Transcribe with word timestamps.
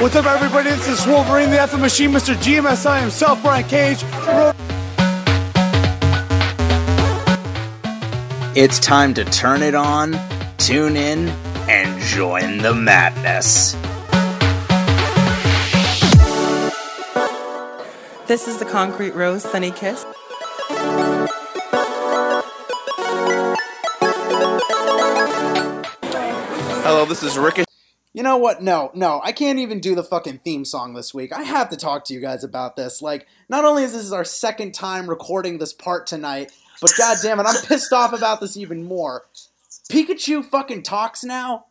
What's 0.00 0.16
up, 0.16 0.24
everybody? 0.24 0.70
This 0.70 0.88
is 0.88 1.06
Wolverine, 1.06 1.50
the 1.50 1.60
F 1.60 1.78
Machine, 1.78 2.10
Mr. 2.10 2.34
GMSI 2.34 3.02
himself, 3.02 3.42
Brian 3.42 3.68
Cage. 3.68 3.98
It's 8.56 8.78
time 8.78 9.12
to 9.12 9.26
turn 9.26 9.60
it 9.60 9.74
on, 9.74 10.18
tune 10.56 10.96
in, 10.96 11.28
and 11.68 12.00
join 12.00 12.56
the 12.56 12.72
madness. 12.72 13.74
This 18.26 18.48
is 18.48 18.56
the 18.56 18.64
Concrete 18.64 19.14
Rose 19.14 19.42
Sonny 19.42 19.70
Kiss. 19.70 20.06
Hello, 26.86 27.04
this 27.04 27.22
is 27.22 27.36
Rick. 27.36 27.69
You 28.12 28.24
know 28.24 28.36
what? 28.36 28.60
No, 28.60 28.90
no, 28.92 29.20
I 29.22 29.30
can't 29.30 29.60
even 29.60 29.78
do 29.78 29.94
the 29.94 30.02
fucking 30.02 30.38
theme 30.38 30.64
song 30.64 30.94
this 30.94 31.14
week. 31.14 31.32
I 31.32 31.42
have 31.42 31.68
to 31.70 31.76
talk 31.76 32.04
to 32.06 32.14
you 32.14 32.20
guys 32.20 32.42
about 32.42 32.74
this. 32.74 33.00
Like, 33.00 33.28
not 33.48 33.64
only 33.64 33.84
is 33.84 33.92
this 33.92 34.10
our 34.10 34.24
second 34.24 34.72
time 34.72 35.08
recording 35.08 35.58
this 35.58 35.72
part 35.72 36.08
tonight, 36.08 36.50
but 36.80 36.92
god 36.98 37.18
damn 37.22 37.38
it, 37.38 37.46
I'm 37.46 37.62
pissed 37.66 37.92
off 37.92 38.12
about 38.12 38.40
this 38.40 38.56
even 38.56 38.82
more. 38.82 39.26
Pikachu 39.90 40.44
fucking 40.44 40.82
talks 40.82 41.22
now? 41.22 41.66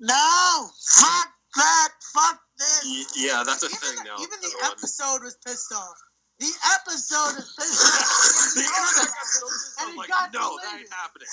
No! 0.00 0.68
Fuck 0.98 1.28
that! 1.54 1.88
Fuck 2.12 2.40
this! 2.58 3.14
Yeah, 3.16 3.44
that's 3.46 3.62
a 3.62 3.66
even 3.66 3.78
thing 3.78 3.96
the, 3.98 4.04
now. 4.04 4.14
Even 4.16 4.38
the 4.40 4.48
everyone. 4.48 4.72
episode 4.72 5.22
was 5.22 5.38
pissed 5.46 5.72
off. 5.72 5.96
The 6.38 6.52
episode 6.76 7.38
is 7.40 7.48
pissed 7.56 7.80
off. 7.96 8.52
The 8.52 8.60
internet 8.60 9.08
got 9.08 9.24
so 9.24 9.46
pissed 9.48 9.80
And 9.80 9.88
off, 9.88 9.96
like, 9.96 10.08
got 10.08 10.34
no, 10.34 10.58
that 10.62 10.80
ain't 10.80 10.92
happening. 10.92 11.28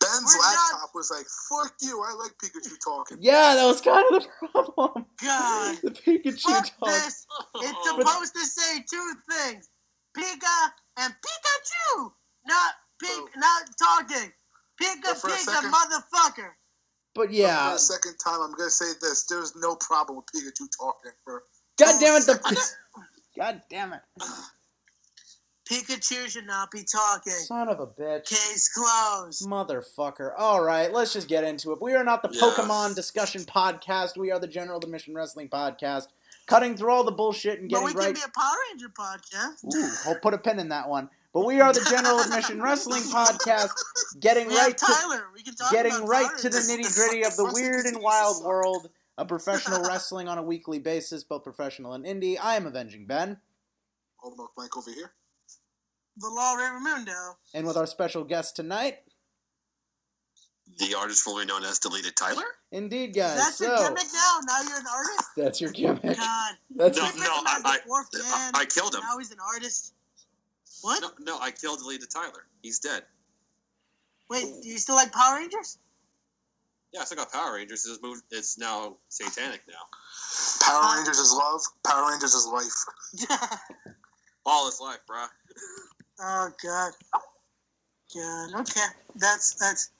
Ben's 0.00 0.24
We're 0.24 0.40
not- 0.40 0.72
laptop 0.72 0.90
was 0.94 1.10
like, 1.10 1.26
"Fuck 1.48 1.74
you! 1.82 2.00
I 2.00 2.14
like 2.14 2.32
Pikachu 2.40 2.72
talking." 2.82 3.18
Yeah, 3.20 3.54
that 3.54 3.66
was 3.66 3.80
kind 3.82 4.04
of 4.10 4.22
the 4.22 4.28
problem. 4.48 5.04
God. 5.22 5.78
The 5.82 5.90
Pikachu 5.90 6.40
Fuck 6.40 6.72
talk. 6.80 6.88
this! 6.88 7.26
It's 7.56 7.78
oh. 7.84 7.98
supposed 8.00 8.34
to 8.34 8.44
say 8.46 8.80
two 8.88 9.12
things: 9.28 9.68
Pika 10.16 10.72
and 10.96 11.12
Pikachu, 11.12 12.10
not 12.46 12.72
pink, 12.98 13.28
oh. 13.36 13.40
not 13.40 13.62
talking. 13.78 14.32
Pika, 14.80 15.20
But 15.20 15.30
Pika, 15.32 15.70
motherfucker. 15.70 16.50
But 17.14 17.28
But 17.28 17.32
yeah, 17.32 17.68
For 17.68 17.72
the 17.74 17.78
second 17.78 18.16
time, 18.24 18.40
I'm 18.40 18.52
gonna 18.54 18.70
say 18.70 18.92
this: 19.02 19.26
there's 19.26 19.54
no 19.54 19.76
problem 19.76 20.16
with 20.16 20.26
Pikachu 20.32 20.66
talking. 20.80 21.12
For 21.24 21.42
god 21.78 22.00
damn 22.00 22.16
it, 22.16 22.24
the. 22.24 22.40
God 23.40 23.62
damn 23.70 23.94
it. 23.94 24.00
Pikachu 25.66 26.28
should 26.28 26.46
not 26.46 26.70
be 26.70 26.82
talking. 26.82 27.32
Son 27.32 27.70
of 27.70 27.80
a 27.80 27.86
bitch. 27.86 28.28
Case 28.28 28.68
closed. 28.68 29.48
Motherfucker. 29.48 30.32
All 30.36 30.62
right, 30.62 30.92
let's 30.92 31.14
just 31.14 31.26
get 31.26 31.42
into 31.42 31.72
it. 31.72 31.80
We 31.80 31.94
are 31.94 32.04
not 32.04 32.22
the 32.22 32.28
Yeah. 32.30 32.42
Pokemon 32.42 32.96
discussion 32.96 33.44
podcast. 33.44 34.18
We 34.18 34.30
are 34.30 34.38
the 34.38 34.46
General 34.46 34.78
Admission 34.78 35.14
Wrestling 35.14 35.48
podcast. 35.48 36.08
Cutting 36.48 36.76
through 36.76 36.92
all 36.92 37.02
the 37.04 37.12
bullshit 37.12 37.60
and 37.60 37.70
getting 37.70 37.86
right. 37.86 37.94
But 37.94 38.00
getting 38.00 38.14
we 38.14 38.20
right. 38.20 38.20
can 38.20 38.30
be 38.30 38.32
a 38.36 38.38
Power 38.38 38.56
Ranger 38.68 38.88
podcast. 38.90 39.74
Ooh, 39.74 40.10
I'll 40.10 40.20
put 40.20 40.34
a 40.34 40.38
pin 40.38 40.58
in 40.58 40.68
that 40.68 40.90
one. 40.90 41.08
But 41.32 41.46
we 41.46 41.62
are 41.62 41.72
the 41.72 41.86
General 41.88 42.20
Admission 42.20 42.60
Wrestling 42.60 43.04
podcast, 43.04 43.70
getting 44.18 44.48
We 44.48 44.56
right 44.56 44.64
have 44.72 44.76
to 44.76 44.84
Tyler. 44.84 45.26
We 45.34 45.42
can 45.42 45.54
talk 45.54 45.70
getting 45.72 45.94
about 45.94 46.08
right 46.08 46.26
Power 46.26 46.38
to 46.40 46.48
the 46.50 46.58
nitty 46.58 46.94
gritty 46.94 47.24
of 47.24 47.36
the 47.36 47.50
weird 47.54 47.86
and 47.86 48.02
wild 48.02 48.36
suck. 48.36 48.46
world 48.46 48.90
of 49.18 49.28
professional 49.28 49.82
wrestling 49.82 50.28
on 50.28 50.38
a 50.38 50.42
weekly 50.42 50.78
basis, 50.78 51.24
both 51.24 51.44
professional 51.44 51.92
and 51.92 52.04
indie. 52.04 52.36
I 52.40 52.56
am 52.56 52.66
Avenging 52.66 53.06
Ben, 53.06 53.38
hold 54.16 54.38
on, 54.40 54.48
Mike 54.56 54.76
over 54.76 54.90
here. 54.90 55.12
The 56.16 56.28
Law 56.28 56.54
of 56.54 56.60
Raymundo. 56.60 57.34
and 57.54 57.66
with 57.66 57.76
our 57.76 57.86
special 57.86 58.24
guest 58.24 58.56
tonight, 58.56 58.98
The 60.78 60.94
artist 60.94 61.22
formerly 61.22 61.46
known 61.46 61.64
as 61.64 61.78
Deleted 61.78 62.16
Tyler? 62.16 62.44
indeed, 62.72 63.14
guys. 63.14 63.36
That's 63.36 63.60
your 63.60 63.76
so 63.76 63.84
gimmick 63.88 64.06
now. 64.12 64.38
Now 64.46 64.62
you're 64.62 64.78
an 64.78 64.86
artist. 64.92 65.28
that's 65.36 65.60
your 65.60 65.70
gimmick. 65.70 66.16
God. 66.16 66.54
That's 66.76 66.98
No, 66.98 67.04
no, 67.04 67.10
I- 67.24 67.60
I- 67.64 67.78
fourth 67.86 68.08
I- 68.14 68.18
man. 68.22 68.52
I 68.54 68.64
killed 68.64 68.94
him. 68.94 69.00
Now 69.02 69.18
he's 69.18 69.32
an 69.32 69.38
artist. 69.54 69.94
What? 70.82 71.02
No, 71.02 71.10
no, 71.20 71.38
I 71.40 71.50
killed 71.50 71.78
Deleted 71.80 72.10
Tyler. 72.10 72.46
He's 72.62 72.78
dead. 72.78 73.02
Wait, 74.30 74.44
do 74.62 74.68
you 74.68 74.78
still 74.78 74.94
like 74.94 75.12
Power 75.12 75.36
Rangers? 75.36 75.78
Yeah, 76.92 77.02
it's 77.02 77.14
like 77.14 77.24
a 77.24 77.30
Power 77.30 77.54
Rangers. 77.54 77.86
It's 77.86 78.02
moved. 78.02 78.22
It's 78.30 78.58
now 78.58 78.96
satanic 79.08 79.60
now. 79.68 79.74
Power 80.66 80.82
uh, 80.82 80.96
Rangers 80.96 81.18
is 81.18 81.32
love. 81.32 81.60
Power 81.86 82.10
Rangers 82.10 82.34
is 82.34 82.46
life. 82.46 83.30
All 84.46 84.66
his 84.66 84.80
life, 84.80 84.98
bruh. 85.08 85.28
oh 86.20 86.50
God. 86.64 86.92
God. 88.14 88.60
Okay. 88.60 88.80
That's 89.16 89.54
that's. 89.54 89.90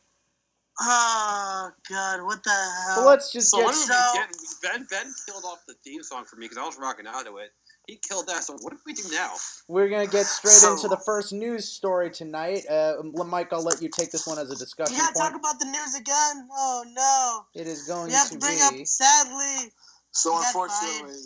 Oh 0.81 1.71
God. 1.89 2.25
What 2.25 2.43
the 2.43 2.51
hell? 2.51 2.97
Well, 2.99 3.07
let's 3.07 3.31
just 3.33 3.51
So 3.51 3.59
get 3.59 3.67
what 3.67 3.75
So- 3.75 3.95
we? 4.15 4.69
Ben 4.69 4.87
Ben 4.91 5.15
killed 5.27 5.45
off 5.45 5.61
the 5.69 5.75
theme 5.85 6.03
song 6.03 6.25
for 6.25 6.37
me 6.37 6.47
because 6.47 6.59
I 6.59 6.65
was 6.67 6.77
rocking 6.81 7.07
out 7.07 7.25
to 7.27 7.37
it. 7.39 7.53
He 7.91 7.97
killed 8.09 8.29
that. 8.29 8.45
So 8.45 8.55
what 8.61 8.71
do 8.71 8.79
we 8.87 8.93
do 8.93 9.03
now? 9.11 9.35
We're 9.67 9.89
gonna 9.89 10.07
get 10.07 10.27
straight 10.27 10.55
So- 10.55 10.75
into 10.75 10.87
the 10.87 10.97
first 11.05 11.33
news 11.33 11.67
story 11.69 12.09
tonight. 12.11 12.65
Uh, 12.71 13.03
Mike, 13.03 13.53
I'll 13.53 13.63
let 13.65 13.83
you 13.83 13.89
take 13.89 14.13
this 14.13 14.27
one 14.29 14.39
as 14.39 14.49
a 14.51 14.55
discussion 14.57 14.95
we 14.95 15.01
gotta 15.01 15.15
talk 15.19 15.35
about 15.35 15.59
the 15.59 15.65
news 15.67 15.95
again. 15.97 16.49
Oh 16.53 16.85
no. 16.87 17.47
it 17.61 17.67
is 17.67 17.83
going 17.89 18.07
We 18.07 18.13
have 18.13 18.29
to 18.29 18.35
to 18.35 18.39
bring 18.39 18.59
be. 18.59 18.83
up. 18.83 18.87
Sadly. 18.87 19.73
So 20.13 20.39
unfortunately, 20.39 21.19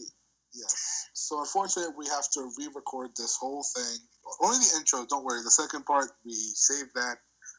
yes. 0.54 1.06
So 1.12 1.40
unfortunately, 1.40 1.94
we 1.98 2.06
have 2.08 2.30
to 2.32 2.50
re-record 2.56 3.10
this 3.16 3.36
whole 3.36 3.62
thing. 3.62 3.98
Only 4.40 4.58
the 4.58 4.76
intro. 4.78 5.04
Don't 5.04 5.24
worry. 5.24 5.42
The 5.42 5.50
second 5.50 5.84
part 5.84 6.10
we 6.24 6.32
saved 6.34 6.90
that. 6.94 7.18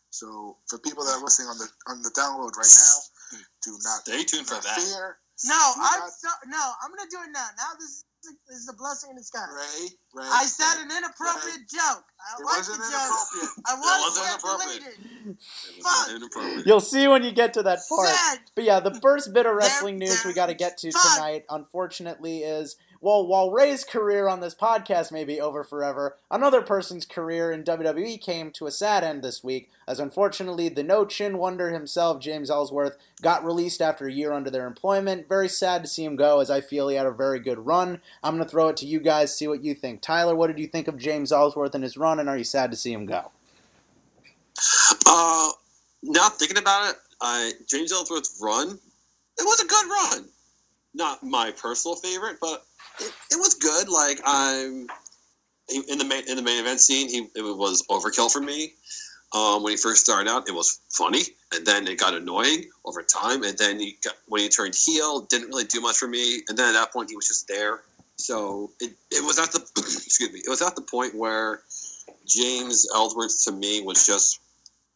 So 0.09 0.57
for 0.67 0.79
people 0.79 1.03
that 1.05 1.11
are 1.13 1.21
listening 1.21 1.49
on 1.49 1.57
the 1.59 1.67
on 1.88 2.01
the 2.01 2.09
download 2.11 2.55
right 2.57 2.73
now, 2.73 3.39
do 3.63 3.77
not 3.83 4.01
Stay 4.01 4.23
tuned 4.23 4.47
for 4.47 4.55
that. 4.61 4.81
fear. 4.81 5.19
No, 5.44 5.73
Do 5.75 5.81
I'm 5.81 5.99
not- 5.99 6.13
so, 6.13 6.29
no. 6.47 6.73
I'm 6.81 6.89
gonna 6.95 7.09
do 7.09 7.21
it 7.21 7.29
now. 7.31 7.49
Now 7.57 7.73
this 7.77 7.89
is 7.89 8.05
this 8.47 8.58
is 8.58 8.69
a 8.69 8.75
blessing 8.78 9.09
in 9.12 9.18
disguise. 9.18 9.47
Ray, 9.56 9.88
Ray. 10.16 10.25
I 10.31 10.46
said 10.46 10.84
an 10.84 10.91
inappropriate 10.97 11.68
joke. 11.69 12.06
I 12.19 12.41
It 12.41 12.46
like 12.46 12.58
wasn't 12.58 12.78
the 12.80 12.90
joke. 12.91 13.02
inappropriate. 13.02 13.66
I 13.66 13.74
It 13.74 13.80
want 13.80 14.02
wasn't 14.02 14.25
to 14.25 14.47
get 14.47 14.86
deleted. 14.86 15.38
Fuck. 15.84 16.09
inappropriate. 16.16 16.68
You'll 16.68 16.80
see 16.80 17.08
when 17.08 17.24
you 17.24 17.31
get 17.31 17.53
to 17.53 17.63
that 17.63 17.80
part. 17.90 18.09
Sad. 18.09 18.40
But 18.56 18.63
yeah, 18.63 18.80
the 18.80 18.94
first 19.02 19.34
bit 19.34 19.46
of 19.46 19.56
wrestling 19.56 19.97
news 19.97 20.24
we 20.25 20.34
got 20.34 20.47
to 20.47 20.53
get 20.56 20.78
to 20.80 20.91
fuck. 20.91 21.16
tonight, 21.16 21.46
unfortunately, 21.50 22.40
is 22.40 22.75
well, 23.05 23.23
while 23.23 23.51
Ray's 23.51 23.83
career 23.83 24.27
on 24.27 24.39
this 24.39 24.55
podcast 24.55 25.11
may 25.11 25.23
be 25.23 25.39
over 25.39 25.63
forever, 25.63 26.17
another 26.31 26.63
person's 26.63 27.05
career 27.05 27.51
in 27.51 27.63
WWE 27.63 28.19
came 28.19 28.49
to 28.53 28.66
a 28.66 28.71
sad 28.71 29.03
end 29.03 29.21
this 29.21 29.43
week, 29.43 29.69
as 29.88 29.99
unfortunately 29.99 30.69
the 30.69 30.81
no 30.81 31.05
chin 31.05 31.38
wonder 31.38 31.69
himself, 31.69 32.19
James 32.19 32.49
Ellsworth, 32.49 32.97
got 33.21 33.45
released 33.45 33.79
after 33.79 34.07
a 34.07 34.11
year 34.11 34.33
under 34.33 34.49
their 34.49 34.65
employment. 34.65 35.29
Very 35.29 35.47
sad 35.47 35.83
to 35.83 35.88
see 35.88 36.03
him 36.03 36.15
go, 36.15 36.39
as 36.39 36.49
I 36.49 36.61
feel 36.61 36.88
he 36.88 36.95
had 36.95 37.05
a 37.05 37.11
very 37.11 37.39
good 37.39 37.67
run. 37.67 38.01
I'm 38.23 38.38
going 38.38 38.44
to 38.44 38.49
throw 38.49 38.69
it 38.69 38.77
to 38.77 38.88
you 38.88 38.99
guys, 38.99 39.38
see 39.38 39.47
what 39.47 39.63
you 39.63 39.75
think. 39.75 40.01
Tyler, 40.01 40.35
what 40.35 40.47
did 40.47 40.57
you 40.57 40.65
think 40.65 40.88
of 40.88 40.97
James 40.97 41.31
Ellsworth 41.31 41.75
and 41.75 41.83
his 41.83 41.97
run, 41.97 42.19
and 42.19 42.27
are 42.27 42.39
you 42.39 42.44
sad 42.44 42.71
to 42.71 42.77
see 42.77 42.91
him 42.91 43.05
go? 43.05 43.31
Uh, 45.05 45.49
now 46.01 46.29
thinking 46.29 46.57
about 46.57 46.89
it, 46.89 46.95
I 47.21 47.51
James 47.67 47.91
Ellsworth's 47.91 48.39
run, 48.41 48.69
it 48.69 49.44
was 49.44 49.59
a 49.59 49.67
good 49.67 49.85
run. 49.85 50.25
Not 50.95 51.21
my 51.21 51.51
personal 51.51 51.97
favorite, 51.97 52.38
but 52.41 52.63
it, 53.00 53.13
it 53.31 53.35
was 53.38 53.56
good. 53.56 53.89
Like 53.89 54.22
I'm 54.25 54.88
in 55.69 55.97
the 55.97 56.06
main 56.06 56.28
in 56.28 56.35
the 56.35 56.44
main 56.44 56.59
event 56.59 56.79
scene, 56.79 57.09
he 57.09 57.28
it 57.35 57.41
was 57.41 57.85
overkill 57.88 58.31
for 58.31 58.41
me. 58.41 58.73
Um, 59.33 59.63
when 59.63 59.72
he 59.72 59.78
first 59.78 60.03
started 60.03 60.29
out, 60.29 60.47
it 60.47 60.53
was 60.53 60.79
funny, 60.89 61.22
and 61.53 61.66
then 61.66 61.88
it 61.88 62.00
got 62.00 62.13
annoying 62.13 62.66
over 62.85 63.03
time. 63.03 63.44
And 63.44 63.57
then 63.57 63.79
he 63.79 63.97
got, 64.03 64.13
when 64.28 64.41
he 64.41 64.50
turned 64.50 64.75
heel, 64.75 65.22
didn't 65.22 65.47
really 65.47 65.66
do 65.66 65.81
much 65.81 65.97
for 65.97 66.07
me. 66.07 66.41
And 66.47 66.57
then 66.57 66.69
at 66.69 66.73
that 66.73 66.94
point, 66.94 67.09
he 67.09 67.17
was 67.17 67.28
just 67.28 67.47
there. 67.47 67.81
So 68.16 68.72
it, 68.79 68.94
it 69.12 69.25
was 69.25 69.38
at 69.38 69.51
the 69.51 69.59
excuse 69.77 70.31
me, 70.31 70.39
it 70.39 70.50
was 70.50 70.62
at 70.62 70.75
the 70.75 70.81
point 70.81 71.16
where 71.16 71.63
James 72.25 72.88
Ellsworth 72.94 73.44
to 73.45 73.51
me 73.51 73.81
was 73.81 74.06
just 74.06 74.39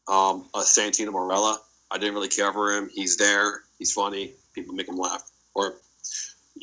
um, 0.08 0.46
a 0.54 0.60
Santino 0.60 1.10
Marella. 1.10 1.58
I 1.92 1.98
didn't 1.98 2.14
really 2.14 2.30
care 2.30 2.54
for 2.54 2.72
him. 2.72 2.90
He's 2.94 3.18
there. 3.18 3.62
He's 3.78 3.92
funny. 3.92 4.34
People 4.54 4.76
make 4.76 4.88
him 4.88 4.96
laugh, 4.96 5.30
or 5.54 5.76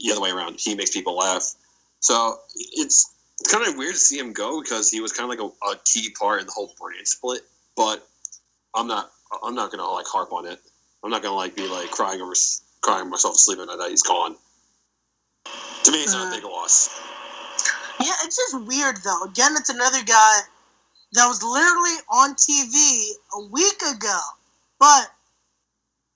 the 0.03 0.13
other 0.13 0.21
way 0.21 0.31
around. 0.31 0.59
He 0.59 0.75
makes 0.75 0.91
people 0.91 1.17
laugh. 1.17 1.55
So 2.01 2.39
it's 2.55 3.15
kind 3.51 3.67
of 3.67 3.77
weird 3.77 3.95
to 3.95 4.01
see 4.01 4.19
him 4.19 4.33
go 4.33 4.63
because 4.63 4.91
he 4.91 5.01
was 5.01 5.13
kind 5.13 5.31
of 5.31 5.39
like 5.39 5.53
a, 5.65 5.69
a 5.71 5.77
key 5.85 6.11
part 6.19 6.41
in 6.41 6.47
the 6.47 6.53
whole 6.53 6.75
brand 6.81 7.07
split. 7.07 7.43
But 7.77 8.07
I'm 8.75 8.87
not. 8.87 9.11
I'm 9.43 9.55
not 9.55 9.71
gonna 9.71 9.89
like 9.89 10.07
harp 10.07 10.33
on 10.33 10.47
it. 10.47 10.61
I'm 11.03 11.11
not 11.11 11.23
gonna 11.23 11.35
like 11.35 11.57
be 11.57 11.67
like 11.69 11.91
crying 11.91 12.21
over 12.21 12.35
crying 12.83 13.11
myself 13.11 13.35
to 13.35 13.41
sleep 13.41 13.59
at 13.59 13.67
night 13.67 13.79
that 13.79 13.91
he's 13.91 14.03
gone. 14.03 14.37
To 15.85 15.93
me, 15.93 16.03
it's 16.03 16.13
not 16.13 16.33
a 16.33 16.37
big 16.37 16.45
uh, 16.45 16.49
loss. 16.49 17.01
Yeah, 18.01 18.13
it's 18.25 18.37
just 18.37 18.67
weird 18.67 18.97
though. 19.05 19.25
Again, 19.25 19.53
it's 19.57 19.69
another 19.69 20.03
guy 20.05 20.41
that 21.13 21.27
was 21.27 21.43
literally 21.43 21.97
on 22.11 22.35
TV 22.35 23.11
a 23.35 23.47
week 23.51 23.81
ago. 23.95 24.21
But 24.79 25.11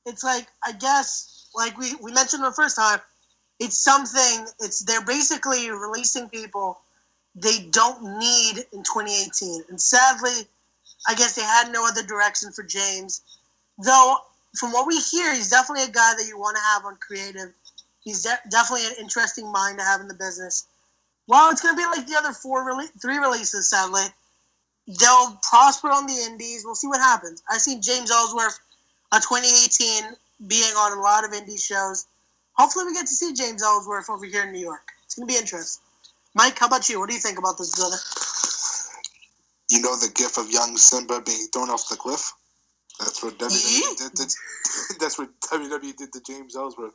it's 0.06 0.23
like 0.23 0.47
I 0.65 0.73
guess 0.73 1.49
like 1.55 1.77
we, 1.79 1.94
we 2.03 2.12
mentioned 2.12 2.44
the 2.44 2.53
first 2.53 2.77
time, 2.77 3.00
it's 3.60 3.78
something 3.78 4.46
it's 4.60 4.80
they're 4.80 5.04
basically 5.04 5.70
releasing 5.70 6.28
people 6.28 6.80
they 7.36 7.60
don't 7.70 8.18
need 8.18 8.64
in 8.72 8.82
2018. 8.82 9.62
And 9.68 9.80
sadly, 9.80 10.48
I 11.06 11.14
guess 11.14 11.36
they 11.36 11.42
had 11.42 11.72
no 11.72 11.86
other 11.86 12.02
direction 12.02 12.50
for 12.50 12.64
James. 12.64 13.22
Though 13.78 14.16
from 14.58 14.72
what 14.72 14.88
we 14.88 14.98
hear, 14.98 15.32
he's 15.32 15.50
definitely 15.50 15.84
a 15.84 15.92
guy 15.92 16.14
that 16.18 16.26
you 16.26 16.36
want 16.38 16.56
to 16.56 16.62
have 16.62 16.84
on 16.84 16.96
creative 16.96 17.52
He's 18.00 18.22
de- 18.22 18.40
definitely 18.48 18.86
an 18.86 18.94
interesting 18.98 19.50
mind 19.52 19.78
to 19.78 19.84
have 19.84 20.00
in 20.00 20.08
the 20.08 20.14
business. 20.14 20.66
Well, 21.26 21.50
it's 21.50 21.60
going 21.60 21.76
to 21.76 21.80
be 21.80 21.86
like 21.86 22.06
the 22.06 22.16
other 22.16 22.32
four, 22.32 22.64
rele- 22.64 22.90
three 23.00 23.18
releases, 23.18 23.70
sadly. 23.70 24.02
They'll 24.86 25.38
prosper 25.48 25.88
on 25.88 26.06
the 26.06 26.14
indies. 26.14 26.62
We'll 26.64 26.74
see 26.74 26.88
what 26.88 27.00
happens. 27.00 27.42
I've 27.48 27.60
seen 27.60 27.82
James 27.82 28.10
Ellsworth, 28.10 28.58
uh, 29.12 29.20
2018, 29.20 30.16
being 30.48 30.74
on 30.76 30.98
a 30.98 31.00
lot 31.00 31.24
of 31.24 31.30
indie 31.32 31.62
shows. 31.62 32.06
Hopefully, 32.60 32.84
we 32.84 32.92
get 32.92 33.06
to 33.06 33.14
see 33.14 33.32
James 33.32 33.62
Ellsworth 33.62 34.10
over 34.10 34.26
here 34.26 34.44
in 34.44 34.52
New 34.52 34.60
York. 34.60 34.92
It's 35.06 35.14
going 35.14 35.26
to 35.26 35.32
be 35.32 35.38
interesting. 35.38 35.82
Mike, 36.34 36.58
how 36.58 36.66
about 36.66 36.90
you? 36.90 37.00
What 37.00 37.08
do 37.08 37.14
you 37.14 37.20
think 37.20 37.38
about 37.38 37.56
this, 37.56 37.74
brother? 37.74 37.96
You 39.70 39.80
know 39.80 39.96
the 39.96 40.12
gif 40.14 40.36
of 40.36 40.50
young 40.50 40.76
Simba 40.76 41.22
being 41.22 41.46
thrown 41.54 41.70
off 41.70 41.88
the 41.88 41.96
cliff? 41.96 42.34
That's 42.98 43.22
what 43.22 43.38
WWE 43.38 43.96
did. 43.96 44.14
To, 44.14 44.28
that's 45.00 45.18
what 45.18 45.30
WWE 45.40 45.96
did 45.96 46.12
to 46.12 46.20
James 46.20 46.54
Ellsworth. 46.54 46.92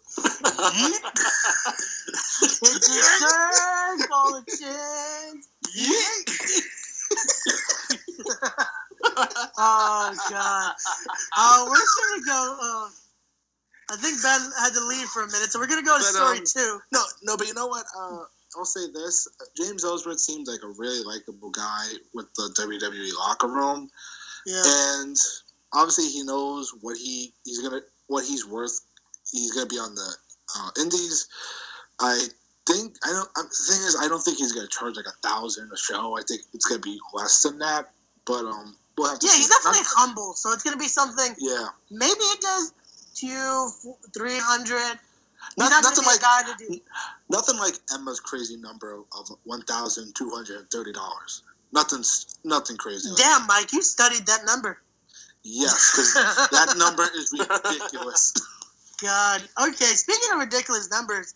It's 2.45 2.87
a 2.87 3.01
circle 3.97 4.35
of 4.35 4.45
chins. 4.45 5.49
oh 9.57 10.15
god. 10.29 10.73
Uh, 11.35 11.65
we're 11.67 11.75
just 11.75 11.97
gonna 11.97 12.21
go. 12.23 12.57
Uh, 12.61 12.89
I 13.91 13.95
think 13.97 14.21
Ben 14.21 14.41
had 14.59 14.73
to 14.73 14.83
leave 14.85 15.07
for 15.07 15.21
a 15.23 15.27
minute, 15.27 15.51
so 15.51 15.59
we're 15.59 15.67
gonna 15.67 15.83
go 15.83 15.97
to 15.97 16.03
But, 16.03 16.13
story 16.13 16.37
um, 16.39 16.43
two. 16.45 16.79
No, 16.91 17.01
no, 17.23 17.37
but 17.37 17.47
you 17.47 17.53
know 17.53 17.67
what? 17.67 17.85
Uh, 17.97 18.25
I'll 18.57 18.65
say 18.65 18.89
this: 18.91 19.27
James 19.55 19.83
Ellsworth 19.83 20.19
seems 20.19 20.47
like 20.49 20.63
a 20.63 20.67
really 20.77 21.03
likable 21.03 21.51
guy 21.51 21.85
with 22.13 22.33
the 22.35 22.49
WWE 22.57 23.15
locker 23.17 23.47
room, 23.47 23.89
Yeah. 24.45 24.61
and 24.65 25.17
obviously 25.73 26.07
he 26.09 26.23
knows 26.23 26.73
what 26.81 26.97
he 26.97 27.33
he's 27.43 27.61
gonna 27.61 27.81
what 28.07 28.25
he's 28.25 28.45
worth. 28.45 28.79
He's 29.31 29.51
gonna 29.53 29.65
be 29.67 29.77
on 29.77 29.93
the 29.95 30.15
uh, 30.57 30.69
Indies. 30.79 31.27
I 31.99 32.27
think 32.65 32.95
I 33.03 33.11
don't. 33.11 33.29
I'm, 33.37 33.45
the 33.45 33.73
thing 33.73 33.83
is, 33.85 33.97
I 34.01 34.07
don't 34.07 34.21
think 34.23 34.37
he's 34.37 34.51
gonna 34.53 34.67
charge 34.67 34.95
like 34.95 35.05
a 35.07 35.27
thousand 35.27 35.69
a 35.71 35.77
show. 35.77 36.17
I 36.17 36.21
think 36.23 36.41
it's 36.53 36.65
gonna 36.65 36.79
be 36.81 36.99
less 37.13 37.43
than 37.43 37.59
that. 37.59 37.91
But 38.25 38.45
um, 38.45 38.75
we'll 38.97 39.09
have 39.09 39.19
to. 39.19 39.27
Yeah, 39.27 39.33
see. 39.33 39.37
he's 39.39 39.49
definitely 39.49 39.81
Not- 39.81 39.93
humble, 39.95 40.33
so 40.33 40.51
it's 40.53 40.63
gonna 40.63 40.77
be 40.77 40.87
something. 40.87 41.35
yeah, 41.39 41.67
Maybe 41.91 42.11
it 42.33 42.41
does 42.41 42.73
two, 43.15 43.69
three 44.13 44.37
hundred. 44.37 44.99
He's 45.55 45.57
Not- 45.57 45.69
not, 45.71 45.83
nothing 45.83 46.05
like- 46.05 46.17
a 46.17 46.21
guy 46.21 46.41
to 46.43 46.55
do. 46.67 46.79
nothing 47.29 47.57
like 47.57 47.75
Emma's 47.93 48.19
crazy 48.19 48.57
number 48.57 48.93
of 49.17 49.29
one 49.43 49.61
thousand 49.63 50.13
two 50.15 50.29
hundred 50.29 50.59
and 50.59 50.69
thirty 50.69 50.91
dollars. 50.93 51.43
Nothing, 51.71 52.03
nothing 52.43 52.77
crazy. 52.77 53.09
like 53.09 53.17
Damn, 53.17 53.47
Mike, 53.47 53.73
you 53.73 53.81
studied 53.81 54.25
that 54.27 54.45
number. 54.45 54.79
Yes, 55.43 55.91
because 55.91 56.49
that 56.51 56.75
number 56.77 57.03
is 57.15 57.31
ridiculous. 57.37 58.33
God. 59.01 59.43
Okay, 59.61 59.85
speaking 59.85 60.29
of 60.33 60.39
ridiculous 60.39 60.89
numbers, 60.89 61.35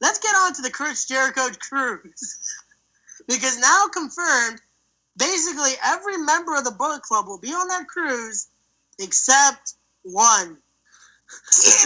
let's 0.00 0.18
get 0.18 0.34
on 0.34 0.52
to 0.54 0.62
the 0.62 0.70
Chris 0.70 1.06
Jericho 1.06 1.48
cruise. 1.60 2.40
because 3.28 3.58
now 3.60 3.86
confirmed, 3.92 4.60
basically 5.16 5.72
every 5.84 6.16
member 6.16 6.56
of 6.56 6.64
the 6.64 6.70
Bullet 6.72 7.02
Club 7.02 7.26
will 7.28 7.38
be 7.38 7.52
on 7.52 7.68
that 7.68 7.86
cruise 7.88 8.48
except 8.98 9.74
one. 10.02 10.56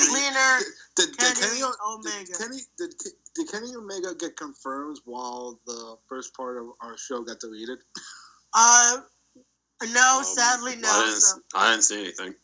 Cleaner. 0.09 0.59
Did, 0.97 1.17
did 1.17 1.19
Kenny 1.19 1.41
Kenny, 1.41 1.63
Omega. 1.87 2.25
Did 2.27 2.39
Kenny, 2.39 2.59
did, 2.77 2.95
did 3.37 3.53
Kenny 3.53 3.77
Omega 3.77 4.17
get 4.19 4.37
confirmed 4.37 4.99
while 5.05 5.61
the 5.65 5.97
first 6.09 6.35
part 6.35 6.57
of 6.57 6.71
our 6.81 6.99
show 6.99 7.23
got 7.23 7.39
deleted? 7.39 7.79
Uh, 8.53 8.99
no, 9.93 10.19
Um, 10.19 10.25
sadly, 10.25 10.75
no. 10.75 10.89
I 10.89 11.05
didn't, 11.05 11.21
So 11.21 11.39
I 11.55 11.71
didn't 11.71 11.85
see 11.85 12.01
anything. 12.01 12.35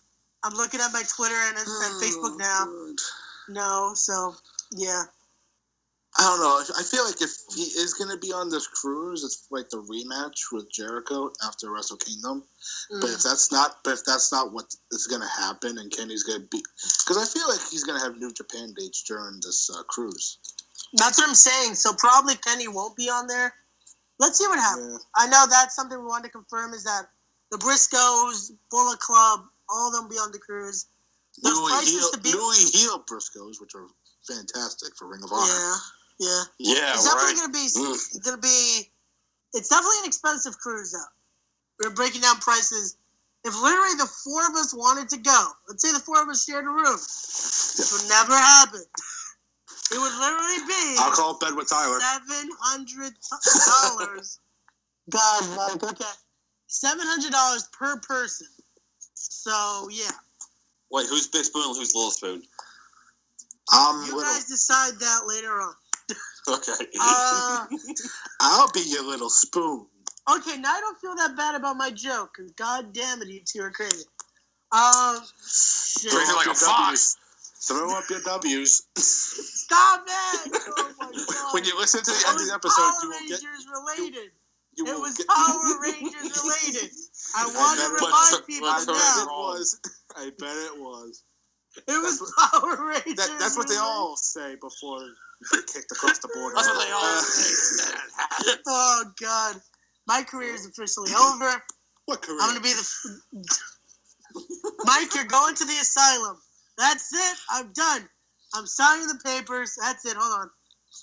I'm 0.45 0.55
looking 0.55 0.81
at 0.81 0.93
my 0.93 1.03
Twitter 1.17 1.35
and, 1.35 1.57
and 1.57 1.67
Facebook 2.01 2.39
now. 2.39 2.65
Oh, 2.69 2.95
God. 2.97 3.55
No, 3.55 3.93
so 3.95 4.37
yeah. 4.71 5.03
I 6.17 6.23
don't 6.23 6.39
know. 6.41 6.63
I 6.79 6.83
feel 6.85 7.05
like 7.05 7.21
if 7.21 7.33
he 7.57 7.63
is 7.63 7.93
going 7.95 8.11
to 8.11 8.17
be 8.19 8.33
on 8.33 8.49
this 8.49 8.69
cruise, 8.69 9.25
it's 9.25 9.49
like 9.51 9.69
the 9.71 9.79
rematch 9.83 10.53
with 10.53 10.71
Jericho 10.71 11.31
after 11.45 11.73
Wrestle 11.73 11.97
Kingdom. 11.97 12.45
But 12.89 13.11
Mm. 13.11 13.15
if 13.15 13.23
that's 13.23 13.51
not, 13.51 13.83
but 13.83 13.95
if 13.95 14.05
that's 14.05 14.31
not 14.31 14.53
what 14.53 14.73
is 14.93 15.09
going 15.09 15.23
to 15.23 15.29
happen, 15.29 15.79
and 15.79 15.91
Kenny's 15.91 16.23
going 16.23 16.41
to 16.43 16.47
be, 16.47 16.63
because 17.01 17.17
I 17.19 17.27
feel 17.27 17.49
like 17.49 17.61
he's 17.69 17.83
going 17.83 17.99
to 17.99 18.05
have 18.05 18.17
New 18.17 18.33
Japan 18.33 18.73
dates 18.77 19.03
during 19.03 19.41
this 19.43 19.69
uh, 19.75 19.83
cruise. 19.85 20.39
That's 20.93 21.19
what 21.19 21.29
I'm 21.29 21.35
saying. 21.35 21.75
So 21.75 21.93
probably 21.95 22.37
Kenny 22.37 22.69
won't 22.69 22.95
be 22.97 23.11
on 23.11 23.27
there. 23.27 23.53
Let's 24.21 24.39
see 24.39 24.47
what 24.47 24.61
happens. 24.61 25.05
Yeah. 25.19 25.25
I 25.25 25.27
know 25.27 25.47
that's 25.51 25.75
something 25.75 25.99
we 25.99 26.05
wanted 26.07 26.29
to 26.29 26.33
confirm 26.33 26.75
is 26.75 26.85
that 26.85 27.09
the 27.51 27.59
Briscoes, 27.59 28.53
Bullet 28.71 29.01
Club, 29.01 29.41
all 29.69 29.89
of 29.89 29.95
them 29.95 30.09
be 30.09 30.15
on 30.17 30.31
the 30.31 30.39
cruise. 30.39 30.87
Louis 31.43 31.69
prices 31.73 31.91
heel, 31.91 32.11
be- 32.23 32.33
Louis 32.33 32.71
heel 32.71 33.05
Briscoes, 33.11 33.61
which 33.61 33.75
are 33.75 33.87
fantastic 34.29 34.95
for 34.97 35.09
Ring 35.09 35.25
of 35.25 35.33
Honor. 35.33 35.53
Yeah, 35.53 35.75
yeah. 36.19 36.43
Yeah, 36.59 36.93
it's 36.95 37.05
definitely 37.05 37.35
right. 37.35 37.41
gonna 37.41 37.53
be. 37.53 37.67
Mm. 37.67 38.25
Gonna 38.25 38.39
be. 38.39 38.91
It's 39.55 39.69
definitely 39.69 39.99
an 40.01 40.07
expensive 40.07 40.59
cruise 40.59 40.93
though. 40.93 41.85
We're 41.85 41.95
breaking 41.95 42.23
down 42.23 42.37
prices. 42.37 42.97
If 43.45 43.55
literally 43.61 43.95
the 43.97 44.09
four 44.25 44.47
of 44.47 44.57
us 44.57 44.75
wanted 44.75 45.09
to 45.11 45.19
go, 45.19 45.49
let's 45.69 45.83
say 45.83 45.93
the 45.93 46.01
four 46.01 46.23
of 46.23 46.29
us 46.29 46.45
shared 46.45 46.65
a 46.65 46.69
room, 46.69 46.97
which 46.97 47.93
would 47.93 48.09
never 48.09 48.33
happen. 48.33 48.81
It 49.93 49.99
would 49.99 50.17
literally 50.19 50.67
be. 50.67 50.97
I'll 50.99 51.13
call 51.13 51.39
bed 51.39 51.55
with 51.55 51.69
Tyler. 51.69 52.01
Seven 52.01 52.49
hundred 52.59 53.13
dollars. 53.21 54.41
God, 55.11 55.45
Mike. 55.57 55.83
Okay, 55.93 56.05
seven 56.69 57.05
hundred 57.07 57.33
dollars 57.33 57.69
per 57.73 58.01
person. 58.01 58.47
So 59.15 59.89
yeah, 59.93 60.11
Wait, 60.95 61.09
who's 61.09 61.27
Big 61.27 61.45
Spoon 61.45 61.75
who's 61.75 61.93
Little 61.93 62.13
Spoon? 62.13 62.43
I'm 63.73 64.07
you 64.07 64.17
little. 64.17 64.33
guys 64.33 64.45
decide 64.45 64.95
that 65.01 65.21
later 65.27 65.61
on. 65.61 65.75
Okay. 66.49 66.73
Uh, 67.01 67.67
I'll 68.41 68.71
be 68.73 68.81
your 68.87 69.03
little 69.07 69.31
spoon. 69.31 69.87
okay, 70.37 70.59
now 70.59 70.75
I 70.75 70.81
don't 70.81 70.99
feel 71.01 71.15
that 71.17 71.37
bad 71.37 71.55
about 71.55 71.77
my 71.77 71.91
joke. 71.91 72.35
Cause 72.37 72.51
God 72.53 72.93
damn 72.93 73.23
it, 73.23 73.29
you 73.29 73.41
two 73.45 73.61
are 73.63 73.71
crazy. 73.71 74.05
Um, 74.73 75.21
shit. 75.47 76.13
Breathing 76.13 76.37
like 76.37 76.47
a 76.49 76.55
fox. 76.55 77.17
Throw 77.67 77.97
up 77.97 78.05
your 78.11 78.21
W's. 78.21 78.87
Stop 78.99 80.05
it! 80.07 80.53
Oh 80.77 80.93
my 81.01 81.07
god. 81.13 81.55
when 81.55 81.65
you 81.65 81.79
listen 81.79 82.01
to 82.03 82.11
the 82.11 82.17
it 82.17 82.29
end 82.29 82.41
of 82.41 82.47
the 82.47 82.53
episode, 82.53 82.77
Power 82.77 83.03
you 83.03 83.09
will 83.09 83.21
get. 83.29 83.41
Rangers 83.41 83.67
related. 83.73 84.31
You 84.77 84.87
It 84.87 85.01
was 85.01 85.15
get. 85.17 85.27
Power 85.29 85.81
Rangers 85.83 86.45
related. 86.45 86.91
I 87.37 87.47
want 87.47 87.81
to 87.81 87.89
bet 87.89 87.89
it 87.89 88.05
remind 88.05 88.33
was. 88.37 88.43
people 88.47 88.69
I 88.69 88.79
bet 88.85 88.87
turn 88.87 89.23
it 89.25 89.33
was. 89.33 89.81
I 90.17 90.25
bet 90.39 90.57
it 90.57 90.77
was. 90.77 91.23
It 91.77 92.03
was 92.03 92.21
That's 92.21 92.51
Power 92.61 92.87
Rangers. 92.89 93.17
That, 93.17 93.37
that's 93.39 93.57
what 93.57 93.69
they 93.69 93.77
all 93.77 94.17
say 94.17 94.55
before 94.61 95.01
you 95.01 95.15
get 95.53 95.67
kicked 95.67 95.93
across 95.93 96.19
the 96.19 96.29
border. 96.35 96.55
That's 96.57 96.69
what 96.69 96.87
they 96.87 96.93
all 96.93 97.03
Uh, 97.03 97.21
say. 97.21 97.95
Oh 98.67 99.05
god, 99.21 99.57
my 100.07 100.23
career 100.23 100.55
is 100.55 100.67
officially 100.67 101.13
over. 101.15 101.63
What 102.07 102.23
career? 102.23 102.39
I'm 102.41 102.51
gonna 102.51 102.61
be 102.61 102.73
the. 102.73 102.85
Mike, 104.85 105.15
you're 105.15 105.25
going 105.25 105.55
to 105.55 105.65
the 105.65 105.79
asylum. 105.81 106.37
That's 106.79 107.13
it. 107.13 107.37
I'm 107.51 107.73
done. 107.73 108.09
I'm 108.55 108.67
signing 108.67 109.07
the 109.09 109.19
papers. 109.25 109.77
That's 109.81 110.05
it. 110.07 110.17
Hold 110.19 110.41
on. 110.43 110.51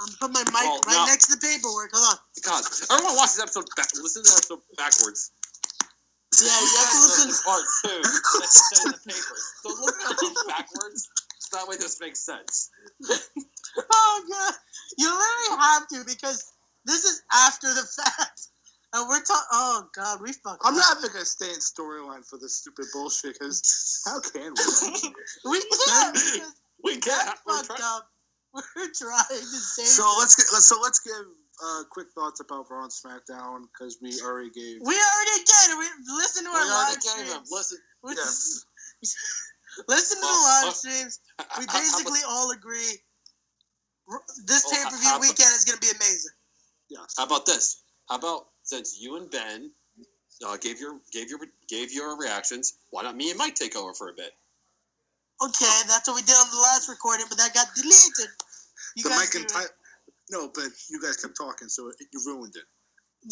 I'm 0.01 0.07
putting 0.19 0.33
my 0.33 0.43
mic 0.51 0.67
Oh, 0.71 0.79
right 0.87 0.95
now- 0.95 1.05
next 1.05 1.27
to 1.27 1.35
the 1.35 1.41
paperwork. 1.41 1.91
Hold 1.93 2.15
on. 2.15 2.19
God, 2.43 2.63
everyone 2.91 3.15
watch 3.15 3.35
this 3.35 3.41
episode 3.41 3.65
back. 3.75 3.87
Listen 3.95 4.23
to 4.23 4.29
the 4.29 4.37
episode 4.37 4.61
backwards. 4.77 5.31
Yeah, 6.39 6.47
you 6.47 6.77
have 6.79 6.91
to 6.91 6.99
listen. 7.03 7.27
This 7.27 7.43
part 7.43 7.65
two. 7.83 8.01
That's 8.39 8.55
said 8.71 8.85
in 8.85 8.91
the 8.91 9.01
paper. 9.03 9.35
So 9.61 9.69
look 9.69 9.95
at 9.99 10.15
it 10.15 10.37
backwards. 10.47 11.09
So 11.39 11.57
that 11.57 11.67
way 11.67 11.75
this 11.77 11.99
makes 11.99 12.19
sense. 12.19 12.69
Oh 13.77 14.25
god, 14.29 14.53
you 14.97 15.07
literally 15.07 15.63
have 15.63 15.87
to 15.87 16.03
because 16.05 16.51
this 16.83 17.05
is 17.05 17.23
after 17.31 17.67
the 17.67 17.87
fact, 18.03 18.47
and 18.93 19.07
we're 19.07 19.23
talking. 19.23 19.47
Oh 19.53 19.87
god, 19.95 20.19
we 20.21 20.33
fucked. 20.33 20.59
Up. 20.59 20.65
I'm 20.65 20.73
up. 20.73 20.79
not 20.79 20.97
even 20.97 21.13
gonna 21.13 21.23
stay 21.25 21.47
in 21.47 21.59
storyline 21.59 22.27
for 22.27 22.37
this 22.37 22.57
stupid 22.57 22.87
bullshit. 22.91 23.39
Because 23.39 24.01
how 24.05 24.19
can 24.19 24.51
we? 24.51 25.51
We 25.51 25.61
can't 25.87 26.17
We 26.83 26.97
can't. 26.97 27.37
We're 27.47 27.63
fucked 27.63 27.79
up. 27.81 28.09
We're 28.53 28.91
trying 28.91 29.23
to 29.29 29.35
save. 29.37 29.85
so 29.87 30.03
let's 30.19 30.35
get 30.35 30.47
let's 30.51 30.67
so 30.67 30.75
let's 30.81 30.99
give 30.99 31.25
uh, 31.63 31.83
quick 31.89 32.07
thoughts 32.15 32.39
about 32.39 32.65
Raw 32.69 32.83
and 32.83 32.91
SmackDown 32.91 33.63
because 33.71 33.97
we 34.01 34.19
already 34.21 34.49
gave. 34.49 34.81
We 34.81 34.95
already 34.95 35.43
did. 35.45 35.77
We 35.77 35.87
listen 36.17 36.43
to 36.45 36.49
We 36.51 36.55
our 36.57 36.65
already 36.65 36.95
live 36.95 37.03
gave 37.03 37.27
them. 37.33 37.45
streams. 37.45 37.51
Listen. 37.51 37.77
We- 38.03 38.15
Yeah. 38.15 39.07
Listen 39.87 40.17
to 40.19 40.27
the 40.27 40.27
live 40.27 40.73
streams. 40.75 41.19
I- 41.39 41.45
We 41.59 41.65
I- 41.65 41.71
I- 41.71 41.79
basically 41.79 42.19
all 42.27 42.51
agree. 42.51 43.01
This 44.45 44.65
Oh, 44.65 44.71
pay 44.71 44.83
per 44.89 44.97
view 44.97 45.19
weekend 45.21 45.55
is 45.55 45.63
going 45.63 45.79
to 45.79 45.85
be 45.85 45.91
amazing. 45.95 46.31
Yes. 46.89 47.15
How 47.17 47.23
about 47.25 47.45
this? 47.45 47.83
How 48.09 48.15
about 48.17 48.49
since 48.63 48.99
you 48.99 49.15
and 49.15 49.31
Ben 49.31 49.71
uh, 50.45 50.57
gave 50.57 50.79
your 50.81 50.99
gave 51.13 51.29
your 51.29 51.39
gave 51.69 51.93
your 51.93 52.17
reactions, 52.17 52.73
why 52.89 53.03
not 53.03 53.15
me 53.15 53.29
and 53.29 53.37
Mike 53.37 53.55
take 53.55 53.75
over 53.77 53.93
for 53.93 54.09
a 54.09 54.13
bit? 54.13 54.33
Okay, 55.41 55.81
that's 55.87 56.07
what 56.07 56.15
we 56.15 56.21
did 56.23 56.35
on 56.35 56.51
the 56.51 56.59
last 56.59 56.89
recording, 56.89 57.25
but 57.29 57.37
that 57.37 57.53
got 57.53 57.67
deleted. 57.73 58.29
You 58.95 59.03
the 59.03 59.09
guys 59.09 59.19
Mike 59.19 59.35
and 59.35 59.45
it. 59.45 59.49
Ty- 59.49 59.73
No, 60.31 60.49
but 60.53 60.65
you 60.89 61.01
guys 61.01 61.17
kept 61.17 61.35
talking, 61.37 61.67
so 61.67 61.89
it, 61.89 61.95
you 62.13 62.21
ruined 62.25 62.55
it. 62.55 62.63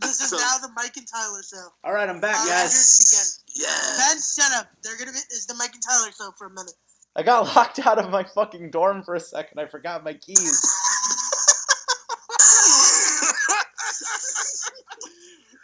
This 0.00 0.20
is 0.20 0.28
So- 0.30 0.36
now 0.36 0.58
the 0.58 0.68
Mike 0.74 0.96
and 0.96 1.06
Tyler 1.06 1.42
show. 1.42 1.68
All 1.84 1.92
right, 1.92 2.08
I'm 2.08 2.20
back, 2.20 2.36
Uh, 2.40 2.46
guys. 2.46 2.72
here's 2.74 3.44
again. 3.54 3.68
Yeah. 3.68 3.96
Ben, 3.96 4.16
shut 4.20 4.52
up. 4.52 4.66
They're 4.82 4.98
gonna 4.98 5.12
be. 5.12 5.18
It's 5.30 5.46
the 5.46 5.54
Mike 5.54 5.72
and 5.72 5.82
Tyler 5.82 6.10
show 6.18 6.30
for 6.36 6.46
a 6.48 6.50
minute. 6.50 6.74
I 7.16 7.22
got 7.22 7.54
locked 7.56 7.78
out 7.86 7.98
of 7.98 8.10
my 8.10 8.24
fucking 8.24 8.70
dorm 8.70 9.02
for 9.04 9.14
a 9.14 9.20
second. 9.20 9.60
I 9.60 9.66
forgot 9.66 10.02
my 10.04 10.14
keys. 10.14 10.60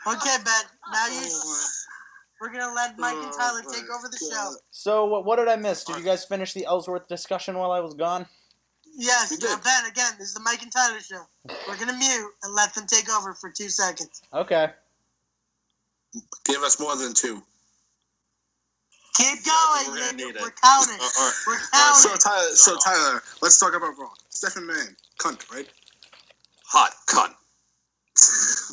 Okay, 0.07 0.37
Ben. 0.45 0.65
Now 0.93 1.07
you. 1.09 1.29
We're 2.41 2.51
gonna 2.53 2.73
let 2.75 2.99
Mike 2.99 3.17
and 3.17 3.27
Oh 3.33 3.37
Tyler 3.37 3.61
take 3.71 3.85
over 3.91 4.09
the 4.09 4.17
show. 4.19 4.55
So 4.71 5.05
what, 5.05 5.25
what 5.27 5.37
did 5.37 5.49
I 5.49 5.57
miss? 5.57 5.85
Did 5.85 5.97
you 5.99 6.05
guys 6.05 6.25
finish 6.25 6.53
the 6.55 6.65
Ellsworth 6.65 7.07
discussion 7.07 7.57
while 7.59 7.71
I 7.71 7.81
was 7.81 7.93
gone? 7.95 8.27
Yes, 8.97 9.31
We. 9.31 9.37
Ben. 9.63 9.87
Again, 9.91 10.13
this 10.19 10.29
is 10.29 10.35
the 10.35 10.41
Mike 10.41 10.63
and 10.63 10.73
Tyler 10.73 11.01
show. 11.01 11.23
We're 11.69 11.77
gonna 11.79 11.97
mute 11.97 12.31
and 12.43 12.55
let 12.55 12.75
them 12.75 12.87
take 12.87 13.11
over 13.11 13.35
for 13.35 13.51
two 13.51 13.69
seconds. 13.69 14.23
Okay. 14.33 14.69
Give 16.45 16.63
us 16.63 16.81
more 16.81 16.97
than 16.97 17.15
two. 17.15 17.43
Keep 19.17 19.27
We're 19.47 19.53
going. 19.53 19.87
gonna 19.87 20.01
We're, 20.11 20.13
need 20.17 20.37
it. 20.37 20.41
we're 20.41 20.51
counting. 20.63 20.97
Uh, 20.99 21.09
all 21.21 21.27
right. 21.27 21.35
We're 21.47 21.59
Uh, 21.75 21.95
so. 21.95 22.17
Tyler, 22.17 22.49
so 22.55 22.77
Tyler, 22.83 23.23
let's 23.43 23.59
talk 23.61 23.75
about 23.77 23.97
Raw. 23.99 24.09
Stephen 24.31 24.67
Man, 24.67 24.97
cunt, 25.19 25.49
right? 25.53 25.69
Hot 26.67 26.93
cunt. 27.07 27.35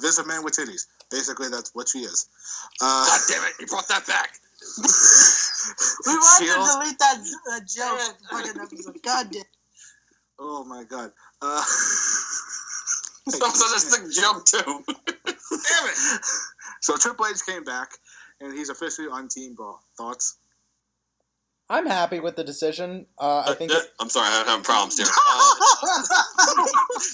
There's 0.01 0.19
a 0.19 0.25
man 0.25 0.43
with 0.43 0.53
titties. 0.55 0.85
Basically, 1.09 1.47
that's 1.49 1.73
what 1.73 1.87
she 1.89 1.99
is. 1.99 2.27
Uh, 2.81 3.05
God 3.05 3.19
damn 3.29 3.43
it! 3.45 3.53
You 3.59 3.67
brought 3.67 3.87
that 3.89 4.05
back. 4.07 4.31
We 6.05 6.13
want 6.13 6.43
Shield. 6.43 6.65
to 6.65 6.71
delete 6.79 6.99
that 6.99 7.17
uh, 7.51 7.59
joke 7.67 8.15
fucking 8.31 8.61
episode. 8.61 8.97
God 9.03 9.27
damn. 9.31 9.43
Oh 10.39 10.63
my 10.63 10.83
god. 10.83 11.11
Uh, 11.41 11.63
That 13.25 13.41
was 13.41 13.73
a 13.75 13.79
sick 13.91 14.23
joke 14.23 14.45
too. 14.45 14.83
damn 14.87 15.87
it! 15.89 15.97
so 16.81 16.95
Triple 16.95 17.25
H 17.25 17.45
came 17.45 17.63
back, 17.65 17.91
and 18.39 18.53
he's 18.57 18.69
officially 18.69 19.07
on 19.09 19.27
Team 19.27 19.55
Raw. 19.59 19.75
Thoughts? 19.97 20.37
I'm 21.69 21.85
happy 21.85 22.21
with 22.21 22.37
the 22.37 22.45
decision. 22.45 23.05
Uh, 23.19 23.43
I 23.45 23.53
think 23.55 23.71
Uh, 23.71 23.75
it, 23.79 23.91
I'm 23.99 24.07
sorry, 24.09 24.27
I'm 24.31 24.45
having 24.45 24.63
problems 24.63 24.97
here. 24.97 25.07
Uh, 25.07 25.55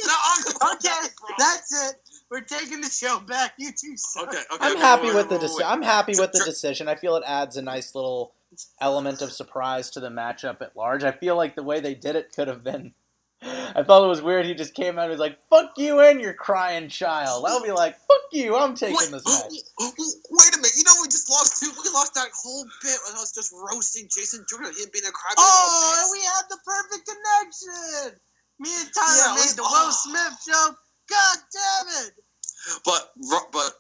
no, 0.06 0.16
I'm, 0.24 0.76
okay, 0.76 1.08
that's 1.40 1.90
it. 1.90 1.96
We're 2.34 2.42
taking 2.42 2.82
the 2.82 2.90
show 2.90 3.20
back. 3.20 3.54
You 3.60 3.70
two 3.72 3.96
suck. 3.96 4.30
okay, 4.30 4.38
okay. 4.38 4.58
I'm 4.60 4.72
okay, 4.72 4.82
happy 4.82 5.08
wait, 5.10 5.16
with 5.18 5.30
the 5.30 5.36
wait, 5.36 5.42
wait, 5.42 5.42
decision. 5.42 5.68
wait. 5.68 5.72
I'm 5.72 5.82
happy 5.84 6.14
with 6.18 6.32
the 6.32 6.44
decision. 6.44 6.88
I 6.88 6.96
feel 6.96 7.16
it 7.16 7.24
adds 7.28 7.58
a 7.58 7.62
nice 7.62 7.94
little 7.94 8.34
element 8.82 9.22
of 9.22 9.32
surprise 9.32 9.92
to 9.92 10.00
the 10.00 10.10
matchup 10.10 10.60
at 10.64 10.76
large. 10.76 11.04
I 11.04 11.12
feel 11.12 11.38
like 11.38 11.54
the 11.54 11.62
way 11.62 11.80
they 11.80 11.94
did 11.94 12.16
it 12.16 12.34
could 12.36 12.48
have 12.48 12.64
been. 12.64 12.96
I 13.44 13.84
thought 13.84 14.04
it 14.04 14.08
was 14.08 14.24
weird. 14.24 14.48
He 14.48 14.56
just 14.56 14.74
came 14.74 14.98
out 14.98 15.04
and 15.04 15.12
was 15.12 15.20
like, 15.20 15.38
"Fuck 15.48 15.78
you 15.78 16.00
and 16.00 16.20
your 16.20 16.34
crying 16.34 16.90
child." 16.90 17.46
I'll 17.48 17.62
be 17.62 17.72
like, 17.72 17.98
"Fuck 18.08 18.26
you, 18.32 18.56
I'm 18.58 18.74
taking 18.74 18.98
Wait, 18.98 19.12
this 19.12 19.26
match." 19.30 19.54
wait 19.78 20.54
a 20.56 20.58
minute. 20.58 20.74
You 20.76 20.86
know 20.90 20.98
we 21.04 21.08
just 21.14 21.30
lost 21.30 21.62
two. 21.62 21.70
We 21.84 21.90
lost 21.94 22.16
that 22.16 22.30
whole 22.34 22.66
bit 22.82 22.98
when 23.06 23.14
I 23.16 23.20
was 23.22 23.32
just 23.32 23.54
roasting 23.54 24.10
Jason 24.10 24.44
Jordan, 24.50 24.74
him 24.74 24.90
being 24.92 25.06
a 25.06 25.14
crybaby. 25.14 25.38
Oh, 25.38 25.70
little 25.86 26.02
and 26.02 26.10
we 26.18 26.26
had 26.26 26.50
the 26.50 26.58
perfect 26.66 27.06
connection. 27.06 28.18
Me 28.58 28.70
and 28.74 28.90
Tyler 28.90 29.22
Yeah, 29.22 29.34
made 29.36 29.40
let's- 29.46 29.54
the 29.54 29.62
oh. 29.62 29.70
Will 29.70 29.94
oh. 29.94 30.02
Smith 30.02 30.34
joke. 30.50 30.78
God 31.10 31.38
damn 31.52 32.08
it. 32.08 32.23
Bitch. 32.68 32.80
But 32.86 33.12
but 33.52 33.72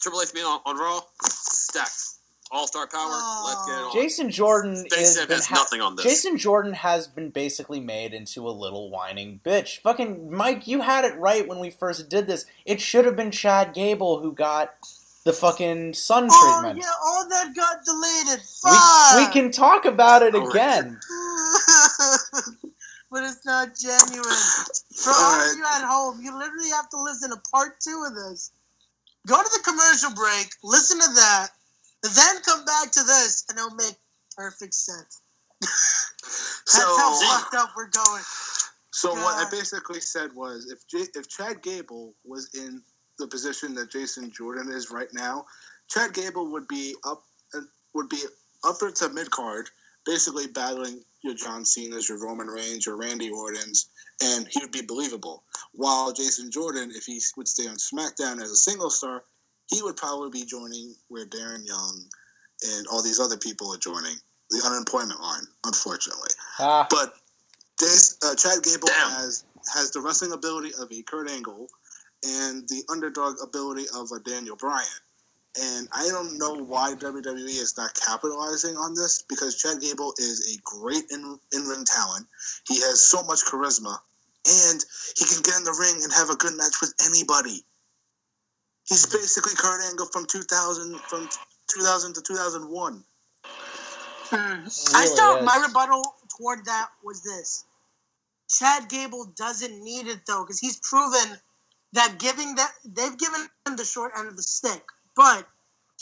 Triple 0.00 0.22
H 0.22 0.32
being 0.34 0.46
on, 0.46 0.60
on 0.66 0.76
Raw, 0.76 1.00
stacked. 1.24 1.92
All 2.54 2.66
star 2.66 2.86
power. 2.86 3.08
Let's 3.46 3.66
get 3.66 3.78
it 3.78 3.82
on. 3.84 3.92
Jason 3.94 4.30
Jordan 4.30 4.74
They 4.90 4.98
is 4.98 5.16
been 5.18 5.28
has 5.36 5.46
ha- 5.46 5.54
nothing 5.54 5.80
on 5.80 5.96
this. 5.96 6.04
Jason 6.04 6.36
Jordan 6.36 6.74
has 6.74 7.08
been 7.08 7.30
basically 7.30 7.80
made 7.80 8.12
into 8.12 8.46
a 8.46 8.50
little 8.52 8.90
whining 8.90 9.40
bitch. 9.42 9.80
Fucking 9.80 10.30
Mike, 10.30 10.66
you 10.68 10.82
had 10.82 11.06
it 11.06 11.16
right 11.18 11.48
when 11.48 11.60
we 11.60 11.70
first 11.70 12.10
did 12.10 12.26
this. 12.26 12.44
It 12.66 12.82
should 12.82 13.06
have 13.06 13.16
been 13.16 13.30
Chad 13.30 13.72
Gable 13.72 14.20
who 14.20 14.32
got 14.34 14.74
the 15.24 15.32
fucking 15.32 15.94
sun 15.94 16.28
Oh, 16.30 16.60
treatment. 16.60 16.84
yeah, 16.84 16.92
all 17.02 17.26
that 17.26 17.54
got 17.56 17.84
deleted. 17.86 18.44
We, 18.64 18.70
Fuck. 18.70 19.16
we 19.16 19.26
can 19.32 19.50
talk 19.50 19.86
about 19.86 20.22
it 20.22 20.34
Oh, 20.34 20.46
again. 20.50 21.00
but 23.12 23.22
it's 23.22 23.44
not 23.44 23.76
genuine. 23.76 24.42
For 24.96 25.10
All 25.10 25.20
all 25.20 25.38
right. 25.38 25.50
of 25.52 25.56
you 25.58 25.64
at 25.64 25.84
home, 25.86 26.20
you 26.22 26.36
literally 26.36 26.70
have 26.70 26.88
to 26.90 27.00
listen 27.00 27.30
to 27.30 27.36
part 27.52 27.78
two 27.80 28.04
of 28.08 28.14
this. 28.14 28.50
Go 29.26 29.36
to 29.36 29.50
the 29.52 29.62
commercial 29.62 30.10
break, 30.14 30.48
listen 30.64 30.98
to 30.98 31.14
that, 31.14 31.48
then 32.02 32.42
come 32.44 32.64
back 32.64 32.90
to 32.92 33.00
this, 33.04 33.44
and 33.48 33.58
it'll 33.58 33.74
make 33.76 33.94
perfect 34.36 34.74
sense. 34.74 35.20
That's 35.60 36.62
So, 36.66 36.80
how 36.80 37.20
fucked 37.20 37.54
up 37.54 37.70
we're 37.76 37.90
going. 37.90 38.22
so 38.90 39.14
what 39.14 39.46
I 39.46 39.48
basically 39.50 40.00
said 40.00 40.30
was, 40.34 40.72
if 40.72 40.86
J- 40.88 41.10
if 41.14 41.28
Chad 41.28 41.62
Gable 41.62 42.14
was 42.24 42.50
in 42.54 42.82
the 43.18 43.28
position 43.28 43.74
that 43.74 43.90
Jason 43.90 44.32
Jordan 44.32 44.72
is 44.72 44.90
right 44.90 45.12
now, 45.12 45.44
Chad 45.88 46.14
Gable 46.14 46.50
would 46.50 46.66
be 46.66 46.96
up 47.04 47.22
uh, 47.54 47.60
would 47.94 48.08
be 48.08 48.22
upper 48.64 48.90
to 48.90 49.08
mid 49.10 49.30
card, 49.30 49.68
basically 50.04 50.46
battling 50.48 51.02
your 51.22 51.34
John 51.34 51.64
Cena's, 51.64 52.08
your 52.08 52.22
Roman 52.22 52.48
Reigns, 52.48 52.86
your 52.86 52.96
Randy 52.96 53.30
Orton's, 53.30 53.88
and 54.22 54.46
he 54.48 54.60
would 54.60 54.72
be 54.72 54.82
believable. 54.82 55.44
While 55.72 56.12
Jason 56.12 56.50
Jordan, 56.50 56.92
if 56.94 57.04
he 57.04 57.20
would 57.36 57.48
stay 57.48 57.68
on 57.68 57.76
SmackDown 57.76 58.42
as 58.42 58.50
a 58.50 58.56
single 58.56 58.90
star, 58.90 59.24
he 59.68 59.82
would 59.82 59.96
probably 59.96 60.30
be 60.30 60.44
joining 60.44 60.94
where 61.08 61.26
Darren 61.26 61.66
Young 61.66 62.04
and 62.74 62.86
all 62.88 63.02
these 63.02 63.20
other 63.20 63.36
people 63.36 63.72
are 63.72 63.78
joining 63.78 64.16
the 64.50 64.62
unemployment 64.66 65.20
line, 65.20 65.44
unfortunately. 65.64 66.30
Ah, 66.58 66.86
But 66.90 67.14
this, 67.78 68.18
uh, 68.24 68.34
Chad 68.34 68.62
Gable 68.62 68.88
Damn. 68.88 69.10
has 69.10 69.44
has 69.74 69.90
the 69.92 70.00
wrestling 70.00 70.32
ability 70.32 70.72
of 70.78 70.90
a 70.92 71.02
Kurt 71.02 71.30
Angle 71.30 71.68
and 72.24 72.68
the 72.68 72.82
underdog 72.90 73.36
ability 73.42 73.84
of 73.94 74.10
a 74.12 74.20
Daniel 74.20 74.56
Bryan. 74.56 74.86
And 75.60 75.88
I 75.92 76.08
don't 76.08 76.38
know 76.38 76.54
why 76.54 76.94
WWE 76.94 77.60
is 77.60 77.76
not 77.76 77.94
capitalizing 77.94 78.76
on 78.76 78.94
this 78.94 79.22
because 79.28 79.60
Chad 79.60 79.82
Gable 79.82 80.14
is 80.18 80.56
a 80.56 80.60
great 80.64 81.04
in 81.10 81.38
in 81.52 81.62
ring 81.64 81.84
talent. 81.84 82.26
He 82.66 82.80
has 82.80 83.02
so 83.02 83.22
much 83.24 83.44
charisma, 83.44 83.98
and 84.46 84.84
he 85.16 85.26
can 85.26 85.42
get 85.42 85.56
in 85.58 85.64
the 85.64 85.76
ring 85.78 86.02
and 86.02 86.12
have 86.12 86.30
a 86.30 86.36
good 86.36 86.56
match 86.56 86.80
with 86.80 86.94
anybody. 87.04 87.64
He's 88.88 89.04
basically 89.06 89.54
Kurt 89.54 89.82
Angle 89.84 90.06
from 90.06 90.24
2000 90.26 90.98
from 91.00 91.28
2000 91.68 92.14
to 92.14 92.22
2001. 92.22 93.04
Hmm. 93.44 94.36
I 94.36 95.02
really 95.02 95.16
thought 95.16 95.38
is. 95.40 95.44
my 95.44 95.62
rebuttal 95.66 96.02
toward 96.36 96.64
that 96.64 96.88
was 97.04 97.22
this. 97.22 97.64
Chad 98.48 98.88
Gable 98.88 99.26
doesn't 99.36 99.82
need 99.82 100.06
it 100.06 100.20
though, 100.26 100.44
because 100.44 100.58
he's 100.58 100.78
proven 100.78 101.38
that 101.92 102.18
giving 102.18 102.54
that 102.54 102.72
they've 102.84 103.18
given 103.18 103.48
him 103.66 103.76
the 103.76 103.84
short 103.84 104.12
end 104.18 104.28
of 104.28 104.36
the 104.36 104.42
stick, 104.42 104.82
but 105.16 105.46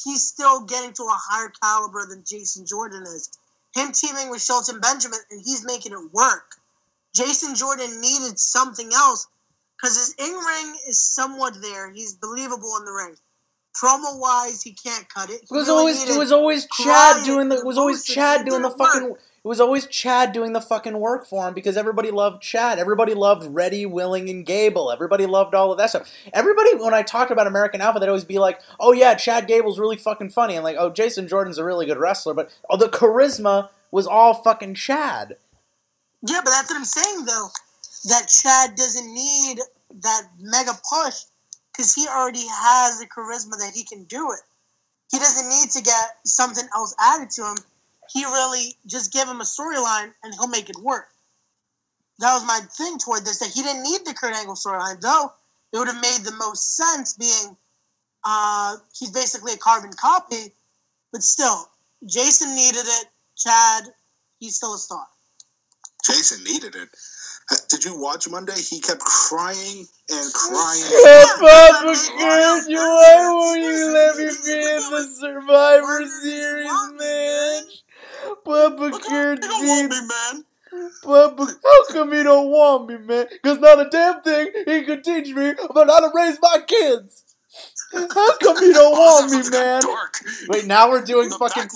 he's 0.02 0.26
still 0.26 0.64
getting 0.64 0.92
to 0.94 1.02
a 1.02 1.18
higher 1.18 1.52
caliber 1.62 2.06
than 2.08 2.24
Jason 2.26 2.66
Jordan 2.66 3.02
is. 3.02 3.30
Him 3.74 3.92
teaming 3.92 4.30
with 4.30 4.42
Shelton 4.42 4.80
Benjamin 4.80 5.20
and 5.30 5.40
he's 5.44 5.64
making 5.64 5.92
it 5.92 6.12
work. 6.12 6.56
Jason 7.14 7.54
Jordan 7.54 8.00
needed 8.00 8.38
something 8.38 8.90
else 8.92 9.26
because 9.76 9.96
his 9.96 10.14
in 10.18 10.34
ring 10.34 10.76
is 10.88 11.00
somewhat 11.00 11.60
there. 11.60 11.90
He's 11.90 12.14
believable 12.14 12.76
in 12.78 12.84
the 12.84 12.92
ring. 12.92 13.16
Promo 13.80 14.18
wise, 14.18 14.62
he 14.62 14.72
can't 14.72 15.08
cut 15.08 15.30
it. 15.30 15.42
it 15.42 15.50
was 15.50 15.68
really 15.68 15.78
always 15.78 16.08
it 16.08 16.18
was 16.18 16.32
always 16.32 16.66
Chad 16.66 17.24
doing 17.24 17.48
the 17.48 17.58
it 17.58 17.64
was 17.64 17.78
always. 17.78 18.04
Chad 18.04 18.44
doing 18.44 18.62
the 18.62 18.70
fucking 18.70 19.10
work. 19.10 19.20
It 19.42 19.48
was 19.48 19.60
always 19.60 19.86
Chad 19.86 20.32
doing 20.32 20.52
the 20.52 20.60
fucking 20.60 20.98
work 20.98 21.26
for 21.26 21.48
him 21.48 21.54
because 21.54 21.78
everybody 21.78 22.10
loved 22.10 22.42
Chad. 22.42 22.78
Everybody 22.78 23.14
loved 23.14 23.46
Ready, 23.46 23.86
Willing, 23.86 24.28
and 24.28 24.44
Gable. 24.44 24.92
Everybody 24.92 25.24
loved 25.24 25.54
all 25.54 25.72
of 25.72 25.78
that 25.78 25.88
stuff. 25.88 26.12
Everybody, 26.34 26.74
when 26.76 26.92
I 26.92 27.02
talked 27.02 27.30
about 27.30 27.46
American 27.46 27.80
Alpha, 27.80 27.98
they'd 27.98 28.08
always 28.08 28.24
be 28.24 28.38
like, 28.38 28.60
"Oh 28.78 28.92
yeah, 28.92 29.14
Chad 29.14 29.46
Gable's 29.46 29.78
really 29.78 29.96
fucking 29.96 30.30
funny," 30.30 30.56
and 30.56 30.64
like, 30.64 30.76
"Oh, 30.78 30.90
Jason 30.90 31.26
Jordan's 31.26 31.56
a 31.56 31.64
really 31.64 31.86
good 31.86 31.96
wrestler," 31.96 32.34
but 32.34 32.50
oh, 32.68 32.76
the 32.76 32.88
charisma 32.88 33.70
was 33.90 34.06
all 34.06 34.34
fucking 34.34 34.74
Chad. 34.74 35.38
Yeah, 36.22 36.40
but 36.44 36.50
that's 36.50 36.70
what 36.70 36.76
I'm 36.76 36.84
saying 36.84 37.24
though. 37.24 37.48
That 38.08 38.28
Chad 38.28 38.74
doesn't 38.76 39.12
need 39.12 39.58
that 40.02 40.22
mega 40.38 40.72
push 40.72 41.24
because 41.72 41.94
he 41.94 42.06
already 42.06 42.46
has 42.46 42.98
the 42.98 43.06
charisma 43.06 43.58
that 43.58 43.72
he 43.74 43.84
can 43.84 44.04
do 44.04 44.32
it. 44.32 44.40
He 45.10 45.18
doesn't 45.18 45.48
need 45.48 45.70
to 45.70 45.82
get 45.82 46.18
something 46.24 46.64
else 46.74 46.94
added 47.00 47.30
to 47.30 47.42
him. 47.42 47.56
He 48.12 48.24
really 48.24 48.74
just 48.86 49.12
give 49.12 49.28
him 49.28 49.40
a 49.40 49.44
storyline 49.44 50.12
and 50.22 50.34
he'll 50.34 50.48
make 50.48 50.68
it 50.68 50.76
work. 50.82 51.08
That 52.18 52.34
was 52.34 52.44
my 52.44 52.60
thing 52.76 52.98
toward 52.98 53.24
this. 53.24 53.38
That 53.38 53.50
he 53.50 53.62
didn't 53.62 53.82
need 53.82 54.04
the 54.04 54.14
Kurt 54.14 54.34
Angle 54.34 54.54
storyline, 54.54 55.00
though. 55.00 55.32
It 55.72 55.78
would 55.78 55.88
have 55.88 56.02
made 56.02 56.24
the 56.24 56.36
most 56.36 56.76
sense 56.76 57.14
being 57.14 57.56
uh, 58.24 58.76
he's 58.98 59.10
basically 59.10 59.54
a 59.54 59.56
carbon 59.56 59.92
copy, 59.92 60.52
but 61.12 61.22
still, 61.22 61.70
Jason 62.06 62.54
needed 62.54 62.84
it. 62.84 63.06
Chad, 63.36 63.84
he's 64.38 64.56
still 64.56 64.74
a 64.74 64.78
star. 64.78 65.06
Jason 66.04 66.44
needed 66.44 66.74
it. 66.76 66.88
Did 67.68 67.84
you 67.84 67.98
watch 67.98 68.28
Monday? 68.28 68.60
He 68.60 68.80
kept 68.80 69.00
crying 69.00 69.86
and 70.10 70.32
crying. 70.32 70.82
Papa 71.40 71.94
Kurt, 72.18 72.68
you 72.68 72.78
why 72.78 73.30
won't 73.32 73.60
you 73.60 73.92
let 73.92 74.16
me 74.16 74.24
be 74.24 74.52
in 74.52 74.90
the 74.90 75.16
Survivor 75.18 76.06
Series 76.06 76.92
match? 76.92 77.82
Papa 78.44 78.90
Kurt, 79.02 79.42
You 79.42 79.48
don't 79.48 79.66
want 79.68 79.90
me, 79.90 80.00
man. 80.06 80.44
Papa, 81.02 81.46
how 81.64 81.84
come 81.92 82.12
he 82.12 82.22
don't 82.22 82.48
want 82.48 82.88
me, 82.88 82.98
man? 82.98 83.26
Cause 83.42 83.58
not 83.58 83.84
a 83.84 83.88
damn 83.90 84.22
thing 84.22 84.52
he 84.66 84.82
could 84.84 85.02
teach 85.02 85.34
me 85.34 85.50
about 85.68 85.88
how 85.88 86.00
to 86.00 86.10
raise 86.14 86.38
my 86.40 86.60
kids. 86.66 87.24
How 87.92 88.36
come 88.38 88.56
you 88.62 88.72
don't 88.72 88.92
want 88.96 89.32
me, 89.32 89.50
man? 89.50 89.82
Wait, 90.48 90.66
now 90.66 90.88
we're 90.90 91.04
doing 91.04 91.28
The 91.28 91.38
fucking. 91.38 91.68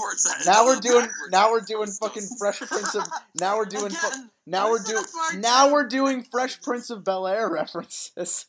Now 0.46 0.64
we're 0.64 0.80
doing. 0.80 1.08
Now 1.30 1.50
we're 1.50 1.60
doing 1.62 1.88
fucking 1.90 2.28
Fresh 2.38 2.60
Prince 2.60 2.94
of. 2.94 3.04
Now 3.40 3.56
we're 3.56 3.64
doing. 3.64 3.86
Again, 3.86 4.30
now 4.46 4.70
we're 4.70 4.78
doing. 4.78 5.04
Now 5.38 5.72
we're 5.72 5.88
doing 5.88 6.22
Fresh 6.22 6.62
Prince 6.62 6.90
of 6.90 7.02
Bel 7.02 7.26
Air 7.26 7.50
references. 7.50 8.46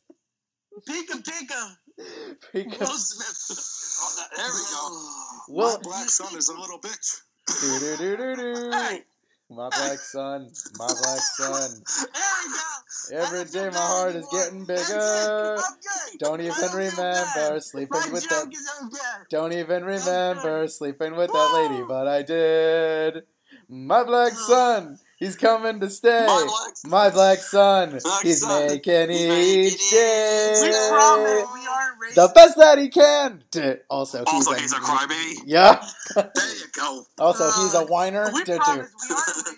Pika 0.88 1.24
Pika. 1.24 1.78
Because 2.54 2.80
Will 2.80 2.98
Smith. 2.98 3.98
Oh, 4.02 4.26
there 4.36 4.46
we 4.46 4.62
go. 4.70 5.54
Well- 5.64 5.78
My 5.78 5.82
black 5.82 6.10
son 6.10 6.38
is 6.38 6.50
a 6.50 6.60
little 6.60 6.80
bitch. 6.80 7.22
Do 7.48 7.80
do 7.80 7.98
do 7.98 8.18
do 8.18 8.36
do. 8.36 8.72
Hey. 8.72 9.04
My 9.50 9.70
black 9.70 10.00
son, 10.00 10.50
my 10.80 10.88
black 10.88 11.20
son. 11.20 11.70
There 11.98 12.08
we 12.12 12.52
go. 12.52 12.76
I 13.12 13.26
Every 13.26 13.46
day 13.46 13.70
my 13.70 13.78
heart 13.78 14.16
is 14.16 14.28
getting 14.32 14.66
bigger. 14.66 15.58
Don't 16.18 16.42
even 16.42 16.72
remember 16.74 17.60
sleeping 17.60 18.12
with 18.12 18.28
that. 18.30 19.26
Don't 19.30 19.54
even 19.54 19.84
remember 19.84 20.68
sleeping 20.68 21.16
with 21.16 21.32
that 21.32 21.52
lady, 21.54 21.84
but 21.88 22.08
I 22.08 22.24
did. 22.24 23.24
My 23.70 24.04
black 24.04 24.34
son, 24.34 24.98
he's 25.18 25.36
coming 25.36 25.80
to 25.80 25.90
stay. 25.90 26.26
My 26.28 26.46
black 26.48 26.78
son. 26.78 26.92
My 26.92 27.10
black 27.10 27.38
son, 27.40 28.00
Black 28.04 28.24
he's 28.24 28.42
son, 28.42 28.68
making 28.68 29.10
he's 29.10 29.74
each 29.74 29.92
We 29.92 29.98
day 29.98 30.88
promise 30.90 31.48
we 31.54 31.68
aren't 31.68 32.02
racist. 32.02 32.16
the 32.16 32.32
best 32.36 32.58
that 32.58 32.78
he 32.78 32.90
can. 32.90 33.44
Also, 33.90 34.20
he's 34.20 34.48
Also, 34.48 34.52
a, 34.52 34.60
he's 34.60 34.74
a 34.74 34.78
crybaby. 34.78 35.36
Yeah. 35.46 35.84
There 36.16 36.56
you 36.56 36.68
go. 36.74 37.06
Also, 37.20 37.46
he's 37.52 37.74
a 37.74 37.80
Uh, 37.80 37.86
whiner. 37.86 38.32
We 38.34 38.44
promise 38.44 38.48
we 38.50 38.58
aren't 38.58 38.90
racist. 38.92 39.56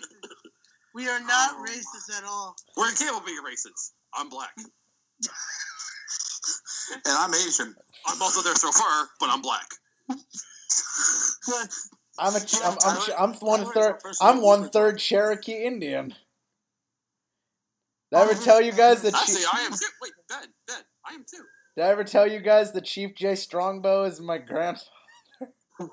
We 0.94 1.08
are 1.08 1.20
not 1.20 1.50
Oh. 1.56 1.64
racist 1.68 2.18
at 2.18 2.24
all. 2.24 2.56
We're 2.76 2.88
incapable 2.90 3.18
of 3.20 3.26
being 3.26 3.38
racist. 3.44 3.92
I'm 4.14 4.28
black. 4.28 4.50
And 6.94 7.02
I'm 7.06 7.34
Asian. 7.34 7.74
I'm 8.06 8.22
also 8.22 8.42
their 8.42 8.54
chauffeur, 8.56 9.08
but 9.20 9.28
I'm 9.30 9.42
black. 9.42 9.68
But 11.46 11.68
I'm 12.18 12.34
a. 12.34 12.38
Yeah, 12.38 12.58
I'm. 12.64 12.72
I'm, 12.72 12.78
Tyler- 12.78 13.18
I'm 13.18 13.32
one 13.34 13.60
Tyler 13.60 13.62
is 13.70 13.74
third. 13.74 13.84
our 13.86 13.94
person 14.00 14.26
I'm 14.26 14.36
who 14.36 14.44
one 14.46 14.60
works 14.62 14.72
third 14.72 14.92
on- 14.94 14.98
Cherokee 14.98 15.64
Indian. 15.64 16.08
Did 18.10 18.16
I 18.18 18.22
ever 18.22 18.32
Oh, 18.34 18.42
tell 18.44 18.60
you 18.60 18.72
guys 18.72 19.02
that? 19.02 19.14
Actually, 19.14 19.34
Chief, 19.36 19.54
I 19.54 19.60
am 19.62 19.72
too. 19.72 19.86
Wait, 20.02 20.12
Ben, 20.28 20.38
Ben, 20.66 20.76
I 21.06 21.14
am 21.14 21.20
too. 21.30 21.42
did 21.76 21.84
I 21.84 21.88
ever 21.88 22.04
tell 22.04 22.26
you 22.26 22.40
guys 22.40 22.72
that 22.72 22.84
Chief 22.84 23.14
Jay 23.14 23.34
Strongbow 23.34 24.04
is 24.04 24.20
my 24.20 24.38
grandfather? 24.38 24.86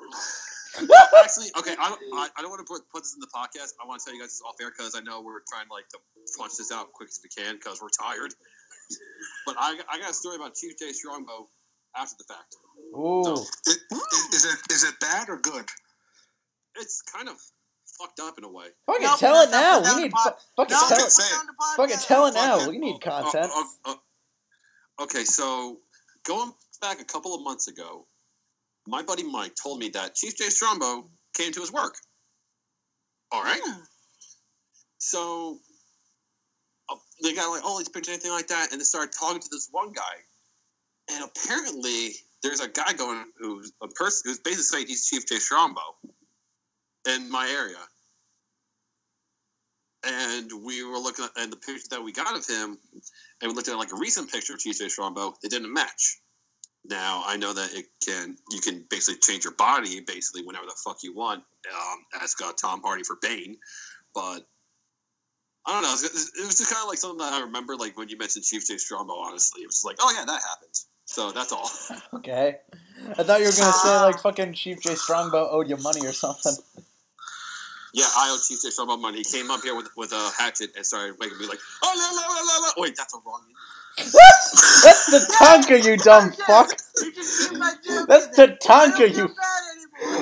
Actually, 1.24 1.48
okay, 1.58 1.74
I 1.80 1.88
don't, 1.90 2.02
I, 2.16 2.28
I 2.38 2.42
don't 2.42 2.50
want 2.52 2.66
to 2.66 2.72
put, 2.72 2.82
put 2.92 3.04
this 3.04 3.14
in 3.16 3.22
the 3.22 3.28
podcast. 3.34 3.74
I 3.82 3.88
want 3.88 4.02
to 4.02 4.06
tell 4.06 4.14
you 4.14 4.20
guys 4.20 4.30
this 4.32 4.42
off 4.46 4.56
air 4.62 4.72
because 4.76 4.94
I 4.96 5.00
know 5.02 5.22
we're 5.22 5.40
trying 5.48 5.68
like 5.72 5.88
to 5.90 5.98
punch 6.38 6.54
this 6.58 6.72
out 6.72 6.92
quick 6.92 7.10
as 7.10 7.20
we 7.24 7.30
can 7.30 7.56
because 7.56 7.82
we're 7.82 7.90
tired. 7.90 8.34
But 9.46 9.56
I, 9.58 9.80
I 9.90 10.00
got 10.00 10.12
a 10.12 10.14
story 10.14 10.36
about 10.36 10.54
Chief 10.56 10.74
Jay 10.78 10.92
Strongbow 10.92 11.48
after 11.96 12.16
the 12.18 12.26
fact. 12.34 12.56
Ooh. 12.96 13.34
It, 13.68 13.78
is, 13.92 14.34
is 14.34 14.46
it 14.54 14.60
is 14.74 14.84
it 14.84 15.00
bad 15.00 15.30
or 15.30 15.38
good? 15.38 15.66
It's 16.78 17.02
kind 17.02 17.30
of 17.30 17.36
fucked 18.00 18.20
up 18.20 18.38
in 18.38 18.44
a 18.44 18.52
way. 18.52 18.66
Fucking 18.88 19.04
No, 19.04 19.16
tell 19.18 19.42
it 19.42 19.52
now. 19.52 19.80
not 19.80 19.82
We 19.82 19.86
down 19.90 20.02
need 20.02 20.12
the 20.12 20.16
pod- 20.16 20.34
fucking 20.58 20.74
no, 20.76 20.88
tell 20.90 20.98
it. 20.98 21.04
put 21.04 21.12
say 21.12 21.24
it. 21.24 21.36
down 21.38 21.46
the 21.46 21.54
podcast. 21.54 21.76
Fucking 21.78 21.98
tell 22.08 22.26
it 22.28 22.34
now. 22.34 22.56
Okay, 22.58 22.68
We 22.68 22.78
need 22.78 22.96
oh, 22.96 23.00
content. 23.00 23.52
oh, 23.54 23.70
oh, 23.86 23.96
oh. 25.00 25.04
okay, 25.04 25.24
so 25.24 25.78
going 26.26 26.52
back 26.82 27.00
a 27.02 27.06
couple 27.06 27.34
of 27.36 27.42
months 27.42 27.68
ago, 27.68 28.06
my 28.88 29.02
buddy 29.02 29.24
Mike 29.24 29.54
told 29.62 29.80
me 29.80 29.90
that 29.90 30.16
Chief 30.16 30.38
Jay 30.38 30.50
Strongbow 30.50 31.10
came 31.36 31.52
to 31.54 31.62
his 31.62 31.72
work. 31.72 31.96
All 33.32 33.44
right. 33.44 33.62
So 34.98 35.58
uh, 36.90 36.96
they 37.24 37.34
got 37.34 37.50
like 37.50 37.64
all 37.64 37.78
these 37.78 37.90
pictures, 37.90 38.14
anything 38.14 38.32
like 38.32 38.48
that, 38.48 38.72
and 38.72 38.80
they 38.80 38.86
started 38.86 39.12
talking 39.18 39.42
to 39.42 39.48
this 39.52 39.70
one 39.72 39.92
guy. 39.92 40.02
And 41.12 41.24
apparently, 41.24 42.10
there's 42.44 42.60
a 42.60 42.68
guy 42.68 42.94
going 42.94 43.26
who's 43.40 43.72
a 43.82 43.88
person 43.90 44.22
who's 44.26 44.40
basically 44.40 44.64
saying 44.64 44.88
he's 44.88 45.08
Chief 45.08 45.26
Jay 45.28 45.38
Strongbow 45.38 45.82
in 47.06 47.30
my 47.30 47.48
area. 47.48 47.78
And 50.08 50.52
we 50.64 50.84
were 50.84 51.00
looking 51.00 51.26
at 51.26 51.50
the 51.50 51.58
picture 51.58 51.88
that 51.92 52.04
we 52.04 52.12
got 52.12 52.38
of 52.38 52.46
him, 52.46 52.78
and 53.42 53.52
we 53.52 53.56
looked 53.56 53.68
at 53.68 53.78
like 53.78 53.92
a 53.92 53.98
recent 53.98 54.32
picture 54.32 54.54
of 54.54 54.60
Chief 54.60 54.78
Jay 54.78 54.88
Strongbow. 54.88 55.34
It 55.44 55.50
didn't 55.50 55.74
match. 55.74 56.20
Now 56.88 57.24
I 57.26 57.38
know 57.38 57.54
that 57.54 57.74
it 57.74 57.86
can 58.06 58.38
you 58.52 58.60
can 58.60 58.86
basically 58.90 59.20
change 59.20 59.44
your 59.44 59.56
body 59.56 60.02
basically 60.02 60.44
whenever 60.44 60.66
the 60.66 60.76
fuck 60.84 60.98
you 61.02 61.16
want. 61.16 61.44
Um, 61.74 62.22
ask 62.22 62.40
uh, 62.44 62.52
Tom 62.54 62.82
Hardy 62.84 63.04
for 63.04 63.18
Bane, 63.22 63.58
but 64.14 64.46
I 65.66 65.74
don't 65.74 65.82
know. 65.82 65.90
It 65.90 66.14
was, 66.14 66.32
it 66.40 66.46
was 66.46 66.58
just 66.60 66.72
kind 66.72 66.84
of 66.84 66.90
like 66.90 67.00
something 67.00 67.18
that 67.18 67.34
I 67.34 67.42
remember, 67.42 67.76
like 67.76 67.98
when 67.98 68.10
you 68.10 68.18
mentioned 68.20 68.46
Chief 68.46 68.68
Jay 68.68 68.78
Strongbow. 68.78 69.14
Honestly, 69.14 69.64
it 69.64 69.66
was 69.66 69.78
just 69.78 69.86
like, 69.86 69.96
oh 70.00 70.14
yeah, 70.16 70.26
that 70.26 70.42
happened. 70.48 70.76
So 71.06 71.32
that's 71.32 71.52
all. 71.52 71.70
Okay. 72.14 72.58
I 73.18 73.24
thought 73.24 73.40
you 73.40 73.48
were 73.48 73.52
gonna 73.52 73.74
say 73.74 73.96
like 73.98 74.20
fucking 74.20 74.54
Chief 74.54 74.82
Jay 74.82 74.96
Strongbow 74.96 75.50
owed 75.50 75.70
you 75.70 75.78
money 75.78 76.06
or 76.06 76.14
something. 76.14 76.56
Yeah, 77.96 78.04
I 78.18 78.30
owe 78.36 78.38
Chief 78.46 78.62
Jay 78.62 78.70
Strongbow 78.72 78.98
money. 78.98 79.20
He 79.20 79.24
came 79.24 79.50
up 79.50 79.62
here 79.62 79.74
with 79.76 79.88
with 79.96 80.12
a 80.12 80.30
hatchet 80.38 80.72
and 80.76 80.86
started 80.86 81.16
making 81.20 81.38
me 81.40 81.48
like, 81.48 81.60
oh 81.82 81.94
la 81.96 82.10
la 82.12 82.28
la 82.28 82.42
la 82.44 82.68
la. 82.68 82.74
Wait, 82.78 82.96
that's 82.98 83.14
a 83.14 83.18
wrong. 83.26 83.42
What? 84.12 84.36
That's 84.84 85.06
the 85.08 85.20
Tonka, 85.40 85.82
you 85.86 85.96
dumb 85.96 86.34
fuck. 86.46 86.70
You 87.02 87.14
just 87.14 87.50
keep 87.50 87.58
my 87.58 87.74
joke 87.88 88.08
That's 88.10 88.26
in 88.28 88.32
there. 88.36 88.58
I 88.70 88.88
Tatanka, 88.90 89.08
you- 89.08 89.30
feel. 89.30 89.36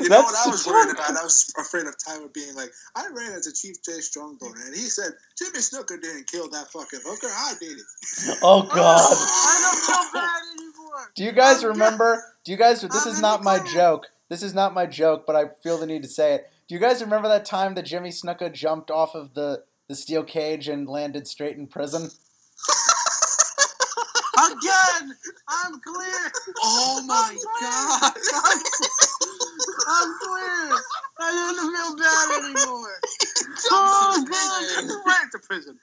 You 0.04 0.08
know 0.10 0.22
That's 0.22 0.32
what 0.34 0.48
I 0.48 0.52
was 0.52 0.68
worried 0.68 0.94
about? 0.94 1.18
I 1.18 1.24
was 1.24 1.52
afraid 1.58 1.88
of 1.88 1.96
Tyler 1.98 2.28
being 2.32 2.54
like, 2.54 2.70
I 2.96 3.08
ran 3.12 3.34
into 3.34 3.52
Chief 3.52 3.82
Jay 3.84 4.00
Strongbow, 4.02 4.46
and 4.66 4.76
he 4.76 4.82
said 4.82 5.14
Jimmy 5.36 5.60
Snooker 5.62 5.98
didn't 5.98 6.28
kill 6.28 6.48
that 6.52 6.68
fucking 6.72 7.00
hooker. 7.04 7.26
I 7.28 7.54
did 7.60 7.80
it. 7.80 8.38
Oh 8.44 8.62
god. 8.62 9.02
I 9.02 9.72
don't 9.72 9.82
feel 9.84 10.14
bad 10.22 10.42
anymore. 10.60 11.12
Do 11.16 11.24
you 11.24 11.32
guys 11.32 11.64
I'm 11.64 11.70
remember? 11.72 12.24
Do 12.46 12.52
you 12.52 12.58
guys? 12.58 12.82
This 12.82 13.08
I'm 13.08 13.14
is 13.14 13.20
not 13.22 13.44
my 13.44 13.58
joke. 13.74 14.10
This 14.30 14.44
is 14.44 14.54
not 14.54 14.76
my 14.76 14.86
joke, 14.86 15.26
but 15.26 15.36
I 15.36 15.46
feel 15.64 15.80
the 15.80 15.88
need 15.88 16.04
to 16.04 16.10
say 16.10 16.36
it. 16.36 16.52
Do 16.74 16.80
you 16.80 16.84
guys 16.84 17.04
remember 17.04 17.28
that 17.28 17.46
time 17.46 17.76
that 17.76 17.86
Jimmy 17.86 18.10
Snuka 18.10 18.52
jumped 18.52 18.90
off 18.90 19.14
of 19.14 19.36
the 19.36 19.64
the 19.88 19.94
steel 19.94 20.24
cage 20.24 20.68
and 20.68 20.90
landed 20.90 21.28
straight 21.28 21.56
in 21.56 21.68
prison? 21.68 22.10
Again, 24.40 25.14
I'm 25.48 25.80
clear. 25.80 26.32
Oh 26.64 27.04
my 27.06 27.38
god! 27.62 28.14
I'm 29.88 30.16
clear. 30.24 30.80
I 31.20 31.54
don't 31.54 31.76
feel 31.76 31.96
bad 31.96 32.44
anymore. 32.44 33.00
Oh 33.70 34.26
god. 34.28 34.90
Right 35.06 35.32
to 35.32 35.40
prison. 35.48 35.78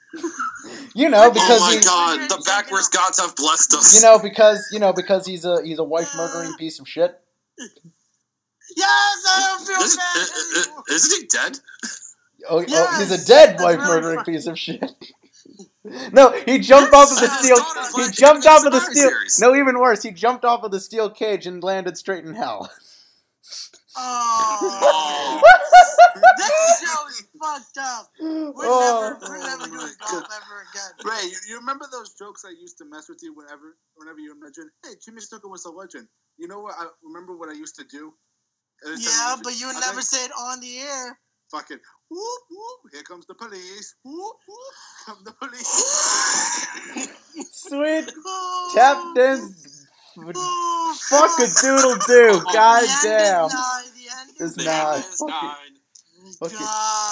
You 0.93 1.07
know, 1.07 1.27
oh 1.27 1.31
because 1.31 1.61
oh 1.61 1.67
my 1.67 1.75
he, 1.75 1.79
god! 1.79 2.29
The 2.29 2.43
backwards 2.45 2.89
gods 2.89 3.17
have 3.17 3.33
blessed 3.37 3.75
us. 3.75 3.95
you 3.95 4.01
know, 4.01 4.19
because 4.21 4.67
you 4.73 4.79
know, 4.79 4.91
because 4.91 5.25
he's 5.25 5.45
a 5.45 5.63
he's 5.63 5.79
a 5.79 5.85
wife 5.85 6.11
murdering 6.17 6.53
piece 6.57 6.81
of 6.81 6.89
shit. 6.89 7.17
Yes, 8.75 9.25
I 9.27 9.57
don't 9.57 9.67
feel 9.67 9.85
Is, 9.85 9.97
bad 9.97 10.15
is, 10.17 10.67
anymore. 10.67 10.83
isn't 10.89 11.21
he 11.21 11.27
dead? 11.27 11.59
Oh, 12.49 12.65
oh 12.67 12.99
he's 12.99 13.11
a 13.11 13.25
dead 13.25 13.59
wife 13.59 13.77
really 13.77 13.87
murdering 13.87 14.19
funny. 14.23 14.37
piece 14.37 14.47
of 14.47 14.57
shit. 14.57 14.91
no, 16.13 16.31
he 16.45 16.59
jumped 16.59 16.93
off 16.93 17.11
of 17.11 17.19
the 17.19 17.27
steel. 17.27 17.57
daughter 17.57 17.81
He 17.87 17.93
played 18.03 18.13
jumped 18.13 18.47
off 18.47 18.65
of 18.65 18.71
the 18.71 18.79
steel. 18.79 19.09
Series. 19.09 19.39
No, 19.39 19.55
even 19.55 19.79
worse, 19.79 20.03
he 20.03 20.11
jumped 20.11 20.45
off 20.45 20.63
of 20.63 20.71
the 20.71 20.79
steel 20.79 21.09
cage 21.09 21.45
and 21.45 21.63
landed 21.63 21.97
straight 21.97 22.23
in 22.25 22.33
hell. 22.35 22.69
Oh, 23.97 25.41
Oh, 25.41 25.41
this 26.37 26.79
show 26.79 27.07
is 27.09 27.23
fucked 27.39 27.77
up. 27.79 28.09
We're 28.19 28.53
Oh. 28.65 29.17
never, 29.19 29.33
we're 29.33 29.39
never 29.43 29.65
doing 29.67 29.93
oh 30.01 30.11
golf 30.11 30.23
ever 30.31 30.65
again. 30.71 30.91
Ray, 31.11 31.27
you, 31.29 31.37
you 31.49 31.55
remember 31.59 31.85
those 31.91 32.13
jokes 32.13 32.43
I 32.45 32.51
used 32.51 32.77
to 32.77 32.85
mess 32.85 33.09
with 33.09 33.19
you 33.21 33.33
whenever, 33.35 33.75
whenever 33.95 34.19
you 34.19 34.39
mentioned, 34.39 34.69
"Hey, 34.83 34.91
Jimmy 35.03 35.19
Snooker 35.21 35.49
was 35.49 35.65
a 35.65 35.71
legend." 35.71 36.07
You 36.37 36.47
know 36.47 36.61
what? 36.61 36.75
I 36.79 36.87
remember 37.03 37.35
what 37.35 37.49
I 37.49 37.53
used 37.53 37.75
to 37.77 37.83
do. 37.83 38.13
Every 38.85 38.97
time 38.97 39.03
Yeah, 39.03 39.35
but 39.43 39.59
you 39.59 39.67
would 39.67 39.77
I 39.77 39.81
never 39.81 40.01
think, 40.01 40.07
say 40.07 40.25
it 40.25 40.31
on 40.37 40.59
the 40.61 40.79
air. 40.79 41.19
fucking 41.51 41.79
whoop 42.09 42.41
whoop. 42.51 42.91
Here 42.93 43.03
comes 43.03 43.25
the 43.27 43.35
police. 43.35 43.95
Whoop 44.05 44.37
whoop. 44.47 44.75
Come 45.05 45.19
the 45.25 45.33
police. 45.33 47.07
Sweet 47.51 48.11
Oh, 48.25 48.73
tap 48.75 49.15
dance. 49.15 49.87
oh, 50.35 50.97
Fuck 51.09 51.39
a 51.39 51.47
doodle 51.61 51.95
doo. 52.07 52.45
God 52.51 52.83
The 52.83 52.87
end 52.89 53.01
damn. 53.01 53.45
is 53.45 53.53
nigh, 53.53 53.83
the 53.95 54.19
end 54.21 54.31
is 54.37 54.41
It's 54.47 54.57
not. 54.57 55.05
Fuck 55.19 55.43
it. 55.43 55.57
Fuck 56.39 56.53
it. 56.59 56.69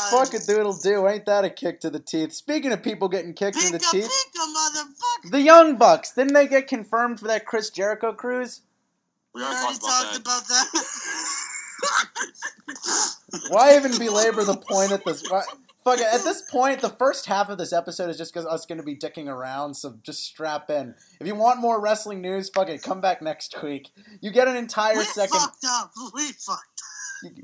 Fuck 0.09 0.33
a 0.35 0.39
doodle 0.39 0.73
do. 0.73 1.07
Ain't 1.07 1.25
that 1.27 1.45
a 1.45 1.49
kick 1.49 1.79
to 1.81 1.89
the 1.89 1.99
teeth? 1.99 2.33
Speaking 2.33 2.71
of 2.73 2.83
people 2.83 3.09
getting 3.09 3.33
kicked 3.33 3.57
in 3.57 3.71
the 3.71 3.79
Pika 3.79 3.91
teeth, 3.91 4.05
pika, 4.11 4.45
motherfucker. 4.55 5.31
the 5.31 5.41
Young 5.41 5.77
Bucks 5.77 6.13
didn't 6.13 6.33
they 6.33 6.47
get 6.47 6.67
confirmed 6.67 7.19
for 7.19 7.27
that 7.27 7.45
Chris 7.45 7.69
Jericho 7.69 8.13
cruise? 8.13 8.61
We 9.33 9.41
We 9.41 9.43
already 9.43 9.57
already 9.57 9.79
talked 9.79 9.83
about 9.83 9.99
talked 10.03 10.13
that. 10.13 10.21
about 10.21 10.47
that. 10.49 10.67
Why 13.49 13.75
even 13.75 13.97
belabor 13.97 14.43
the 14.43 14.57
point 14.57 14.91
at 14.91 15.05
this? 15.05 15.23
Why, 15.29 15.43
fuck 15.83 15.99
it. 15.99 16.07
At 16.11 16.23
this 16.23 16.41
point, 16.49 16.81
the 16.81 16.89
first 16.89 17.25
half 17.27 17.49
of 17.49 17.57
this 17.57 17.73
episode 17.73 18.09
is 18.09 18.17
just 18.17 18.33
because 18.33 18.45
us 18.47 18.65
going 18.65 18.79
to 18.79 18.83
be 18.83 18.95
dicking 18.95 19.27
around. 19.27 19.75
So 19.75 19.97
just 20.03 20.23
strap 20.23 20.69
in. 20.69 20.95
If 21.19 21.27
you 21.27 21.35
want 21.35 21.59
more 21.59 21.79
wrestling 21.79 22.21
news, 22.21 22.49
fuck 22.49 22.69
it. 22.69 22.81
Come 22.81 23.01
back 23.01 23.21
next 23.21 23.61
week. 23.61 23.91
You 24.21 24.31
get 24.31 24.47
an 24.47 24.55
entire 24.55 24.97
we 24.97 25.03
second. 25.03 25.39
fucked 25.39 25.65
up. 25.67 25.91
We 26.13 26.31
fucked. 26.31 26.81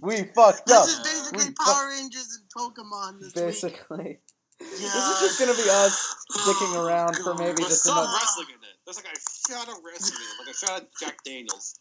We 0.01 0.23
fucked 0.35 0.71
up. 0.71 0.85
This 0.85 0.97
is 0.97 1.03
basically 1.03 1.49
We 1.49 1.53
Power 1.65 1.89
Rangers 1.89 2.39
and 2.39 2.47
Pokemon 2.55 3.19
this 3.19 3.35
week. 3.35 3.45
Basically. 3.45 4.19
This 4.57 4.81
is 4.81 5.19
just 5.19 5.37
gonna 5.37 5.53
be 5.53 5.69
us 5.69 6.15
dicking 6.47 6.85
around 6.85 7.17
for 7.17 7.33
maybe 7.35 7.55
There's 7.57 7.69
just 7.69 7.83
some 7.83 7.97
another. 7.97 8.13
wrestling 8.13 8.47
in 8.49 8.55
it. 8.55 8.75
There's 8.85 8.95
like 8.95 9.11
a 9.13 9.51
shot 9.51 9.67
of 9.67 9.83
wrestling 9.83 10.21
in 10.21 10.27
it, 10.27 10.45
like 10.45 10.55
a 10.55 10.57
shot 10.57 10.81
of 10.81 10.87
Jack 10.97 11.23
Daniels. 11.25 11.77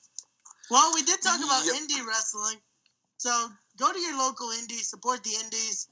Well, 0.71 0.93
we 0.95 1.03
did 1.03 1.21
talk 1.23 1.35
mm-hmm, 1.41 1.45
about 1.45 1.65
Yep. 1.67 1.75
indie 1.77 2.07
wrestling. 2.07 2.57
So 3.19 3.49
go 3.79 3.93
to 3.93 3.99
your 3.99 4.19
local 4.19 4.51
indies, 4.51 4.89
support 4.89 5.23
the 5.25 5.31
indies. 5.45 5.89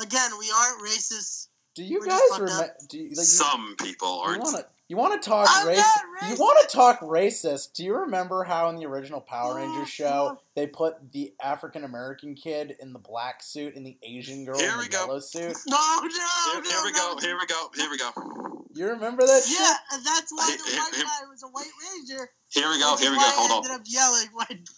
Again, 0.00 0.30
we 0.38 0.50
aren't 0.50 0.82
racist. 0.82 1.48
Do 1.74 1.84
you 1.84 2.00
We're 2.00 2.06
guys 2.06 2.20
remember? 2.38 2.74
Do 2.88 2.98
you, 2.98 3.08
like, 3.10 3.18
you, 3.18 3.24
Some 3.24 3.76
people 3.80 4.20
aren't. 4.20 4.42
want 4.42 4.56
to 4.56 4.66
you 4.88 4.96
want 4.96 5.22
to 5.22 5.28
talk 5.28 5.46
I'm 5.48 5.68
race? 5.68 5.78
not 5.78 6.28
You 6.30 6.34
racist. 6.34 6.38
want 6.40 6.68
to 6.68 6.76
talk 6.76 7.00
racist? 7.00 7.74
Do 7.74 7.84
you 7.84 7.94
remember 7.94 8.42
how 8.42 8.68
in 8.70 8.76
the 8.76 8.86
original 8.86 9.20
Power 9.20 9.60
Yeah, 9.60 9.66
Rangers 9.68 9.88
show 9.88 10.30
yeah. 10.32 10.34
they 10.56 10.66
put 10.66 11.12
the 11.12 11.32
African 11.40 11.84
American 11.84 12.34
kid 12.34 12.74
in 12.80 12.92
the 12.92 12.98
black 12.98 13.40
suit 13.42 13.76
and 13.76 13.86
the 13.86 13.96
Asian 14.02 14.44
girl 14.44 14.58
Here 14.58 14.72
in 14.72 14.78
we 14.78 14.84
the 14.84 14.90
go. 14.90 15.06
yellow 15.06 15.20
suit? 15.20 15.56
No, 15.68 15.76
no, 16.02 16.08
Here, 16.08 16.60
no. 16.60 16.70
here 16.70 16.80
we 16.84 16.92
go. 16.92 17.16
Here 17.20 17.38
we 17.38 17.46
go. 17.46 17.70
Here 17.76 17.90
we 17.90 17.98
go. 17.98 18.59
You 18.80 18.88
remember 18.88 19.26
that 19.26 19.42
shit? 19.44 19.58
Yeah, 19.60 19.74
and 19.92 20.06
that's 20.06 20.32
why 20.32 20.56
the 20.56 20.72
white 20.72 21.04
guy 21.04 21.28
was 21.28 21.42
a 21.42 21.48
white 21.48 21.68
ranger. 21.84 22.30
Here 22.48 22.66
we 22.70 22.80
go. 22.80 22.96
Here 22.96 23.10
we 23.10 23.16
go. 23.18 23.20
why 23.20 23.28
I 23.28 23.32
Hold 23.36 23.64
ended 23.66 23.70
up. 23.72 23.80
up 23.82 23.86
yelling 23.86 24.28
white. 24.32 24.68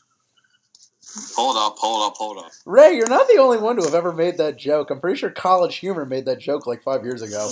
Hold 1.36 1.56
up. 1.56 1.78
Hold 1.78 2.10
up. 2.10 2.16
Hold 2.16 2.38
up. 2.38 2.50
Ray, 2.66 2.96
you're 2.96 3.08
not 3.08 3.28
the 3.28 3.38
only 3.38 3.58
one 3.58 3.76
to 3.76 3.82
have 3.84 3.94
ever 3.94 4.12
made 4.12 4.38
that 4.38 4.56
joke. 4.56 4.90
I'm 4.90 4.98
pretty 5.00 5.20
sure 5.20 5.30
College 5.30 5.76
Humor 5.76 6.04
made 6.04 6.24
that 6.24 6.40
joke 6.40 6.66
like 6.66 6.82
five 6.82 7.04
years 7.04 7.22
ago. 7.22 7.48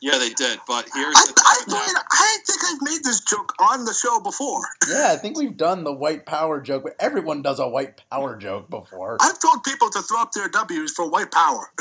Yeah, 0.00 0.18
they 0.18 0.28
did. 0.28 0.60
But 0.68 0.88
here's 0.94 1.16
I, 1.16 1.26
the 1.26 1.34
I, 1.44 1.54
thing. 1.56 1.64
with 1.66 1.74
wait, 1.74 1.92
that. 1.92 2.04
I 2.08 2.38
think 2.46 2.60
I've 2.64 2.82
made 2.82 3.02
this 3.02 3.20
joke 3.22 3.52
on 3.58 3.84
the 3.84 3.94
show 3.94 4.20
before. 4.20 4.62
Yeah, 4.88 5.10
I 5.10 5.16
think 5.16 5.36
we've 5.36 5.56
done 5.56 5.82
the 5.82 5.92
white 5.92 6.24
power 6.24 6.60
joke, 6.60 6.84
but 6.84 6.94
everyone 7.00 7.42
does 7.42 7.58
a 7.58 7.66
white 7.68 8.00
power 8.12 8.36
joke 8.36 8.70
before. 8.70 9.16
I've 9.20 9.40
told 9.40 9.64
people 9.64 9.90
to 9.90 10.02
throw 10.02 10.22
up 10.22 10.30
their 10.30 10.48
W's 10.48 10.92
for 10.92 11.10
white 11.10 11.32
power. 11.32 11.72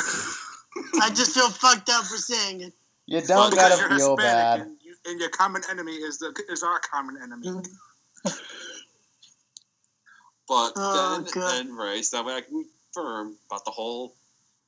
I 0.99 1.11
just 1.13 1.35
feel 1.35 1.51
fucked 1.51 1.89
up 1.89 2.05
for 2.05 2.17
saying 2.17 2.61
it. 2.61 2.73
You 3.07 3.21
Well, 3.27 3.49
don't 3.49 3.51
because 3.51 3.69
gotta 3.79 3.81
you're 3.89 3.97
feel 3.97 4.15
Hispanic 4.17 4.43
bad. 4.43 4.59
And, 4.61 4.77
you, 4.83 4.95
and 5.05 5.19
your 5.19 5.29
common 5.29 5.61
enemy 5.69 5.93
is 5.93 6.19
the 6.19 6.33
is 6.49 6.61
our 6.63 6.79
common 6.79 7.17
enemy. 7.21 7.47
Mm-hmm. 7.47 8.29
But 10.47 10.73
Oh, 10.77 11.21
then, 11.23 11.31
God. 11.33 11.51
then 11.67 11.73
race 11.75 12.09
that 12.11 12.23
way 12.25 12.35
I 12.35 12.41
can 12.41 12.65
confirm 12.93 13.35
about 13.49 13.65
the 13.65 13.71
whole 13.71 14.15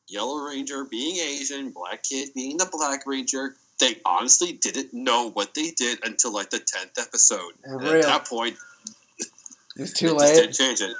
Yellow 0.10 0.40
Ranger 0.46 0.84
being 0.84 1.16
Asian, 1.18 1.72
Black 1.72 2.04
Kid 2.04 2.30
being 2.36 2.58
the 2.58 2.68
Black 2.70 3.06
Ranger. 3.06 3.56
They 3.80 3.96
honestly 4.04 4.52
didn't 4.52 4.94
know 4.94 5.30
what 5.32 5.54
they 5.54 5.72
did 5.72 6.00
until 6.04 6.34
like 6.34 6.50
the 6.50 6.60
tenth 6.60 6.98
episode. 7.00 7.54
And 7.64 7.82
At 7.82 8.02
that 8.04 8.26
point, 8.28 8.58
it 9.20 9.28
was 9.82 9.94
too 9.94 10.10
just 10.10 10.34
didn't 10.34 10.46
late. 10.48 10.54
change 10.54 10.82
it. 10.82 10.98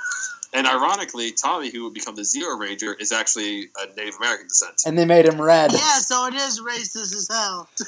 And 0.54 0.66
ironically, 0.66 1.32
Tommy, 1.32 1.70
who 1.70 1.84
would 1.84 1.94
become 1.94 2.16
the 2.16 2.24
Zero 2.26 2.58
Ranger, 2.58 2.94
is 3.00 3.12
actually 3.12 3.70
a 3.78 3.94
Native 3.96 4.16
American 4.20 4.48
descent. 4.48 4.82
And 4.86 4.98
they 4.98 5.06
made 5.06 5.26
him 5.26 5.40
red. 5.40 5.72
Yeah, 5.72 6.00
so 6.00 6.26
it 6.28 6.34
is 6.34 6.60
racist 6.62 7.14
as 7.16 7.28
hell. 7.32 7.70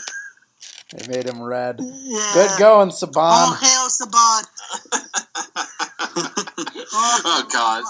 They 0.94 1.08
made 1.08 1.26
him 1.26 1.42
red. 1.42 1.80
Yeah. 1.80 2.32
Good 2.34 2.60
going, 2.60 2.90
All 2.90 2.92
Saban. 2.92 3.58
hail 3.62 3.88
Saban. 3.88 4.46
oh 6.94 7.48
God! 7.52 7.84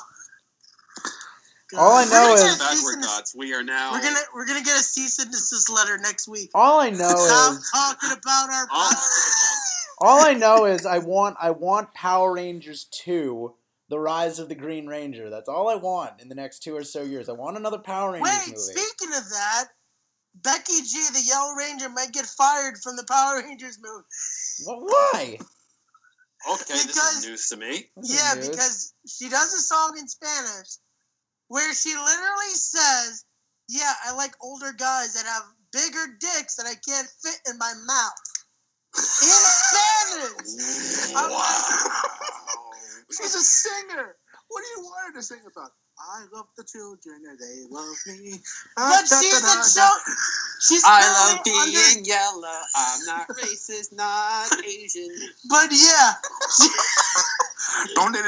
All 1.77 1.95
I 1.97 2.05
know 2.05 2.33
is- 2.35 2.43
get 2.43 2.59
Backward 2.59 3.01
and. 3.01 3.33
We 3.35 3.53
are 3.55 3.63
now. 3.63 3.93
We're 3.93 4.01
gonna 4.03 4.19
we're 4.35 4.45
gonna 4.45 4.61
get 4.63 4.79
a 4.79 4.83
cease 4.83 5.17
and 5.19 5.31
desist 5.31 5.69
letter 5.71 5.97
next 5.97 6.27
week. 6.27 6.51
All 6.53 6.79
I 6.79 6.91
know 6.91 7.09
Stop 7.15 7.53
is 7.53 7.71
talking 7.73 8.11
about 8.11 8.49
our 8.51 8.67
Oh. 8.71 8.91
power. 8.93 10.07
all 10.07 10.19
I 10.23 10.33
know 10.33 10.65
is 10.65 10.85
I 10.85 10.99
want 10.99 11.37
I 11.41 11.49
want 11.51 11.93
Power 11.95 12.33
Rangers 12.33 12.85
2, 12.91 13.53
The 13.91 13.99
Rise 13.99 14.39
of 14.39 14.47
the 14.47 14.55
Green 14.55 14.87
Ranger. 14.87 15.29
That's 15.29 15.49
all 15.49 15.67
I 15.67 15.75
want 15.75 16.21
in 16.21 16.29
the 16.29 16.35
next 16.35 16.59
two 16.63 16.73
or 16.73 16.81
so 16.85 17.01
years. 17.03 17.27
I 17.27 17.33
want 17.33 17.57
another 17.57 17.77
Power 17.77 18.13
Rangers 18.13 18.31
Wait, 18.31 18.47
movie. 18.55 18.79
speaking 18.79 19.13
of 19.17 19.27
that, 19.29 19.65
Becky 20.33 20.79
G, 20.81 20.95
the 21.11 21.21
Yellow 21.27 21.51
Ranger, 21.55 21.89
might 21.89 22.13
get 22.13 22.25
fired 22.25 22.77
from 22.81 22.95
the 22.95 23.03
Power 23.03 23.41
Rangers 23.43 23.77
movie. 23.83 24.05
Wh- 24.63 24.81
Why? 24.87 25.37
Okay, 26.53 26.63
this 26.73 26.87
Because- 26.87 27.17
is 27.17 27.25
news 27.25 27.49
to 27.49 27.57
me. 27.57 27.91
Yeah, 28.01 28.35
because 28.35 28.93
she 29.05 29.27
does 29.27 29.53
a 29.53 29.59
song 29.61 29.97
in 29.97 30.07
Spanish 30.07 30.77
where 31.49 31.73
she 31.75 31.93
literally 31.93 32.53
says, 32.55 33.25
"Yeah, 33.67 33.93
I 34.05 34.11
like 34.13 34.37
older 34.39 34.71
guys 34.71 35.15
that 35.15 35.25
have 35.25 35.43
bigger 35.73 36.07
dicks 36.17 36.55
that 36.55 36.65
I 36.65 36.75
can't 36.75 37.09
fit 37.21 37.41
in 37.45 37.57
my 37.57 37.73
mouth." 37.73 38.13
In 38.95 39.01
Spanish. 39.03 41.11
I'm 41.15 41.31
She's 43.11 43.35
a 43.35 43.41
singer. 43.43 44.15
What 44.49 44.61
do 44.63 44.81
you 44.81 44.85
want 44.87 45.13
her 45.13 45.19
to 45.19 45.23
sing 45.23 45.39
about? 45.45 45.71
I 45.99 46.25
love 46.33 46.47
the 46.57 46.63
children 46.63 47.21
and 47.29 47.37
they 47.37 47.63
love 47.69 47.95
me. 48.07 48.39
But 48.75 49.05
Da, 49.07 49.19
she's 49.21 49.31
da, 49.31 49.39
da, 49.39 49.53
a 49.53 49.55
da. 49.57 49.63
show. 49.63 49.93
She's 50.61 50.83
I 50.85 51.01
love 51.35 51.43
being 51.43 51.75
under- 51.77 52.01
yellow. 52.07 52.59
I'm 52.75 53.05
not 53.05 53.27
racist, 53.29 53.93
not 53.93 54.49
Asian. 54.65 55.11
But 55.49 55.69
yeah, 55.71 56.13
Don't 57.95 58.13
they- 58.13 58.21
no, 58.21 58.25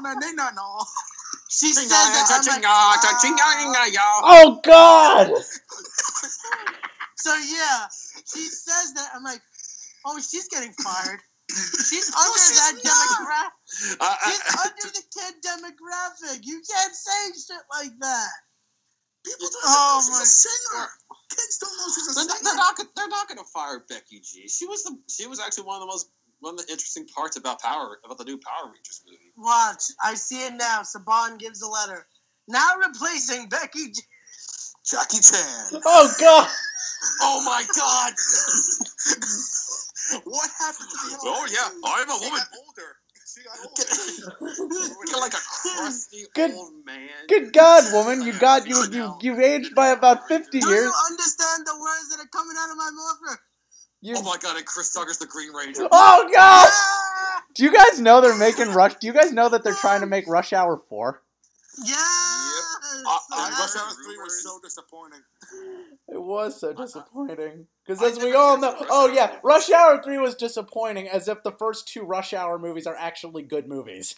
no, 0.00 0.12
no, 0.14 0.30
no, 0.32 0.50
no. 0.54 0.84
she 1.50 1.72
says 1.72 1.88
that. 1.90 2.28
I'm 2.30 2.46
like. 2.46 2.64
Oh 4.24 4.60
God! 4.64 5.28
So 7.16 7.34
yeah, 7.34 7.86
she 8.32 8.40
says 8.48 8.92
that. 8.94 9.10
I'm 9.14 9.24
like, 9.24 9.40
oh, 10.06 10.18
she's 10.20 10.48
getting 10.48 10.72
fired. 10.72 11.20
She's 11.48 12.10
under 12.14 12.38
she's 12.42 12.58
that 12.58 12.74
demographic. 12.82 13.96
Uh, 14.00 14.16
She's 14.26 14.42
under 14.66 14.86
the 14.92 15.02
kid 15.14 15.34
demographic. 15.46 16.40
You 16.42 16.60
can't 16.68 16.94
say 16.94 17.32
shit 17.34 17.62
like 17.72 17.92
that. 18.00 18.28
People 19.24 19.48
don't 19.52 19.62
Oh 19.64 20.02
know 20.06 20.18
my 20.18 20.18
she's 20.20 20.22
a 20.22 20.48
singer. 20.48 20.86
Kids 21.30 21.58
don't 21.58 21.76
know 21.78 21.88
she's 21.94 22.08
a 22.10 22.14
they're, 22.14 22.24
singer. 22.24 22.40
they're, 22.44 22.56
not, 22.56 22.76
gonna- 22.76 22.88
they're 22.96 23.08
not 23.08 23.28
going 23.28 23.38
to 23.38 23.44
fire 23.44 23.84
Becky 23.88 24.20
G. 24.20 24.48
She 24.48 24.66
was 24.66 24.82
the 24.84 24.98
she 25.08 25.26
was 25.26 25.40
actually 25.40 25.64
one 25.64 25.76
of 25.76 25.80
the 25.82 25.86
most 25.86 26.10
one 26.40 26.54
of 26.54 26.58
the 26.66 26.70
interesting 26.72 27.06
parts 27.06 27.36
about 27.36 27.60
Power 27.62 27.98
about 28.04 28.18
the 28.18 28.24
new 28.24 28.38
Power 28.38 28.70
Rangers 28.72 29.02
movie. 29.06 29.32
Watch, 29.36 29.84
I 30.02 30.14
see 30.14 30.44
it 30.46 30.54
now. 30.54 30.82
Saban 30.82 31.38
gives 31.38 31.62
a 31.62 31.68
letter. 31.68 32.06
Now 32.48 32.76
replacing 32.76 33.48
Becky. 33.48 33.92
G- 33.92 34.02
Jackie 34.84 35.20
Chan. 35.20 35.80
Oh 35.84 36.12
God! 36.20 36.48
Oh 37.22 37.42
my 37.44 37.64
God! 37.76 38.12
What 40.24 40.50
happened 40.58 40.88
to 40.90 40.96
the 40.96 41.18
Oh 41.24 41.46
yeah, 41.50 41.68
I'm 41.84 42.08
a 42.10 42.12
woman. 42.14 42.30
got 42.38 42.48
older. 42.66 42.96
She 43.26 43.42
got 43.42 43.58
older. 43.58 43.82
You're 45.10 45.20
like 45.20 45.34
a 45.34 45.36
crusty 45.36 46.24
Good- 46.34 46.52
old 46.52 46.72
man. 46.86 47.08
Good 47.28 47.52
God, 47.52 47.92
woman! 47.92 48.22
You 48.22 48.32
got 48.32 48.66
you 48.68 48.84
you 48.92 49.16
you 49.20 49.40
aged 49.40 49.74
by 49.74 49.88
about 49.88 50.28
fifty 50.28 50.60
Do 50.60 50.68
years. 50.68 50.84
you 50.84 50.92
understand 51.10 51.66
the 51.66 51.74
words 51.80 52.08
that 52.10 52.20
are 52.24 52.28
coming 52.28 52.54
out 52.58 52.70
of 52.70 52.76
my 52.76 52.90
mouth? 52.92 53.38
You. 54.00 54.14
Oh 54.18 54.22
my 54.22 54.36
God! 54.40 54.56
And 54.56 54.64
Chris 54.64 54.92
Tucker's 54.92 55.18
the 55.18 55.26
Green 55.26 55.52
Ranger. 55.52 55.88
Oh 55.90 56.30
God! 56.32 56.68
Ah, 56.70 57.42
Do 57.54 57.64
you 57.64 57.74
guys 57.74 58.00
know 58.00 58.20
they're 58.20 58.38
making 58.38 58.72
Rush? 58.72 58.94
Do 59.00 59.08
you 59.08 59.12
guys 59.12 59.32
know 59.32 59.48
that 59.48 59.64
they're 59.64 59.74
trying 59.74 60.00
to 60.02 60.06
make 60.06 60.28
Rush 60.28 60.52
Hour 60.52 60.76
four? 60.88 61.20
yes. 61.84 62.25
Uh, 63.06 63.18
uh, 63.32 63.50
Rush 63.60 63.76
Hour 63.76 63.90
3 64.04 64.16
was 64.18 64.42
so 64.42 64.58
disappointing. 64.62 65.20
It 66.08 66.20
was 66.22 66.60
so 66.60 66.72
disappointing. 66.72 67.66
Because 67.86 68.02
as 68.02 68.18
we 68.22 68.34
all 68.34 68.58
know, 68.58 68.72
Rush 68.72 68.86
oh 68.90 69.12
yeah, 69.12 69.36
Rush 69.42 69.70
Hour 69.70 70.02
three 70.02 70.18
was 70.18 70.34
disappointing, 70.34 71.08
as 71.08 71.28
if 71.28 71.42
the 71.42 71.52
first 71.52 71.88
two 71.88 72.02
Rush 72.02 72.32
Hour 72.32 72.58
movies 72.58 72.86
are 72.86 72.96
actually 72.96 73.42
good 73.42 73.68
movies. 73.68 74.16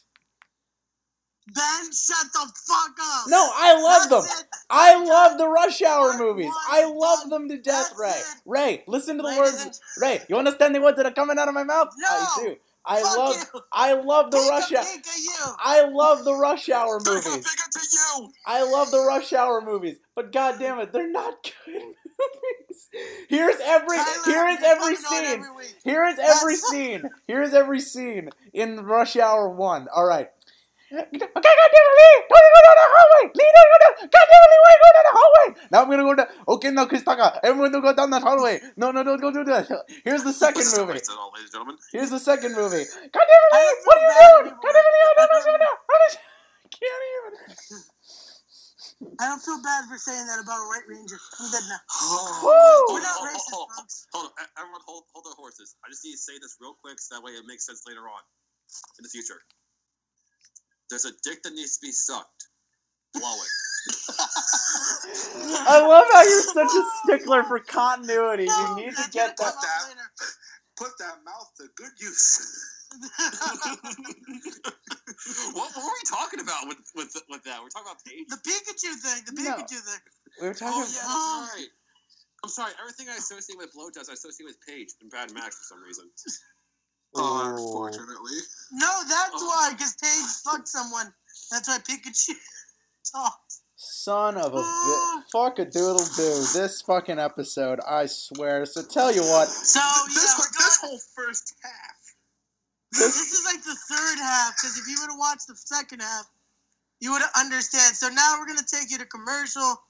Ben, 1.54 1.92
shut 1.92 2.26
the 2.32 2.40
fuck 2.66 2.90
up. 3.00 3.24
No, 3.28 3.50
I 3.54 3.80
love 3.80 4.10
them. 4.10 4.22
It. 4.24 4.46
I 4.68 5.02
love 5.02 5.38
the 5.38 5.48
Rush 5.48 5.80
Hour 5.82 6.10
Part 6.10 6.20
movies. 6.20 6.52
I 6.68 6.84
love 6.84 7.30
them 7.30 7.48
to 7.48 7.56
death, 7.56 7.88
That's 7.88 7.98
Ray. 7.98 8.08
it. 8.10 8.24
Ray, 8.44 8.84
listen 8.86 9.16
to 9.16 9.22
the 9.22 9.28
Ladies 9.28 9.40
words. 9.40 9.64
and- 9.64 10.02
Ray, 10.02 10.20
you 10.28 10.36
understand 10.36 10.74
the 10.74 10.80
words 10.80 10.98
that 10.98 11.06
are 11.06 11.12
coming 11.12 11.38
out 11.38 11.48
of 11.48 11.54
my 11.54 11.64
mouth? 11.64 11.88
No. 11.98 12.08
I 12.08 12.36
do. 12.38 12.56
I 12.90 13.02
Fuck 13.02 13.16
love. 13.18 13.36
you. 13.54 13.60
I 13.72 13.92
love 13.92 14.30
the 14.30 14.38
Pika, 14.38 14.48
Rush 14.50 14.72
Hour. 14.72 14.84
Pika. 14.84 15.54
I 15.62 15.82
love 15.88 16.24
the 16.24 16.34
Rush 16.34 16.68
Hour 16.70 17.00
movies. 17.06 17.46
I 18.46 18.62
love 18.62 18.90
the 18.90 19.04
Rush 19.06 19.32
Hour 19.34 19.60
movies, 19.60 19.98
but 20.14 20.32
god 20.32 20.58
damn 20.58 20.78
it, 20.80 20.92
they're 20.92 21.10
not 21.10 21.34
good 21.66 21.74
movies. 21.82 22.88
Here's 23.28 23.56
every 23.62 23.98
Tyler, 23.98 24.24
here 24.24 24.48
is 24.48 24.58
every 24.64 24.96
scene. 24.96 25.24
every. 25.24 25.66
Here 25.84 26.04
is 26.06 26.18
every 26.18 26.56
scene. 26.70 27.10
Here 27.26 27.42
is 27.42 27.52
every 27.54 27.80
scene 27.80 28.30
in 28.54 28.80
Rush 28.84 29.16
Hour 29.16 29.50
1. 29.50 29.88
All 29.94 30.06
right. 30.06 30.30
Okay, 30.88 31.04
goddamn 31.04 31.88
it, 31.92 31.96
Lee! 32.00 32.16
Don't 32.32 32.48
go 32.48 32.60
down 32.64 32.76
the 32.80 32.88
hallway! 32.96 33.24
Lee, 33.36 33.50
don't 33.56 33.70
go 33.72 33.78
down! 33.84 33.94
Goddamn 34.08 34.40
it, 34.44 34.50
Lee, 34.52 34.60
why 34.64 34.70
you 34.72 34.80
go 34.80 34.90
down 34.96 35.04
the 35.04 35.16
hallway? 35.20 35.46
Now 35.70 35.78
I'm 35.84 35.88
gonna 35.90 36.02
go 36.08 36.14
down. 36.16 36.28
Okay, 36.48 36.70
now, 36.70 36.86
Kristaka, 36.86 37.40
everyone 37.44 37.72
don't 37.72 37.82
go 37.82 37.92
down 37.92 38.08
that 38.10 38.22
hallway. 38.22 38.60
No, 38.76 38.90
no, 38.90 39.04
don't 39.04 39.20
go 39.20 39.30
do 39.30 39.44
that. 39.44 39.68
Here's 40.04 40.24
the 40.24 40.32
second 40.32 40.64
movie. 40.80 40.96
Ladies 40.96 41.08
and 41.12 41.52
gentlemen. 41.52 41.76
Here's 41.92 42.10
the 42.10 42.18
second 42.18 42.56
movie. 42.56 42.84
Goddamn 42.88 43.44
it, 43.44 43.52
Lee! 43.52 43.68
What 43.84 43.96
are 43.96 44.00
feel 44.00 44.08
you 44.08 44.08
bad 44.08 44.32
doing? 44.32 44.48
anymore. 44.48 44.60
Goddamn 44.64 44.86
it, 44.88 44.94
Lee! 44.96 45.04
I 45.12 45.26
don't 45.28 45.60
know 45.60 45.76
what 45.88 46.00
do. 46.08 46.18
I 46.64 46.68
can't 46.72 47.04
even. 47.12 47.32
I 49.20 49.24
don't 49.28 49.42
feel 49.44 49.60
bad 49.62 49.86
for 49.86 49.98
saying 49.98 50.26
that 50.26 50.40
about 50.42 50.58
a 50.58 50.66
White 50.72 50.88
Ranger. 50.88 51.20
I'm 51.38 51.50
good 51.52 51.66
now. 51.68 51.80
Woo! 52.42 52.48
Hold 52.48 52.98
We're 52.98 52.98
on, 52.98 53.02
not 53.04 53.14
hold 53.14 53.28
on, 53.28 53.34
racist, 53.36 53.50
hold 53.52 53.68
folks. 53.76 53.96
Hold 54.10 54.24
on, 54.26 54.32
everyone, 54.58 54.82
hold, 54.88 55.04
hold 55.12 55.24
their 55.28 55.36
horses. 55.38 55.76
I 55.84 55.90
just 55.92 56.02
need 56.02 56.16
to 56.16 56.22
say 56.24 56.34
this 56.40 56.56
real 56.58 56.74
quick, 56.80 56.98
so 56.98 57.14
that 57.14 57.22
way 57.22 57.36
it 57.36 57.44
makes 57.46 57.66
sense 57.66 57.84
later 57.86 58.08
on, 58.08 58.22
in 58.98 59.02
the 59.04 59.12
future. 59.12 59.38
There's 60.90 61.04
a 61.04 61.12
dick 61.22 61.42
that 61.42 61.52
needs 61.54 61.78
to 61.78 61.86
be 61.86 61.92
sucked. 61.92 62.48
Blow 63.14 63.34
it. 63.34 63.50
I 65.68 65.80
love 65.86 66.06
how 66.12 66.22
you're 66.22 66.42
such 66.42 66.74
a 66.74 66.84
stickler 67.04 67.44
for 67.44 67.58
continuity. 67.60 68.44
You 68.44 68.76
need 68.76 68.96
to 68.96 69.10
get 69.10 69.36
gonna 69.36 69.52
that. 69.52 69.56
come 69.56 69.58
up 69.58 69.88
later. 69.88 70.10
Put 70.76 70.98
that 70.98 71.24
mouth 71.24 71.50
to 71.58 71.68
good 71.76 71.92
use. 71.98 72.74
what, 75.52 75.68
what 75.74 75.84
were 75.84 75.92
we 75.92 76.04
talking 76.08 76.40
about 76.40 76.68
with 76.68 76.78
with 76.94 77.12
with 77.28 77.42
that? 77.44 77.60
We're 77.62 77.68
talking 77.68 77.88
about 77.90 78.04
Paige. 78.04 78.28
the 78.28 78.36
Pikachu 78.36 78.94
thing. 78.96 79.24
The 79.26 79.32
No. 79.42 79.56
Pikachu 79.56 79.80
thing. 79.80 80.00
We 80.40 80.48
were 80.48 80.54
talking. 80.54 80.74
Oh 80.74 80.80
talking. 80.80 80.94
yeah, 80.94 81.02
that's 81.02 81.08
oh. 81.08 81.50
right. 81.56 81.68
I'm 82.44 82.50
sorry. 82.50 82.72
Everything 82.80 83.08
I 83.08 83.16
associate 83.16 83.58
with 83.58 83.74
blowjobs, 83.74 84.08
I 84.08 84.14
associate 84.14 84.46
with 84.46 84.58
Paige 84.66 84.88
and 85.00 85.10
Brad 85.10 85.32
Maddox 85.34 85.56
for 85.58 85.64
some 85.74 85.82
reason. 85.82 86.08
Oh, 87.14 87.50
unfortunately. 87.50 88.38
No, 88.72 89.02
that's 89.08 89.30
Oh. 89.34 89.46
why. 89.46 89.70
Because 89.72 89.94
Paige 90.00 90.30
fucked 90.44 90.68
someone. 90.68 91.12
That's 91.50 91.68
why 91.68 91.78
Pikachu 91.78 92.34
talks. 93.12 93.62
Son 93.76 94.36
of 94.36 94.52
a 94.52 94.56
bit. 94.56 94.64
Ah. 94.64 95.22
Fuck 95.32 95.58
a 95.60 95.64
doodle 95.64 96.04
do. 96.16 96.44
This 96.52 96.82
fucking 96.82 97.18
episode, 97.18 97.80
I 97.88 98.06
swear. 98.06 98.66
So 98.66 98.82
tell 98.82 99.12
you 99.14 99.22
what, 99.22 99.48
So 99.48 99.78
yeah, 99.80 100.02
this, 100.14 100.34
we're 100.38 100.52
this 100.58 100.78
whole 100.82 100.98
first 101.14 101.54
half. 101.62 101.96
This 102.92 103.16
is 103.20 103.44
like 103.44 103.62
the 103.62 103.76
third 103.88 104.18
half. 104.18 104.54
Because 104.56 104.78
if 104.78 104.88
you 104.88 104.96
would 105.00 105.10
have 105.10 105.18
watched 105.18 105.46
the 105.46 105.54
second 105.56 106.00
half, 106.02 106.26
you 107.00 107.12
would 107.12 107.22
understand. 107.38 107.94
So 107.94 108.08
now 108.08 108.36
we're 108.38 108.46
gonna 108.46 108.66
take 108.66 108.90
you 108.90 108.98
to 108.98 109.06
commercial. 109.06 109.80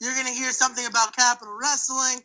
You're 0.00 0.14
gonna 0.14 0.30
hear 0.34 0.50
something 0.52 0.84
about 0.86 1.16
Capital 1.16 1.56
Wrestling. 1.60 2.22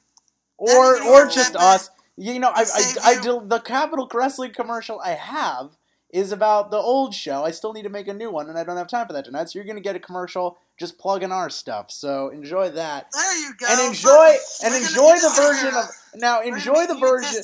or 0.58 1.02
or 1.04 1.26
just 1.26 1.54
get 1.54 1.60
back- 1.60 1.76
us. 1.82 1.90
You 2.18 2.40
know, 2.40 2.50
I 2.50 2.62
I, 2.62 2.64
Save 2.64 3.04
I 3.04 3.40
the 3.48 3.60
Capital 3.60 4.10
Wrestling 4.14 4.54
commercial 4.54 5.00
I 5.04 5.12
have 5.12 5.78
is 6.14 6.32
about 6.32 6.70
the 6.70 6.78
old 6.78 7.16
show. 7.16 7.44
I 7.44 7.50
still 7.50 7.74
need 7.74 7.84
to 7.84 7.90
make 7.90 8.08
a 8.08 8.14
new 8.14 8.30
one, 8.30 8.48
and 8.48 8.58
I 8.58 8.64
don't 8.64 8.78
have 8.78 8.88
time 8.88 9.08
for 9.08 9.14
that 9.14 9.26
tonight. 9.26 9.50
So 9.50 9.58
you're 9.58 9.66
gonna 9.66 9.82
get 9.82 9.96
a 9.96 10.00
commercial 10.00 10.58
just 10.80 11.00
plugging 11.00 11.32
our 11.32 11.50
stuff. 11.50 11.90
So 11.92 12.30
enjoy 12.30 12.70
that. 12.70 13.08
There 13.12 13.38
you 13.40 13.54
go. 13.60 13.66
And 13.68 13.88
enjoy 13.88 14.36
and 14.64 14.76
enjoy 14.76 15.16
the 15.16 15.34
version 15.36 15.76
of 15.76 15.86
now 16.16 16.42
enjoy 16.42 16.86
the 16.86 16.98
version 17.00 17.42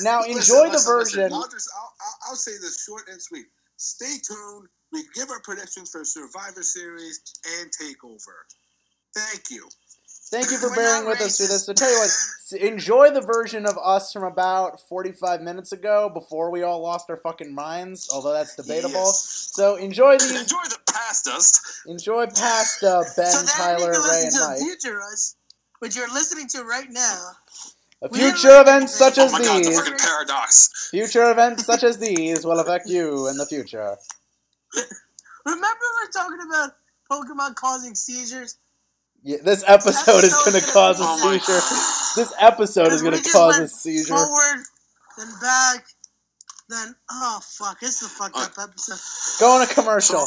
now 0.00 0.22
enjoy 0.22 0.70
the 0.70 0.82
version 0.86 1.32
I'll 1.32 1.48
just 1.48 1.68
I'll, 1.76 1.92
I'll, 2.00 2.30
I'll 2.30 2.36
say 2.36 2.52
this 2.60 2.84
short 2.84 3.02
and 3.10 3.20
sweet. 3.20 3.46
Stay 3.76 4.14
tuned. 4.26 4.68
We 4.92 5.02
give 5.14 5.28
our 5.30 5.40
predictions 5.40 5.90
for 5.90 6.04
Survivor 6.04 6.62
Series 6.62 7.20
and 7.58 7.70
Takeover. 7.72 8.46
Thank 9.16 9.50
you. 9.50 9.68
Thank 10.34 10.50
you 10.50 10.58
for 10.62 10.68
We're 10.70 10.76
bearing 10.76 11.06
with 11.06 11.20
us 11.20 11.36
through 11.38 11.46
this. 11.46 11.62
racist. 11.62 11.66
So 11.66 11.72
tell 11.72 11.90
you 11.90 11.98
what, 11.98 12.72
enjoy 12.72 13.10
the 13.10 13.20
version 13.20 13.66
of 13.66 13.78
us 13.82 14.12
from 14.12 14.24
about 14.24 14.80
45 14.88 15.40
minutes 15.42 15.72
ago 15.72 16.10
before 16.12 16.50
we 16.50 16.62
all 16.62 16.80
lost 16.80 17.08
our 17.08 17.16
fucking 17.16 17.54
minds, 17.54 18.08
although 18.12 18.32
that's 18.32 18.56
debatable. 18.56 18.94
Yes. 18.94 19.50
So 19.52 19.76
enjoy 19.76 20.18
these, 20.18 20.32
Enjoy 20.42 20.62
the 20.68 20.78
past 20.92 21.28
us. 21.28 21.82
enjoy 21.86 22.26
past 22.26 22.82
uh, 22.82 23.02
Ben, 23.16 23.26
so 23.30 23.46
Tyler, 23.46 23.90
Ray, 23.92 23.98
listen 23.98 24.26
and 24.26 24.34
to 24.34 24.40
Mike. 24.48 24.58
Future 24.80 25.00
Us, 25.02 25.36
which 25.78 25.96
you're 25.96 26.12
listening 26.12 26.48
to 26.48 26.62
right 26.64 26.90
now. 26.90 27.30
A 28.02 28.08
Future 28.08 28.60
events 28.60 28.94
such 28.94 29.18
Oh 29.18 29.24
as 29.24 29.32
my 29.32 29.40
god, 29.40 29.64
these, 29.64 29.80
freaking 29.80 29.98
paradox. 29.98 30.88
future 30.90 31.30
events 31.30 31.64
such 31.64 31.82
as 31.84 31.96
these 32.06 32.44
will 32.44 32.60
affect 32.60 32.86
you 32.88 33.28
in 33.28 33.36
the 33.38 33.46
future. 33.46 33.96
Remember 35.46 35.66
we 35.80 36.06
were 36.06 36.12
talking 36.12 36.38
about 36.46 36.70
Pokemon 37.10 37.54
causing 37.54 37.94
seizures? 37.94 38.58
Yeah, 39.24 39.38
this 39.42 39.64
episode 39.66 40.22
is 40.22 40.34
episode 40.34 40.52
going 40.52 40.56
is 40.56 40.66
to 40.66 40.72
gonna 40.72 40.72
cause 40.72 41.00
a 41.00 41.16
seizure. 41.16 42.20
This 42.20 42.34
episode 42.38 42.92
is 42.92 43.02
going 43.02 43.16
to 43.16 43.30
cause 43.30 43.58
a 43.58 43.68
seizure. 43.68 44.14
Forward, 44.14 44.64
then 45.16 45.28
back, 45.40 45.86
then 46.68 46.94
oh 47.10 47.40
fuck, 47.42 47.80
this 47.80 48.02
is 48.02 48.08
a 48.08 48.10
fucked 48.10 48.36
up 48.36 48.52
uh, 48.58 48.64
episode. 48.64 49.40
Go 49.40 49.50
on 49.56 49.62
a 49.62 49.66
commercial. 49.66 50.26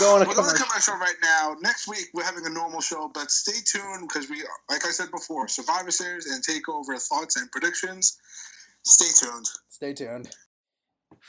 Go 0.00 0.16
on 0.16 0.22
a 0.22 0.28
We're 0.28 0.34
going 0.34 0.48
to 0.48 0.56
commercial. 0.56 0.66
commercial 0.66 0.94
right 0.94 1.16
now. 1.22 1.54
Next 1.60 1.86
week 1.86 2.06
we're 2.14 2.24
having 2.24 2.46
a 2.46 2.50
normal 2.50 2.80
show, 2.80 3.10
but 3.12 3.30
stay 3.30 3.60
tuned 3.64 4.08
because 4.08 4.30
we, 4.30 4.42
like 4.70 4.86
I 4.86 4.90
said 4.90 5.10
before, 5.10 5.46
Survivor 5.46 5.90
Series 5.90 6.24
and 6.24 6.42
Takeover 6.42 6.98
thoughts 6.98 7.36
and 7.36 7.50
predictions. 7.52 8.18
Stay 8.84 9.26
tuned. 9.26 9.46
Stay 9.68 9.92
tuned. 9.92 10.30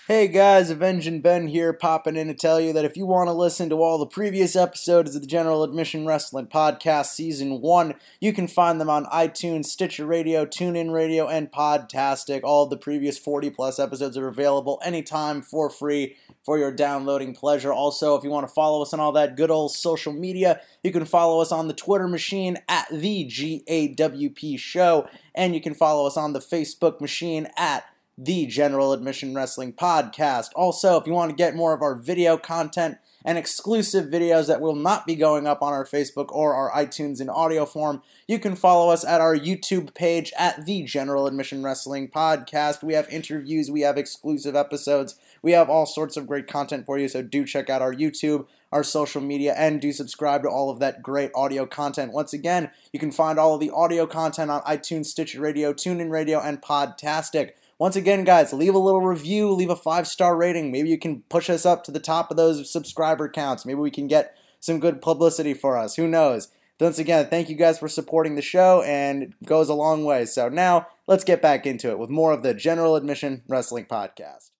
Hey 0.07 0.27
guys, 0.29 0.69
Avenging 0.69 1.21
Ben 1.21 1.47
here, 1.47 1.73
popping 1.73 2.15
in 2.15 2.27
to 2.27 2.33
tell 2.33 2.59
you 2.59 2.73
that 2.73 2.85
if 2.85 2.97
you 2.97 3.05
want 3.05 3.27
to 3.27 3.33
listen 3.33 3.69
to 3.69 3.83
all 3.83 3.97
the 3.97 4.07
previous 4.07 4.55
episodes 4.55 5.15
of 5.15 5.21
the 5.21 5.27
General 5.27 5.63
Admission 5.63 6.07
Wrestling 6.07 6.47
Podcast 6.47 7.07
Season 7.07 7.61
1, 7.61 7.93
you 8.19 8.33
can 8.33 8.47
find 8.47 8.81
them 8.81 8.89
on 8.89 9.05
iTunes, 9.05 9.65
Stitcher 9.65 10.05
Radio, 10.05 10.45
TuneIn 10.45 10.91
Radio, 10.91 11.27
and 11.27 11.51
Podtastic. 11.51 12.41
All 12.43 12.65
the 12.65 12.77
previous 12.77 13.19
40 13.19 13.51
plus 13.51 13.79
episodes 13.79 14.17
are 14.17 14.27
available 14.27 14.81
anytime 14.83 15.41
for 15.41 15.69
free 15.69 16.15
for 16.43 16.57
your 16.57 16.71
downloading 16.71 17.35
pleasure. 17.35 17.71
Also, 17.71 18.15
if 18.15 18.23
you 18.23 18.31
want 18.31 18.47
to 18.47 18.53
follow 18.53 18.81
us 18.81 18.93
on 18.93 18.99
all 18.99 19.11
that 19.11 19.37
good 19.37 19.51
old 19.51 19.71
social 19.71 20.13
media, 20.13 20.61
you 20.83 20.91
can 20.91 21.05
follow 21.05 21.41
us 21.41 21.51
on 21.51 21.67
the 21.67 21.73
Twitter 21.73 22.07
machine 22.07 22.57
at 22.67 22.87
the 22.89 23.25
GAWP 23.25 24.57
Show, 24.57 25.07
and 25.35 25.53
you 25.53 25.61
can 25.61 25.75
follow 25.75 26.07
us 26.07 26.17
on 26.17 26.33
the 26.33 26.39
Facebook 26.39 26.99
machine 26.99 27.47
at 27.55 27.85
the 28.23 28.45
General 28.45 28.93
Admission 28.93 29.33
Wrestling 29.33 29.73
Podcast. 29.73 30.49
Also, 30.55 30.95
if 30.99 31.07
you 31.07 31.13
want 31.13 31.31
to 31.31 31.35
get 31.35 31.55
more 31.55 31.73
of 31.73 31.81
our 31.81 31.95
video 31.95 32.37
content 32.37 32.97
and 33.25 33.35
exclusive 33.35 34.11
videos 34.11 34.47
that 34.47 34.61
will 34.61 34.75
not 34.75 35.07
be 35.07 35.15
going 35.15 35.47
up 35.47 35.63
on 35.63 35.73
our 35.73 35.85
Facebook 35.85 36.27
or 36.29 36.53
our 36.53 36.71
iTunes 36.71 37.19
in 37.19 37.29
audio 37.29 37.65
form, 37.65 38.03
you 38.27 38.37
can 38.37 38.55
follow 38.55 38.91
us 38.91 39.03
at 39.03 39.21
our 39.21 39.35
YouTube 39.35 39.95
page 39.95 40.31
at 40.37 40.67
the 40.67 40.83
General 40.83 41.25
Admission 41.25 41.63
Wrestling 41.63 42.09
Podcast. 42.09 42.83
We 42.83 42.93
have 42.93 43.09
interviews, 43.09 43.71
we 43.71 43.81
have 43.81 43.97
exclusive 43.97 44.55
episodes, 44.55 45.15
we 45.41 45.53
have 45.53 45.69
all 45.69 45.87
sorts 45.87 46.15
of 46.15 46.27
great 46.27 46.47
content 46.47 46.85
for 46.85 46.99
you, 46.99 47.07
so 47.07 47.23
do 47.23 47.43
check 47.43 47.71
out 47.71 47.81
our 47.81 47.93
YouTube, 47.93 48.45
our 48.71 48.83
social 48.83 49.21
media, 49.21 49.55
and 49.57 49.81
do 49.81 49.91
subscribe 49.91 50.43
to 50.43 50.49
all 50.49 50.69
of 50.69 50.77
that 50.79 51.01
great 51.01 51.31
audio 51.33 51.65
content. 51.65 52.13
Once 52.13 52.33
again, 52.33 52.69
you 52.93 52.99
can 52.99 53.11
find 53.11 53.39
all 53.39 53.55
of 53.55 53.59
the 53.59 53.71
audio 53.71 54.05
content 54.05 54.51
on 54.51 54.61
iTunes, 54.61 55.07
Stitcher 55.07 55.41
Radio, 55.41 55.73
TuneIn 55.73 56.11
Radio, 56.11 56.39
and 56.39 56.61
Podtastic. 56.61 57.53
Once 57.81 57.95
again, 57.95 58.23
guys, 58.23 58.53
leave 58.53 58.75
a 58.75 58.77
little 58.77 59.01
review, 59.01 59.51
leave 59.51 59.71
a 59.71 59.75
five 59.75 60.07
star 60.07 60.35
rating. 60.35 60.71
Maybe 60.71 60.89
you 60.89 60.99
can 60.99 61.21
push 61.29 61.49
us 61.49 61.65
up 61.65 61.83
to 61.85 61.91
the 61.91 61.99
top 61.99 62.29
of 62.29 62.37
those 62.37 62.71
subscriber 62.71 63.27
counts. 63.27 63.65
Maybe 63.65 63.79
we 63.79 63.89
can 63.89 64.05
get 64.05 64.37
some 64.59 64.79
good 64.79 65.01
publicity 65.01 65.55
for 65.55 65.75
us. 65.79 65.95
Who 65.95 66.07
knows? 66.07 66.49
Once 66.79 66.99
again, 66.99 67.25
thank 67.25 67.49
you 67.49 67.55
guys 67.55 67.79
for 67.79 67.87
supporting 67.87 68.35
the 68.35 68.41
show, 68.43 68.83
and 68.83 69.23
it 69.23 69.33
goes 69.47 69.67
a 69.67 69.73
long 69.73 70.05
way. 70.05 70.25
So 70.25 70.47
now, 70.47 70.89
let's 71.07 71.23
get 71.23 71.41
back 71.41 71.65
into 71.65 71.89
it 71.89 71.97
with 71.97 72.11
more 72.11 72.31
of 72.31 72.43
the 72.43 72.53
General 72.53 72.95
Admission 72.95 73.41
Wrestling 73.47 73.85
Podcast. 73.85 74.51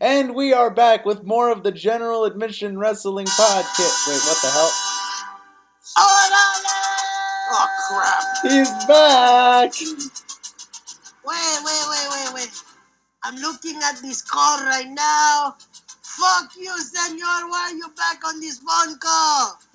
And 0.00 0.34
we 0.34 0.54
are 0.54 0.70
back 0.70 1.04
with 1.04 1.22
more 1.22 1.50
of 1.50 1.64
the 1.64 1.72
General 1.72 2.24
Admission 2.24 2.78
Wrestling 2.78 3.26
Podcast. 3.26 4.08
Wait, 4.08 4.22
what 4.24 4.40
the 4.40 4.48
hell? 4.48 4.70
Oh, 5.98 6.26
Oh 7.48 7.68
crap! 7.88 8.50
He's 8.50 8.70
back! 8.86 10.25
Wait, 11.26 11.58
wait, 11.64 11.84
wait, 11.90 12.08
wait, 12.10 12.34
wait. 12.34 12.62
I'm 13.24 13.36
looking 13.36 13.76
at 13.82 13.96
this 14.02 14.22
call 14.22 14.58
right 14.60 14.88
now. 14.88 15.56
Fuck 16.02 16.52
you, 16.56 16.72
senor. 16.78 17.50
Why 17.50 17.70
are 17.72 17.74
you 17.74 17.88
back 17.96 18.22
on 18.24 18.40
this 18.40 18.58
phone 18.60 18.96
call? 18.98 19.58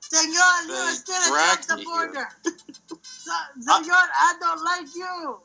senor, 0.00 0.52
you're 0.66 0.94
still 0.96 1.20
a 1.20 1.28
Trump 1.28 1.62
dragged 1.62 1.68
me 1.76 1.84
supporter. 1.84 2.28
Se- 3.02 3.52
senor, 3.60 3.92
I 3.94 4.34
don't 4.40 4.64
like 4.64 4.88
you. 4.96 5.38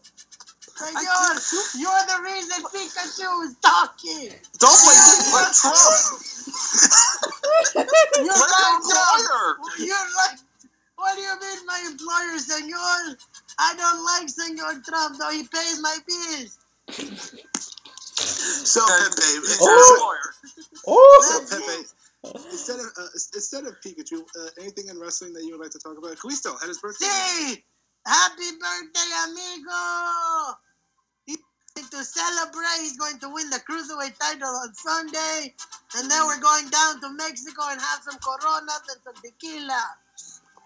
Senor, 0.78 1.30
you're 1.78 2.06
the 2.08 2.20
reason 2.24 2.64
Pikachu 2.72 3.44
is 3.46 3.56
talking. 3.62 4.32
Don't 4.60 4.80
play 4.80 4.96
this 4.96 5.34
like 5.34 5.54
Trump. 5.60 6.24
You're 8.24 8.34
like 8.34 8.82
Trump. 8.90 9.60
You're 9.80 10.10
like, 10.24 10.40
what 10.96 11.16
do 11.16 11.22
you 11.22 11.36
mean, 11.42 11.66
my 11.66 11.84
employer, 11.92 12.38
senor? 12.40 13.18
I 13.60 13.76
don't 13.76 14.06
like 14.06 14.30
Senor 14.30 14.82
Trump, 14.86 15.18
though 15.20 15.32
he 15.32 15.44
pays 15.44 15.80
my 15.82 15.98
bills. 16.08 16.60
So 18.68 18.82
Pepe, 18.86 19.58
Oh. 19.62 20.22
Oh! 20.88 21.46
so 21.48 21.58
Pepe, 21.58 21.88
instead 22.52 22.80
of 22.80 22.86
uh, 22.98 23.08
instead 23.34 23.66
of 23.66 23.76
Pikachu, 23.84 24.22
uh, 24.22 24.50
anything 24.60 24.88
in 24.90 25.00
wrestling 25.00 25.34
that 25.34 25.44
you 25.44 25.52
would 25.52 25.62
like 25.62 25.72
to 25.72 25.80
talk 25.80 25.98
about? 25.98 26.16
Kalisto 26.18 26.60
had 26.60 26.68
his 26.68 26.80
birthday. 26.80 27.06
Sí, 27.06 27.64
happy 28.06 28.52
birthday, 28.60 29.10
amigo! 29.26 30.58
He's 31.26 31.38
going 31.76 31.90
to 31.90 32.04
celebrate. 32.06 32.80
He's 32.82 32.98
going 32.98 33.20
to 33.20 33.30
win 33.30 33.50
the 33.50 33.60
cruiserweight 33.60 34.18
title 34.18 34.50
on 34.50 34.74
Sunday, 34.74 35.54
and 35.98 36.10
then 36.10 36.26
we're 36.26 36.40
going 36.42 36.70
down 36.70 37.02
to 37.02 37.10
Mexico 37.14 37.64
and 37.70 37.82
have 37.82 38.02
some 38.04 38.18
Coronas 38.20 38.82
and 38.90 39.02
some 39.04 39.16
tequila. 39.22 39.96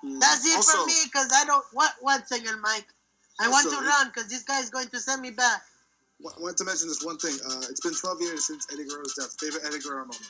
That's 0.04 0.46
it 0.46 0.56
also, 0.56 0.80
for 0.80 0.88
me, 0.88 0.94
cause 1.14 1.30
I 1.34 1.46
don't. 1.46 1.64
What? 1.74 1.94
What, 2.02 2.28
Senor 2.28 2.58
Mike? 2.58 2.88
I 3.40 3.50
want 3.50 3.70
to 3.70 3.78
run, 3.78 4.12
cause 4.12 4.28
this 4.28 4.44
guy 4.44 4.60
is 4.60 4.70
going 4.70 4.88
to 4.90 5.00
send 5.00 5.22
me 5.22 5.32
back. 5.32 5.62
I 6.26 6.40
wanted 6.40 6.58
to 6.58 6.66
mention 6.66 6.88
this 6.88 7.04
one 7.04 7.18
thing. 7.18 7.34
Uh, 7.46 7.62
it's 7.70 7.82
been 7.82 7.96
12 7.96 8.22
years 8.22 8.46
since 8.46 8.68
Eddie 8.72 8.86
Guerrero's 8.86 9.16
death. 9.16 9.36
Favorite 9.40 9.64
Eddie 9.66 9.80
Guerrero 9.80 10.02
moment? 10.02 10.22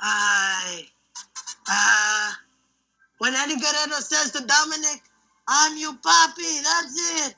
I, 0.00 0.86
uh, 1.68 2.32
when 3.18 3.34
Eddie 3.34 3.56
Guerrero 3.56 3.98
says 3.98 4.30
to 4.32 4.44
Dominic, 4.46 5.02
I'm 5.48 5.76
your 5.76 5.92
Papi, 5.92 6.62
that's 6.62 7.26
it. 7.26 7.34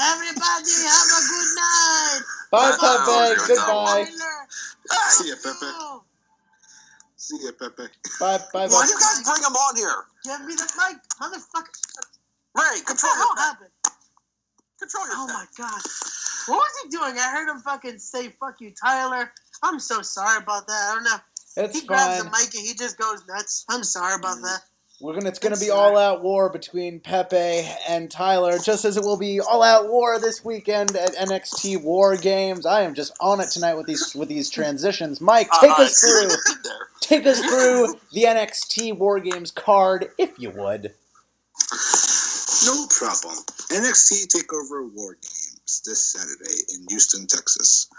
Everybody 0.00 0.74
have 0.84 1.08
a 1.08 1.22
good 1.30 1.50
night. 1.56 2.20
Bye, 2.50 2.76
Oh, 2.80 3.34
Pepe. 3.38 3.54
Goodbye. 3.54 4.04
See 5.08 5.28
ya, 5.28 5.36
Pepe. 5.42 6.03
You. 7.30 7.38
See 7.38 7.44
ya, 7.46 7.52
Pepe. 7.58 7.88
Bye, 8.20 8.38
bye, 8.52 8.66
Why 8.66 8.68
bye. 8.68 8.84
do 8.86 8.92
you 8.92 8.98
guys 9.00 9.22
bring 9.24 9.42
him 9.42 9.54
on 9.56 9.76
here? 9.76 10.04
Give 10.24 10.46
me 10.46 10.54
the 10.54 10.68
mic, 10.76 10.96
motherfucker. 11.20 11.70
Ray, 12.56 12.62
What 12.62 12.78
the 12.78 12.84
control 12.84 13.12
hell 13.14 13.28
your 13.34 13.36
happened? 13.44 13.70
Control 14.80 15.06
your 15.06 15.14
Oh 15.16 15.26
my 15.28 15.44
god. 15.56 15.80
What 16.46 16.56
was 16.58 16.72
he 16.84 16.88
doing? 16.90 17.14
I 17.18 17.30
heard 17.32 17.48
him 17.48 17.60
fucking 17.60 17.98
say 17.98 18.28
"fuck 18.28 18.60
you, 18.60 18.70
Tyler." 18.72 19.32
I'm 19.62 19.80
so 19.80 20.02
sorry 20.02 20.42
about 20.42 20.66
that. 20.66 20.90
I 20.90 20.94
don't 20.94 21.04
know. 21.04 21.64
It's 21.64 21.80
he 21.80 21.86
grabs 21.86 22.16
fine. 22.18 22.24
the 22.26 22.30
mic 22.30 22.54
and 22.54 22.66
he 22.66 22.74
just 22.74 22.98
goes 22.98 23.22
nuts. 23.26 23.64
I'm 23.70 23.82
sorry 23.84 24.14
about 24.16 24.36
that. 24.42 24.60
We're 25.00 25.14
gonna. 25.14 25.28
It's 25.28 25.38
gonna 25.38 25.56
be 25.56 25.70
all 25.70 25.96
out 25.96 26.22
war 26.22 26.50
between 26.50 27.00
Pepe 27.00 27.66
and 27.88 28.10
Tyler, 28.10 28.58
just 28.58 28.84
as 28.84 28.96
it 28.96 29.02
will 29.02 29.16
be 29.16 29.40
all 29.40 29.62
out 29.62 29.88
war 29.88 30.20
this 30.20 30.44
weekend 30.44 30.94
at 30.96 31.14
NXT 31.16 31.82
War 31.82 32.16
Games. 32.16 32.66
I 32.66 32.82
am 32.82 32.94
just 32.94 33.12
on 33.20 33.40
it 33.40 33.50
tonight 33.50 33.74
with 33.74 33.86
these 33.86 34.14
with 34.14 34.28
these 34.28 34.50
transitions. 34.50 35.20
Mike, 35.20 35.48
take 35.60 35.78
Uh, 35.78 35.82
us 35.82 36.00
through. 36.00 36.30
Take 37.04 37.26
us 37.26 37.38
through 37.38 38.00
the 38.12 38.22
NXT 38.22 38.96
War 38.96 39.20
Games 39.20 39.50
card, 39.50 40.08
if 40.16 40.38
you 40.38 40.48
would. 40.48 40.94
No 42.64 42.86
problem. 42.88 43.36
NXT 43.70 44.28
Takeover 44.34 44.90
War 44.90 45.12
Games 45.12 45.82
this 45.84 46.02
Saturday 46.02 46.62
in 46.74 46.86
Houston, 46.88 47.26
Texas. 47.26 47.90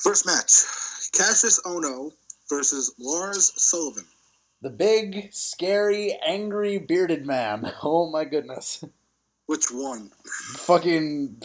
First 0.00 0.24
match: 0.24 0.64
Kassius 1.12 1.60
Ohno 1.66 2.12
versus 2.48 2.94
Lars 2.98 3.52
Sullivan. 3.62 4.06
The 4.62 4.70
big, 4.70 5.28
scary, 5.34 6.18
angry, 6.26 6.78
bearded 6.78 7.26
man. 7.26 7.70
Oh 7.82 8.10
my 8.10 8.24
goodness. 8.24 8.82
Which 9.46 9.66
one? 9.70 10.10
fucking. 10.56 11.36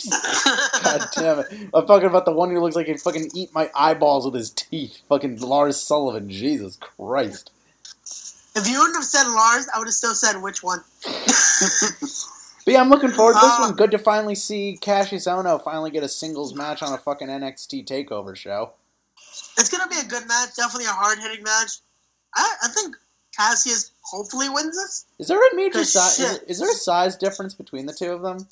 God 0.84 1.02
damn 1.16 1.40
it. 1.40 1.48
I'm 1.74 1.86
talking 1.86 2.08
about 2.08 2.26
the 2.26 2.32
one 2.32 2.50
who 2.50 2.60
looks 2.62 2.76
like 2.76 2.88
he 2.88 2.96
fucking 2.96 3.32
eat 3.36 3.54
my 3.54 3.70
eyeballs 3.76 4.26
with 4.26 4.36
his 4.36 4.52
teeth. 4.52 5.02
Fucking 5.10 5.40
Lars 5.42 5.78
Sullivan. 5.80 6.30
Jesus 6.30 6.78
Christ. 6.78 7.52
If 8.56 8.68
you 8.70 8.80
wouldn't 8.80 8.96
have 8.98 9.04
said 9.06 9.28
Lars, 9.28 9.68
I 9.74 9.80
would 9.80 9.88
have 9.88 9.94
still 9.94 10.16
said 10.16 10.42
which 10.42 10.64
one. 10.64 10.80
But 12.66 12.74
yeah, 12.74 12.82
I'm 12.82 12.90
looking 12.90 13.10
forward 13.10 13.34
to 13.34 13.40
this 13.40 13.52
Ah. 13.58 13.68
one. 13.68 13.76
Good 13.76 13.90
to 13.92 13.98
finally 13.98 14.36
see 14.36 14.78
Kassius 14.80 15.28
Ohno 15.28 15.64
finally 15.64 15.90
get 15.90 16.04
a 16.04 16.10
singles 16.10 16.54
match 16.54 16.84
on 16.84 16.94
a 16.94 16.98
fucking 17.00 17.28
NXT 17.28 17.88
takeover 17.88 18.36
show. 18.36 18.74
It's 19.58 19.70
gonna 19.70 19.88
be 19.88 19.98
a 19.98 20.04
good 20.04 20.28
match. 20.28 20.50
Definitely 20.56 20.86
a 20.86 20.90
hard 20.90 21.18
hitting 21.18 21.42
match. 21.44 21.80
I, 22.36 22.56
I 22.64 22.68
think 22.68 22.96
Kassius 23.40 23.92
hopefully 24.02 24.50
wins 24.50 24.76
this. 24.76 25.06
Is 25.20 25.28
there 25.28 25.40
a 25.40 25.56
major 25.56 25.84
size? 25.86 26.20
Is, 26.20 26.38
is 26.48 26.60
there 26.60 26.70
a 26.70 26.74
size 26.74 27.16
difference 27.16 27.54
between 27.54 27.86
the 27.86 27.94
two 27.94 28.12
of 28.12 28.22
them? 28.22 28.48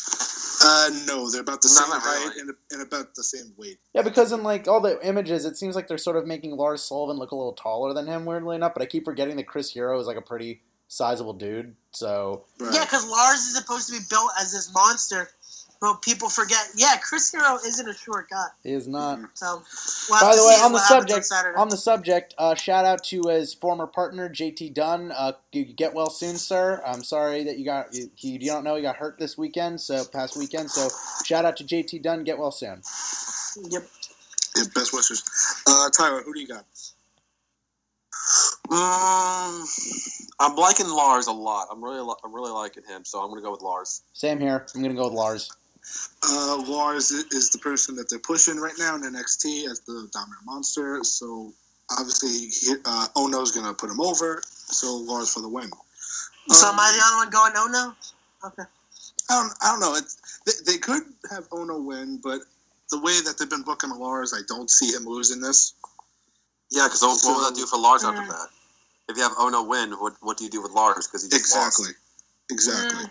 Uh, 0.63 0.89
no, 1.05 1.29
they're 1.29 1.41
about 1.41 1.61
the 1.61 1.67
No, 1.67 1.85
same 1.93 2.01
height 2.01 2.29
really. 2.29 2.41
and, 2.41 2.51
and 2.71 2.81
about 2.81 3.13
the 3.15 3.23
same 3.23 3.53
weight. 3.57 3.77
Yeah, 3.93 4.01
because 4.01 4.31
in 4.31 4.43
like 4.43 4.67
all 4.67 4.81
the 4.81 4.99
images, 5.07 5.45
it 5.45 5.57
seems 5.57 5.75
like 5.75 5.87
they're 5.87 5.97
sort 5.97 6.15
of 6.17 6.25
making 6.25 6.51
Lars 6.57 6.81
Sullivan 6.83 7.17
look 7.17 7.31
a 7.31 7.35
little 7.35 7.53
taller 7.53 7.93
than 7.93 8.07
him, 8.07 8.25
weirdly 8.25 8.55
enough. 8.55 8.73
But 8.73 8.81
I 8.81 8.85
keep 8.87 9.05
forgetting 9.05 9.35
that 9.37 9.47
Chris 9.47 9.71
Hero 9.71 9.99
is 9.99 10.07
like 10.07 10.17
a 10.17 10.21
pretty 10.21 10.61
sizable 10.87 11.33
dude. 11.33 11.75
So 11.91 12.45
Right. 12.59 12.73
Yeah, 12.73 12.85
because 12.85 13.07
Lars 13.07 13.39
is 13.39 13.55
supposed 13.57 13.87
to 13.89 13.93
be 13.93 14.05
built 14.09 14.31
as 14.39 14.51
this 14.53 14.73
monster, 14.73 15.29
but 15.79 16.01
people 16.01 16.29
forget. 16.29 16.67
Yeah, 16.75 16.95
Chris 16.97 17.31
Hero 17.31 17.55
isn't 17.55 17.87
a 17.87 17.93
short 17.93 18.29
guy. 18.29 18.47
he 18.63 18.73
is 18.73 18.87
not. 18.87 19.19
So, 19.33 19.61
we'll 20.09 20.19
By 20.19 20.35
the 20.35 20.41
way, 20.41 20.55
on 20.55 20.71
the 20.71 20.79
what 20.79 20.87
happens 20.87 21.27
subject, 21.27 21.57
on 21.57 21.69
the 21.69 21.77
subject, 21.77 22.33
uh, 22.37 22.55
shout 22.55 22.85
out 22.85 23.03
to 23.05 23.21
his 23.29 23.53
former 23.53 23.87
partner 23.87 24.29
JT 24.29 24.73
Dunn. 24.73 25.11
Uh, 25.11 25.33
get 25.51 25.93
well 25.93 26.09
soon, 26.09 26.37
sir. 26.37 26.81
I'm 26.85 27.03
sorry 27.03 27.43
that 27.43 27.57
you 27.57 27.65
got 27.65 27.93
you, 27.93 28.09
you 28.17 28.39
don't 28.39 28.63
know 28.63 28.75
you 28.75 28.81
got 28.81 28.97
hurt 28.97 29.17
this 29.19 29.37
weekend, 29.37 29.81
so 29.81 30.03
past 30.05 30.37
weekend. 30.37 30.71
So 30.71 30.87
shout 31.25 31.45
out 31.45 31.57
to 31.57 31.63
JT 31.63 32.01
Dunn. 32.01 32.23
Get 32.23 32.37
well 32.37 32.51
soon. 32.51 32.81
Yep. 33.69 33.83
Yeah, 34.55 34.63
best 34.73 34.93
wishes. 34.93 35.23
Uh, 35.67 35.89
Tyler, 35.89 36.23
who 36.23 36.33
do 36.33 36.39
you 36.39 36.47
got? 36.47 36.65
Um, 38.69 39.65
I'm 40.39 40.55
liking 40.55 40.89
Lars 40.89 41.27
a 41.27 41.31
lot. 41.31 41.67
I'm 41.71 41.83
really, 41.83 42.05
I'm 42.23 42.33
really 42.33 42.51
liking 42.51 42.83
him. 42.83 43.05
So 43.05 43.21
I'm 43.21 43.29
gonna 43.29 43.41
go 43.41 43.51
with 43.51 43.61
Lars. 43.61 44.01
Same 44.13 44.39
here. 44.39 44.65
I'm 44.75 44.81
gonna 44.81 44.93
go 44.93 45.05
with 45.05 45.13
Lars. 45.13 45.49
Uh, 46.23 46.63
Lars 46.67 47.11
is 47.11 47.49
the 47.49 47.59
person 47.59 47.95
that 47.95 48.09
they're 48.09 48.19
pushing 48.19 48.57
right 48.57 48.73
now 48.77 48.95
in 48.95 49.01
NXT 49.03 49.69
as 49.69 49.81
the 49.81 50.09
dominant 50.13 50.45
monster. 50.45 51.03
So 51.03 51.53
obviously, 51.91 52.49
he, 52.49 52.75
uh, 52.85 53.07
Ohno's 53.15 53.51
gonna 53.51 53.73
put 53.73 53.89
him 53.89 54.01
over. 54.01 54.41
So 54.45 54.97
Lars 54.97 55.33
for 55.33 55.41
the 55.41 55.49
win. 55.49 55.69
So 56.49 56.67
Um, 56.67 56.73
am 56.73 56.79
I 56.79 56.91
the 56.97 57.03
only 57.05 57.25
one 57.25 57.29
going? 57.29 57.53
Oh 57.55 57.67
no. 57.71 58.47
Okay. 58.47 58.63
I 59.29 59.41
don't, 59.41 59.53
I 59.61 59.71
don't 59.71 59.79
know. 59.79 59.95
It's, 59.95 60.39
they, 60.45 60.73
they 60.73 60.77
could 60.77 61.03
have 61.29 61.49
Ohno 61.49 61.83
win, 61.83 62.19
but 62.23 62.41
the 62.91 62.99
way 62.99 63.19
that 63.21 63.37
they've 63.37 63.49
been 63.49 63.63
booking 63.63 63.89
Lars, 63.89 64.33
I 64.33 64.41
don't 64.47 64.69
see 64.69 64.91
him 64.93 65.05
losing 65.05 65.41
this. 65.41 65.73
Yeah, 66.71 66.85
because 66.85 67.01
what, 67.01 67.19
what 67.23 67.37
would 67.37 67.53
that 67.53 67.59
do 67.59 67.65
for 67.65 67.77
Lars 67.79 68.03
after 68.03 68.21
Mm. 68.21 68.29
that? 68.29 68.47
If 69.09 69.17
you 69.17 69.23
have 69.23 69.33
Ohno 69.33 69.65
win, 69.67 69.91
what 69.93 70.15
what 70.21 70.37
do 70.37 70.43
you 70.43 70.49
do 70.49 70.61
with 70.61 70.71
Lars? 70.71 71.07
Because 71.07 71.23
he 71.23 71.29
just 71.29 71.39
Exactly. 71.41 71.87
lost. 71.87 71.97
Exactly. 72.51 73.05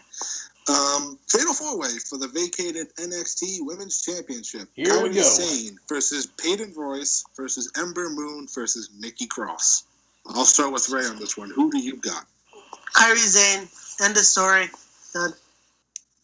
Um, 0.68 1.18
fatal 1.28 1.54
four 1.54 1.78
way 1.78 1.90
for 2.08 2.18
the 2.18 2.28
vacated 2.28 2.88
NXT 2.96 3.58
Women's 3.60 4.02
Championship. 4.02 4.68
Here 4.74 5.00
we 5.02 5.10
Kairi 5.10 5.14
go. 5.14 5.22
Sane 5.22 5.78
versus 5.88 6.26
Peyton 6.26 6.72
Royce 6.76 7.24
versus 7.36 7.70
Ember 7.78 8.08
Moon 8.10 8.48
versus 8.52 8.90
Nikki 8.98 9.26
Cross. 9.26 9.84
I'll 10.28 10.44
start 10.44 10.72
with 10.72 10.88
Ray 10.90 11.04
on 11.04 11.18
this 11.18 11.36
one. 11.36 11.50
Who 11.50 11.70
do 11.70 11.78
you 11.78 11.96
got? 11.96 12.26
Kairi 12.94 13.16
Sane. 13.16 13.68
End 14.02 14.16
of 14.16 14.24
story. 14.24 14.66
Done. 15.14 15.32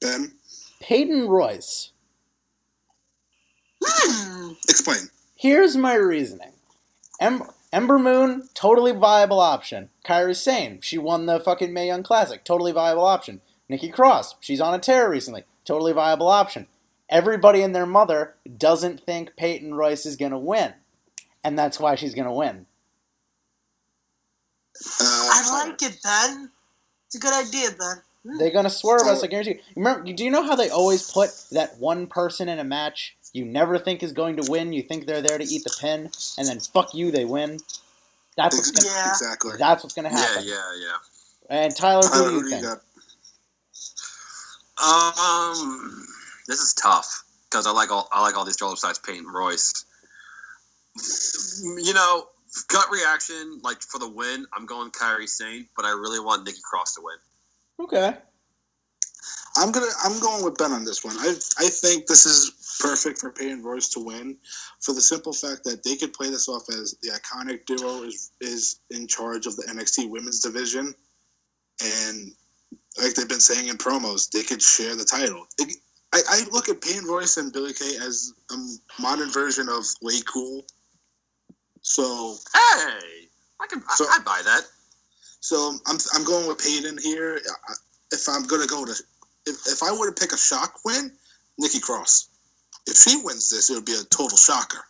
Ben, 0.01 0.33
Peyton 0.81 1.29
Royce. 1.29 1.93
Hmm. 3.85 4.53
explain. 4.69 5.09
Here's 5.37 5.77
my 5.77 5.95
reasoning. 5.95 6.53
Em- 7.21 7.45
Ember 7.73 7.99
Moon, 7.99 8.49
totally 8.55 8.93
viable 8.93 9.41
option. 9.41 9.89
Kairi 10.05 10.37
Sane, 10.37 10.81
she 10.83 10.99
won 10.99 11.27
the 11.27 11.41
fucking 11.41 11.73
Mae 11.73 11.87
Young 11.87 12.03
Classic, 12.03 12.45
totally 12.45 12.73
viable 12.73 13.05
option. 13.05 13.41
Nikki 13.73 13.89
Cross, 13.89 14.35
she's 14.41 14.61
on 14.61 14.75
a 14.75 14.79
tear 14.79 15.09
recently, 15.09 15.45
totally 15.65 15.95
viable 15.95 16.29
option. 16.29 16.67
Everybody 17.09 17.63
and 17.63 17.75
their 17.75 17.87
mother 17.87 18.35
doesn't 18.59 19.01
think 19.01 19.35
Peyton 19.35 19.75
Royce 19.75 20.05
is 20.05 20.17
gonna 20.17 20.39
win, 20.39 20.75
and 21.43 21.59
that's 21.59 21.81
why 21.81 21.95
she's 21.95 22.15
gonna 22.15 22.35
win. 22.35 22.67
Uh, 24.77 25.05
I 25.05 25.65
like 25.65 25.83
it, 25.83 25.99
Ben. 26.03 26.51
It's 27.07 27.15
a 27.15 27.19
good 27.19 27.33
idea, 27.33 27.71
Ben. 27.71 28.03
Hmm. 28.27 28.39
They're 28.39 28.53
gonna 28.53 28.69
swerve 28.69 29.07
us, 29.07 29.25
I 29.25 29.27
guarantee 29.27 29.53
you. 29.53 29.61
Remember, 29.75 30.13
do 30.13 30.23
you 30.23 30.31
know 30.31 30.43
how 30.43 30.55
they 30.55 30.69
always 30.69 31.11
put 31.11 31.31
that 31.53 31.79
one 31.79 32.07
person 32.07 32.51
in 32.51 32.59
a 32.59 32.65
match 32.65 33.17
you 33.33 33.47
never 33.47 33.79
think 33.79 34.03
is 34.03 34.13
going 34.13 34.37
to 34.37 34.51
win? 34.51 34.75
You 34.75 34.83
think 34.83 35.07
they're 35.07 35.23
there 35.23 35.39
to 35.39 35.45
eat 35.45 35.65
the 35.65 35.75
pin, 35.81 36.11
and 36.37 36.47
then 36.47 36.61
fuck 36.61 36.93
you, 36.93 37.11
they 37.11 37.25
win. 37.25 37.59
That's 38.37 38.55
what's 38.55 38.71
gonna. 38.71 38.95
Yeah. 38.95 39.09
Exactly. 39.09 39.53
That's 39.59 39.83
what's 39.83 39.95
gonna 39.95 40.11
happen. 40.11 40.45
yeah, 40.45 40.55
yeah. 40.75 40.87
Yeah. 41.49 41.65
And 41.65 41.75
Tyler, 41.75 42.03
who 42.03 42.09
Tyler, 42.11 42.29
do 42.29 42.35
you 42.35 42.41
who 42.41 42.49
do 42.49 42.55
you 42.55 42.61
think? 42.61 42.65
got? 42.65 42.83
Um, 44.83 46.07
this 46.49 46.61
is 46.61 46.75
tough 46.75 47.25
because 47.51 47.67
I 47.67 47.71
like 47.71 47.91
all 47.91 48.09
I 48.13 48.21
like 48.21 48.37
all 48.37 48.45
these 48.45 48.55
strollers 48.55 48.81
besides 48.81 48.99
Peyton 48.99 49.27
Royce. 49.27 49.73
You 51.63 51.95
know, 51.95 52.27
gut 52.69 52.87
reaction 52.91 53.61
like 53.63 53.81
for 53.83 53.99
the 53.99 54.09
win, 54.09 54.45
I'm 54.53 54.67
going 54.67 54.91
Kairi 54.91 55.29
Sane, 55.29 55.67
but 55.77 55.85
I 55.85 55.91
really 55.91 56.21
want 56.21 56.45
Nikki 56.45 56.61
Cross 56.63 56.95
to 56.95 57.03
win. 57.03 57.17
Okay. 57.85 58.17
I'm 59.57 59.71
gonna. 59.71 59.87
I'm 60.05 60.19
going 60.21 60.45
with 60.45 60.57
Ben 60.57 60.73
on 60.73 60.85
this 60.85 61.05
one. 61.05 61.17
I 61.19 61.35
I 61.59 61.69
think 61.69 62.07
this 62.07 62.27
is 62.27 62.79
perfect 62.81 63.19
for 63.19 63.31
Peyton 63.31 63.63
Royce 63.63 63.89
to 63.91 64.01
win, 64.01 64.37
for 64.81 64.95
the 64.95 65.01
simple 65.01 65.33
fact 65.33 65.65
that 65.65 65.85
they 65.85 65.97
could 65.97 66.13
play 66.13 66.31
this 66.31 66.49
off 66.49 66.69
as 66.71 66.97
the 67.03 67.11
iconic 67.11 67.67
duo 67.67 68.03
is 68.03 68.31
is 68.41 68.81
in 68.91 69.07
charge 69.07 69.47
of 69.47 69.57
the 69.57 69.65
NXT 69.65 70.09
Women's 70.09 70.41
Division, 70.41 70.95
and 71.83 72.33
like 73.01 73.15
they've 73.15 73.29
been 73.29 73.41
saying 73.41 73.69
in 73.69 73.77
promos, 73.79 74.31
they 74.31 74.43
could 74.43 74.63
share 74.63 74.95
the 74.97 75.05
title. 75.05 75.47
It, 75.59 75.77
I, 76.13 76.21
I 76.29 76.43
look 76.53 76.69
at 76.69 76.81
Peyton 76.83 77.07
Royce 77.07 77.39
and 77.39 77.53
Billie 77.53 77.73
Kay 77.73 77.97
as 78.03 78.33
a 78.51 78.57
modern 79.01 79.31
version 79.31 79.69
of 79.69 79.85
Way 80.03 80.21
Cool. 80.31 80.65
So 81.81 82.37
Hey, 82.55 83.29
I 83.61 83.67
can 83.69 83.83
So- 83.97 84.05
I, 84.09 84.19
I 84.21 84.23
buy 84.25 84.43
that. 84.45 84.63
So 85.41 85.75
I'm 85.87 85.99
I'm 86.15 86.25
going 86.25 86.47
with 86.47 86.59
Peyton 86.63 86.99
here. 87.03 87.41
If 88.13 88.29
I'm 88.29 88.45
gonna 88.47 88.67
go 88.67 88.85
to, 88.85 88.93
if, 89.47 89.57
if 89.67 89.83
I 89.83 89.91
were 89.91 90.07
to 90.11 90.13
pick 90.21 90.33
a 90.33 90.39
shock 90.39 90.79
win, 90.85 91.11
Nikki 91.59 91.81
Cross. 91.81 92.29
If 92.87 92.97
she 92.97 93.17
wins 93.25 93.51
this, 93.51 93.71
it 93.71 93.75
would 93.75 93.85
be 93.85 93.95
a 93.95 94.05
total 94.05 94.37
shocker. 94.37 94.85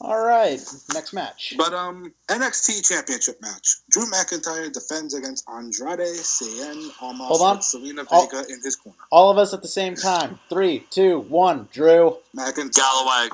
All 0.00 0.20
right. 0.24 0.60
Next 0.94 1.12
match. 1.12 1.54
But 1.58 1.74
um, 1.74 2.12
NXT 2.28 2.88
Championship 2.88 3.40
match: 3.42 3.78
Drew 3.90 4.04
McIntyre 4.06 4.72
defends 4.72 5.12
against 5.14 5.44
Andrade 5.48 5.98
Cien 6.00 6.90
Almas 7.02 7.26
Hold 7.26 7.42
on. 7.42 7.58
Zelina 7.58 8.06
Oh. 8.10 8.26
Vega 8.26 8.44
in 8.52 8.60
his 8.62 8.76
corner. 8.76 8.98
All 9.10 9.30
of 9.30 9.38
us 9.38 9.52
at 9.52 9.62
the 9.62 9.68
same 9.68 9.96
time. 9.96 10.38
Three, 10.48 10.86
two, 10.90 11.20
one. 11.20 11.68
Drew. 11.72 12.18
McIntyre. 12.36 12.74
Galloway. 12.76 13.28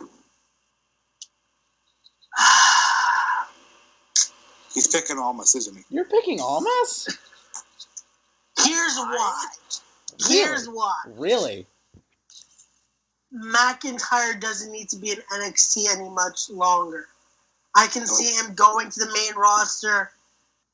He's 4.74 4.86
picking 4.88 5.18
Almas, 5.18 5.54
isn't 5.54 5.76
he? 5.76 5.82
You're 5.90 6.04
picking 6.06 6.40
Almas? 6.40 7.08
Here's 8.58 8.96
why. 8.96 9.44
Here's 10.28 10.66
why. 10.66 10.94
Really? 11.16 11.66
McIntyre 13.34 14.40
doesn't 14.40 14.70
need 14.70 14.88
to 14.90 14.96
be 14.96 15.10
in 15.10 15.18
NXT 15.32 15.86
any 15.96 16.08
much 16.08 16.48
longer. 16.50 17.06
I 17.76 17.88
can 17.88 18.06
see 18.06 18.32
him 18.32 18.54
going 18.54 18.90
to 18.90 19.00
the 19.00 19.12
main 19.12 19.34
roster, 19.34 20.12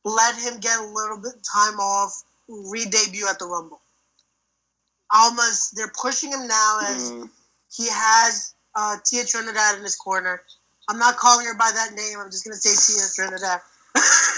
let 0.05 0.37
him 0.37 0.61
get 0.61 0.79
a 0.79 0.85
little 0.85 1.17
bit 1.17 1.33
time 1.51 1.81
off, 1.81 2.23
re-debut 2.49 3.27
at 3.29 3.39
the 3.39 3.47
Rumble. 3.47 3.81
Almost, 5.15 5.77
they're 5.77 5.93
pushing 6.01 6.31
him 6.31 6.47
now 6.47 6.79
as 6.83 7.11
Mm, 7.11 7.31
he 7.75 7.89
has 7.91 8.55
uh, 8.75 8.97
Thea 9.07 9.25
Trinidad 9.25 9.79
in 9.79 9.83
his 9.83 9.97
corner. 9.97 10.43
I'm 10.89 10.99
not 10.99 11.17
calling 11.17 11.47
her 11.47 11.55
by 11.55 11.71
that 11.75 11.95
name. 11.95 12.19
I'm 12.19 12.31
just 12.31 12.45
gonna 12.45 12.57
say 12.57 12.75
Thea 12.75 13.09
Trinidad. 13.15 13.61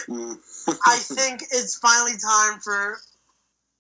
mm. 0.09 0.79
I 0.87 0.97
think 0.99 1.43
it's 1.51 1.77
finally 1.79 2.13
time 2.17 2.61
for 2.61 2.99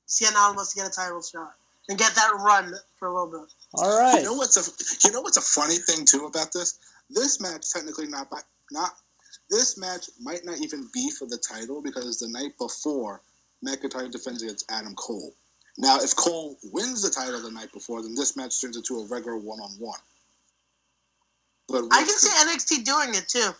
Cien 0.09 0.35
Almas 0.37 0.73
to 0.73 0.77
get 0.81 0.89
a 0.89 0.91
title 0.91 1.23
shot 1.23 1.55
and 1.89 1.99
get 1.99 2.15
that 2.15 2.31
run 2.45 2.75
for 2.99 3.09
a 3.09 3.13
little 3.15 3.41
bit. 3.41 3.53
All 3.75 3.99
right. 3.99 4.19
You 4.19 4.25
know 4.25 4.35
what's 4.35 4.57
a 4.57 5.07
you 5.07 5.13
know 5.13 5.23
what's 5.23 5.37
a 5.37 5.41
funny 5.41 5.77
thing 5.77 6.05
too 6.05 6.27
about 6.27 6.53
this? 6.53 6.79
This 7.11 7.41
match 7.41 7.71
technically 7.71 8.07
not 8.07 8.31
by, 8.31 8.41
not 8.71 8.93
this 9.51 9.79
match 9.79 10.09
might 10.21 10.45
not 10.45 10.59
even 10.61 10.89
be 10.93 11.11
for 11.11 11.27
the 11.27 11.39
title 11.39 11.83
because 11.83 12.19
the 12.19 12.29
night 12.29 12.57
before 12.59 13.23
McIntyre 13.67 14.11
defends 14.11 14.43
against 14.43 14.71
Adam 14.71 14.95
Cole. 14.95 15.35
Now, 15.79 15.99
if 16.01 16.15
Cole 16.17 16.59
wins 16.73 17.03
the 17.03 17.11
title 17.11 17.41
the 17.41 17.51
night 17.51 17.73
before, 17.73 18.03
then 18.03 18.15
this 18.15 18.37
match 18.37 18.61
turns 18.61 18.77
into 18.77 18.99
a 19.01 19.07
regular 19.07 19.39
one-on-one. 19.39 19.99
But 21.69 21.85
I 21.91 22.03
can 22.03 22.09
see 22.09 22.29
NXT 22.29 22.85
doing 22.85 23.15
it 23.15 23.29
too, 23.29 23.51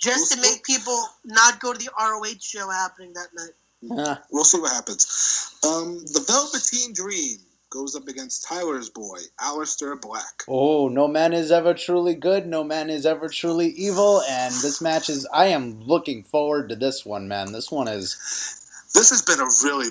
just 0.00 0.32
to 0.32 0.40
make 0.40 0.64
people 0.64 1.02
not 1.24 1.60
go 1.60 1.74
to 1.74 1.78
the 1.78 1.90
ROH 1.98 2.40
show 2.40 2.70
happening 2.70 3.12
that 3.12 3.28
night. 3.34 3.50
Yeah. 3.82 4.16
We'll 4.30 4.44
see 4.44 4.60
what 4.60 4.72
happens. 4.72 5.54
Um, 5.66 5.98
the 6.12 6.24
Velveteen 6.26 6.94
Dream 6.94 7.38
goes 7.70 7.94
up 7.94 8.08
against 8.08 8.46
Tyler's 8.46 8.90
boy, 8.90 9.18
Aleister 9.40 10.00
Black. 10.00 10.44
Oh, 10.48 10.88
no 10.88 11.06
man 11.06 11.32
is 11.32 11.50
ever 11.50 11.74
truly 11.74 12.14
good, 12.14 12.46
no 12.46 12.64
man 12.64 12.90
is 12.90 13.04
ever 13.04 13.28
truly 13.28 13.68
evil, 13.68 14.22
and 14.28 14.52
this 14.54 14.80
match 14.80 15.08
is. 15.10 15.26
I 15.32 15.46
am 15.46 15.80
looking 15.80 16.22
forward 16.22 16.68
to 16.70 16.76
this 16.76 17.04
one, 17.04 17.28
man. 17.28 17.52
This 17.52 17.70
one 17.70 17.88
is. 17.88 18.16
This 18.94 19.10
has 19.10 19.22
been 19.22 19.40
a 19.40 19.48
really 19.64 19.88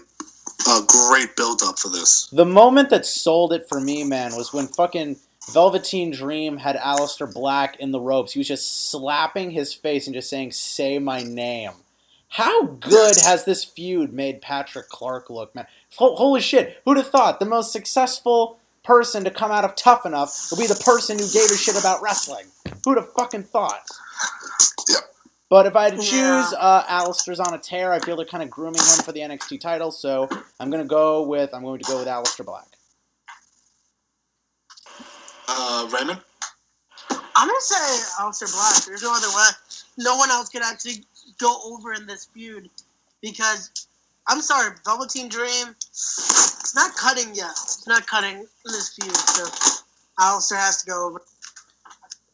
uh, 0.67 0.81
great 0.87 1.35
build-up 1.35 1.77
for 1.77 1.89
this. 1.89 2.27
The 2.31 2.45
moment 2.45 2.89
that 2.89 3.05
sold 3.05 3.53
it 3.53 3.69
for 3.69 3.79
me, 3.79 4.03
man, 4.03 4.35
was 4.35 4.51
when 4.51 4.67
fucking 4.67 5.17
Velveteen 5.51 6.11
Dream 6.11 6.57
had 6.57 6.75
Aleister 6.75 7.31
Black 7.31 7.79
in 7.79 7.91
the 7.91 8.01
ropes. 8.01 8.33
He 8.33 8.39
was 8.39 8.47
just 8.47 8.89
slapping 8.89 9.51
his 9.51 9.73
face 9.73 10.07
and 10.07 10.13
just 10.13 10.29
saying, 10.29 10.51
Say 10.51 10.99
my 10.99 11.23
name. 11.23 11.71
How 12.29 12.63
good 12.65 13.15
has 13.23 13.45
this 13.45 13.63
feud 13.63 14.13
made 14.13 14.41
Patrick 14.41 14.89
Clark 14.89 15.29
look, 15.29 15.55
man? 15.55 15.65
Holy 15.95 16.41
shit, 16.41 16.81
who'd 16.85 16.97
have 16.97 17.07
thought 17.07 17.39
the 17.39 17.45
most 17.45 17.71
successful 17.71 18.59
person 18.83 19.23
to 19.23 19.31
come 19.31 19.51
out 19.51 19.63
of 19.65 19.75
Tough 19.75 20.05
Enough 20.05 20.49
would 20.51 20.59
be 20.59 20.67
the 20.67 20.81
person 20.85 21.17
who 21.17 21.25
gave 21.31 21.49
a 21.49 21.57
shit 21.57 21.79
about 21.79 22.01
wrestling? 22.01 22.45
Who'd 22.83 22.97
have 22.97 23.11
fucking 23.13 23.43
thought? 23.43 23.81
Yep. 24.89 24.99
But 25.49 25.65
if 25.65 25.75
I 25.77 25.85
had 25.85 25.93
to 25.93 25.99
choose, 25.99 26.11
Yeah. 26.51 26.57
uh, 26.59 26.83
Aleister's 27.05 27.39
on 27.39 27.53
a 27.53 27.57
tear. 27.57 27.93
I 27.93 27.99
feel 27.99 28.17
they're 28.17 28.25
kind 28.25 28.43
of 28.43 28.49
grooming 28.49 28.81
him 28.81 29.03
for 29.05 29.13
the 29.13 29.21
NXT 29.21 29.59
title, 29.61 29.91
so 29.91 30.27
I'm 30.59 30.69
gonna 30.69 30.83
go 30.85 31.21
with 31.23 31.53
I'm 31.53 31.63
going 31.63 31.79
to 31.79 31.85
go 31.89 31.99
with 31.99 32.07
Aleister 32.07 32.45
Black. 32.45 32.65
Uh, 35.47 35.87
Raymond? 35.93 36.19
I'm 37.09 37.47
gonna 37.47 37.61
say 37.61 37.75
Aleister 38.19 38.51
Black. 38.51 38.83
There's 38.85 39.03
no 39.03 39.13
other 39.15 39.27
way. 39.27 39.47
No 39.97 40.17
one 40.17 40.29
else 40.29 40.49
could 40.49 40.61
actually 40.63 41.05
go 41.39 41.59
over 41.65 41.93
in 41.93 42.05
this 42.05 42.25
feud 42.25 42.69
because 43.21 43.87
I'm 44.27 44.41
sorry, 44.41 44.75
Velveteen 44.85 45.29
Dream. 45.29 45.75
It's 45.89 46.75
not 46.75 46.95
cutting 46.95 47.33
yet. 47.33 47.51
It's 47.51 47.87
not 47.87 48.05
cutting 48.07 48.37
in 48.39 48.47
this 48.65 48.93
feud. 48.95 49.15
So 49.15 49.45
Aleister 50.19 50.57
has 50.57 50.83
to 50.83 50.89
go 50.89 51.07
over. 51.07 51.21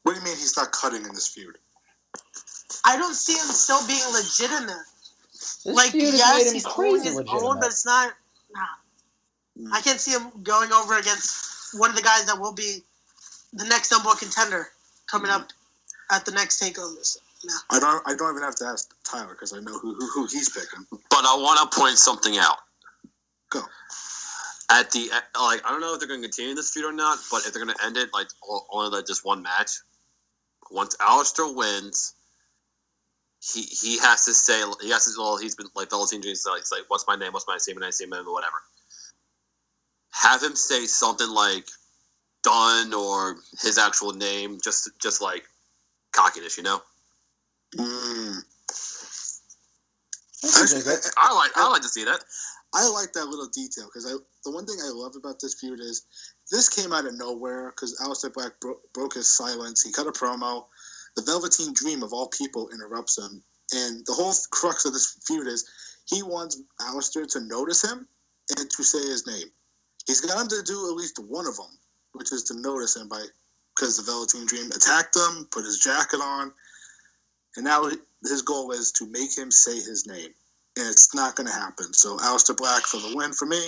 What 0.04 0.14
do 0.14 0.20
you 0.20 0.26
mean 0.26 0.36
he's 0.36 0.58
not 0.58 0.72
cutting 0.72 1.06
in 1.06 1.14
this 1.14 1.28
feud? 1.28 1.58
I 2.86 2.98
don't 2.98 3.14
see 3.14 3.34
him 3.34 3.46
still 3.46 3.86
being 3.88 4.04
legitimate. 4.12 4.84
This 5.32 5.66
like 5.66 5.92
feud 5.92 6.14
yes, 6.14 6.38
made 6.38 6.48
him 6.48 6.54
he's 6.54 6.66
holding 6.66 7.02
crazy 7.02 7.10
his 7.10 7.20
own, 7.30 7.60
but 7.60 7.68
it's 7.68 7.86
not. 7.86 8.14
Nah. 8.56 8.62
Hmm. 9.58 9.74
I 9.74 9.82
can't 9.82 10.00
see 10.00 10.12
him 10.12 10.32
going 10.42 10.72
over 10.72 10.98
against 10.98 11.78
one 11.78 11.90
of 11.90 11.96
the 11.96 12.02
guys 12.02 12.26
that 12.26 12.40
will 12.40 12.54
be 12.54 12.80
the 13.54 13.66
next 13.66 13.92
number 13.92 14.08
one 14.08 14.18
contender 14.18 14.68
coming 15.10 15.32
hmm. 15.32 15.42
up 15.42 15.50
at 16.12 16.26
the 16.26 16.32
next 16.32 16.62
takeover. 16.62 17.04
So, 17.04 17.20
no. 17.44 17.54
I 17.72 17.80
don't. 17.80 18.04
I 18.06 18.16
don't 18.16 18.32
even 18.32 18.44
have 18.44 18.56
to 18.56 18.66
ask 18.66 18.94
Tyler 19.04 19.34
because 19.34 19.54
I 19.54 19.60
know 19.60 19.78
who, 19.78 19.94
who 19.96 20.08
who 20.08 20.28
he's 20.28 20.50
picking. 20.50 20.86
But 20.92 21.26
I 21.26 21.36
want 21.36 21.72
to 21.72 21.80
point 21.80 21.98
something 21.98 22.38
out. 22.38 22.58
Go. 23.50 23.62
At 24.72 24.92
the 24.92 25.10
like, 25.40 25.62
I 25.66 25.70
don't 25.70 25.82
know 25.82 25.94
if 25.94 26.00
they're 26.00 26.08
going 26.08 26.22
to 26.22 26.28
continue 26.28 26.56
this 26.56 26.72
feud 26.72 26.86
or 26.86 26.94
not, 26.94 27.20
but 27.30 27.46
if 27.46 27.54
they're 27.54 27.64
going 27.64 27.76
to 27.76 27.86
end 27.86 27.98
it 27.98 28.10
like 28.14 28.28
only 28.72 28.90
like 28.90 29.06
just 29.06 29.26
one 29.26 29.42
match, 29.42 29.72
once 30.72 30.96
Aleister 30.98 31.54
wins, 31.54 32.16
he 33.42 33.62
he 33.62 34.00
has 34.00 34.26
to 34.26 34.34
say 34.34 34.64
he 34.82 34.90
has 34.90 35.06
to 35.06 35.12
well 35.18 35.38
he's 35.38 35.56
been 35.56 35.68
like 35.76 35.90
Velveteen 35.90 36.22
Dream 36.22 36.32
he's 36.32 36.46
like, 36.46 36.64
like 36.72 36.90
what's 36.90 37.06
my 37.08 37.16
name 37.16 37.34
what's 37.34 37.48
my 37.48 37.58
name 37.68 37.80
my 37.80 37.92
name 38.18 38.28
or 38.28 38.34
whatever. 38.34 38.56
Have 40.12 40.42
him 40.42 40.56
say 40.56 40.86
something 40.86 41.30
like 41.30 41.66
done 42.44 42.94
or 42.94 43.38
his 43.62 43.78
actual 43.78 44.14
name 44.14 44.60
just 44.64 44.90
just 45.00 45.22
like 45.22 45.44
cockiness, 46.14 46.58
you 46.58 46.64
know. 46.64 46.82
Mm. 47.78 48.44
I 50.44 50.66
can 50.68 50.78
dig 50.78 50.88
it. 50.88 51.12
I 51.18 51.34
like 51.34 51.52
I 51.56 51.70
like 51.70 51.82
to 51.82 51.90
see 51.90 52.04
that. 52.04 52.24
I 52.76 52.88
like 52.90 53.14
that 53.14 53.26
little 53.26 53.48
detail 53.48 53.86
because 53.86 54.06
I 54.06 54.18
the 54.44 54.52
one 54.52 54.66
thing 54.66 54.78
I 54.84 54.90
love 54.90 55.16
about 55.16 55.40
this 55.40 55.56
feud 55.56 55.80
is 55.80 56.06
this 56.52 56.70
came 56.70 56.92
out 56.92 57.06
of 57.06 57.18
nowhere 57.18 57.70
because 57.70 58.00
Aleister 58.04 58.34
Black 58.34 58.60
bro- 58.60 58.80
broke 58.94 59.14
his 59.14 59.32
silence. 59.32 59.82
He 59.82 59.92
cut 59.92 60.08
a 60.08 60.12
promo. 60.12 60.66
The 61.16 61.22
Velveteen 61.22 61.74
Dream 61.74 62.04
of 62.04 62.12
all 62.12 62.28
people 62.28 62.70
interrupts 62.70 63.18
him, 63.18 63.44
and 63.74 64.06
the 64.06 64.14
whole 64.14 64.34
crux 64.52 64.86
of 64.86 64.94
this 64.94 65.18
feud 65.26 65.48
is 65.48 65.70
he 66.08 66.24
wants 66.24 66.62
Aleister 66.82 67.32
to 67.34 67.40
notice 67.42 67.84
him 67.84 68.08
and 68.58 68.70
to 68.70 68.84
say 68.84 69.00
his 69.00 69.28
name. 69.28 69.48
He's 70.08 70.22
got 70.22 70.42
him 70.42 70.48
to 70.48 70.62
do 70.64 70.90
at 70.90 70.96
least 70.96 71.20
one 71.20 71.48
of 71.48 71.56
them, 71.56 71.78
which 72.14 72.34
is 72.34 72.44
to 72.46 72.60
notice 72.60 72.96
him 72.96 73.08
by 73.08 73.24
because 73.76 73.98
the 73.98 74.04
Velveteen 74.04 74.46
Dream 74.46 74.72
attacked 74.72 75.16
him, 75.16 75.48
put 75.52 75.66
his 75.66 75.80
jacket 75.80 76.20
on, 76.22 76.52
and 77.56 77.66
now 77.66 77.90
his 78.24 78.42
goal 78.42 78.72
is 78.72 78.92
to 78.94 79.06
make 79.08 79.38
him 79.38 79.52
say 79.52 79.76
his 79.76 80.06
name 80.08 80.34
and 80.78 80.88
it's 80.88 81.14
not 81.14 81.36
going 81.36 81.48
to 81.48 81.54
happen. 81.54 81.94
So 81.94 82.18
Aleister 82.18 82.56
Black 82.56 82.84
for 82.84 82.98
the 82.98 83.16
win 83.16 83.34
for 83.34 83.46
me, 83.46 83.64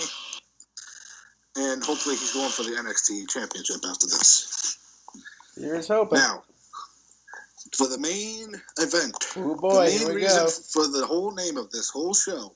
and 1.56 1.82
hopefully 1.82 2.16
he's 2.16 2.32
going 2.32 2.50
for 2.50 2.62
the 2.62 2.70
NXT 2.70 3.28
Championship 3.28 3.76
after 3.88 4.06
this. 4.06 4.78
Here's 5.56 5.88
hoping. 5.88 6.18
Now, 6.18 6.42
for 7.76 7.86
the 7.88 7.98
main 7.98 8.60
event, 8.78 9.14
Oh 9.36 9.54
boy, 9.54 9.84
the 9.86 9.90
here 9.90 10.06
main 10.06 10.14
we 10.16 10.22
reason 10.22 10.44
go. 10.44 10.50
for 10.50 10.86
the 10.88 11.06
whole 11.06 11.32
name 11.32 11.56
of 11.56 11.70
this 11.70 11.88
whole 11.88 12.14
show, 12.14 12.52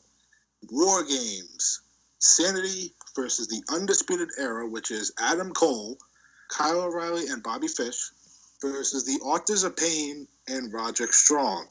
War 0.71 1.03
Games, 1.05 1.81
Sanity 2.19 2.93
versus 3.15 3.47
the 3.47 3.63
Undisputed 3.73 4.29
Era, 4.39 4.69
which 4.69 4.91
is 4.91 5.13
Adam 5.19 5.53
Cole, 5.53 5.97
Kyle 6.49 6.83
O'Reilly, 6.83 7.29
and 7.29 7.43
Bobby 7.43 7.69
Fish, 7.69 8.11
versus 8.61 9.05
the 9.05 9.19
Authors 9.25 9.65
of 9.65 9.77
Pain 9.77 10.27
and 10.51 10.73
Roderick 10.73 11.13
Strong. 11.13 11.67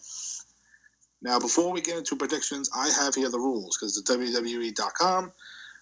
Now, 1.21 1.39
before 1.39 1.71
we 1.71 1.81
get 1.81 1.97
into 1.97 2.15
predictions, 2.15 2.69
I 2.75 2.89
have 2.89 3.15
here 3.15 3.29
the 3.29 3.39
rules 3.39 3.77
because 3.77 3.95
the 3.95 4.13
WWE.com 4.13 5.31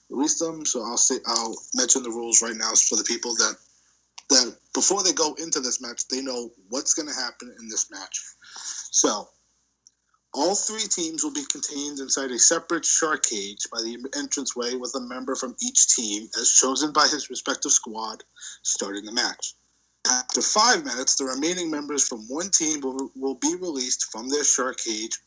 released 0.10 0.40
them. 0.40 0.66
So 0.66 0.84
I'll 0.84 0.98
say 0.98 1.16
I'll 1.28 1.56
mention 1.76 2.04
the 2.04 2.10
rules 2.10 2.42
right 2.42 2.56
now 2.56 2.74
for 2.74 2.96
the 2.96 3.04
people 3.04 3.36
that 3.36 3.56
that 4.30 4.56
before 4.74 5.04
they 5.04 5.14
go 5.14 5.36
into 5.36 5.60
this 5.60 5.82
match, 5.82 6.08
they 6.10 6.22
know 6.22 6.52
what's 6.70 6.94
going 6.94 7.08
to 7.08 7.16
happen 7.16 7.56
in 7.60 7.70
this 7.70 7.90
match. 7.90 8.20
So, 8.92 9.30
all 10.34 10.54
three 10.54 10.88
teams 10.88 11.24
will 11.24 11.34
be 11.34 11.46
contained 11.50 12.00
inside 12.00 12.32
a 12.32 12.40
separate 12.40 12.84
shark 12.84 13.24
cage 13.24 13.66
by 13.72 13.82
the 13.82 13.98
entranceway 14.20 14.76
with 14.76 14.94
a 14.96 15.00
member 15.00 15.36
from 15.36 15.56
each 15.62 15.96
team, 15.96 16.28
as 16.40 16.52
chosen 16.52 16.92
by 16.92 17.08
his 17.08 17.30
respective 17.30 17.72
squad, 17.72 18.24
starting 18.64 19.06
the 19.06 19.14
match. 19.14 19.56
After 20.10 20.42
five 20.42 20.86
minutes, 20.86 21.16
the 21.16 21.26
remaining 21.26 21.70
members 21.70 22.08
from 22.08 22.22
one 22.28 22.50
team 22.50 22.82
will, 22.82 23.12
will 23.16 23.36
be 23.36 23.56
released 23.56 24.06
from 24.12 24.30
their 24.30 24.44
shark 24.44 24.78
cage. 24.78 25.20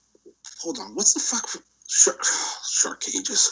Hold 0.63 0.79
on, 0.79 0.95
what's 0.95 1.13
the 1.13 1.21
fuck? 1.21 1.63
Shark, 1.87 2.25
shark 2.71 3.01
cages. 3.01 3.51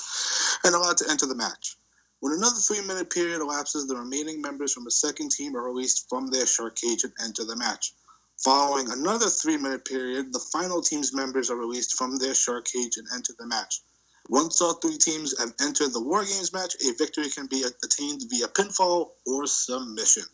And 0.65 0.75
allowed 0.75 0.97
to 0.99 1.11
enter 1.11 1.27
the 1.27 1.35
match. 1.35 1.77
When 2.21 2.33
another 2.33 2.57
three 2.57 2.81
minute 2.81 3.11
period 3.11 3.41
elapses, 3.41 3.87
the 3.87 3.97
remaining 3.97 4.41
members 4.41 4.73
from 4.73 4.87
a 4.87 4.91
second 4.91 5.31
team 5.31 5.55
are 5.55 5.65
released 5.65 6.09
from 6.09 6.29
their 6.29 6.47
shark 6.47 6.77
cage 6.77 7.05
and 7.05 7.13
enter 7.23 7.45
the 7.45 7.57
match. 7.57 7.95
Following 8.43 8.91
another 8.91 9.29
three 9.29 9.57
minute 9.57 9.85
period, 9.85 10.33
the 10.33 10.39
final 10.39 10.81
team's 10.81 11.13
members 11.13 11.51
are 11.51 11.57
released 11.57 11.99
from 11.99 12.17
their 12.17 12.35
shark 12.35 12.67
cage 12.67 12.97
and 12.97 13.07
enter 13.15 13.35
the 13.39 13.47
match. 13.47 13.83
Once 14.29 14.61
all 14.61 14.75
three 14.75 14.99
teams 14.99 15.39
have 15.39 15.55
entered 15.61 15.93
the 15.93 16.01
War 16.01 16.25
Games 16.25 16.53
match, 16.53 16.77
a 16.85 16.93
victory 16.95 17.31
can 17.31 17.47
be 17.47 17.65
attained 17.85 18.23
via 18.29 18.47
pinfall 18.49 19.11
or 19.27 19.47
submission. 19.47 20.25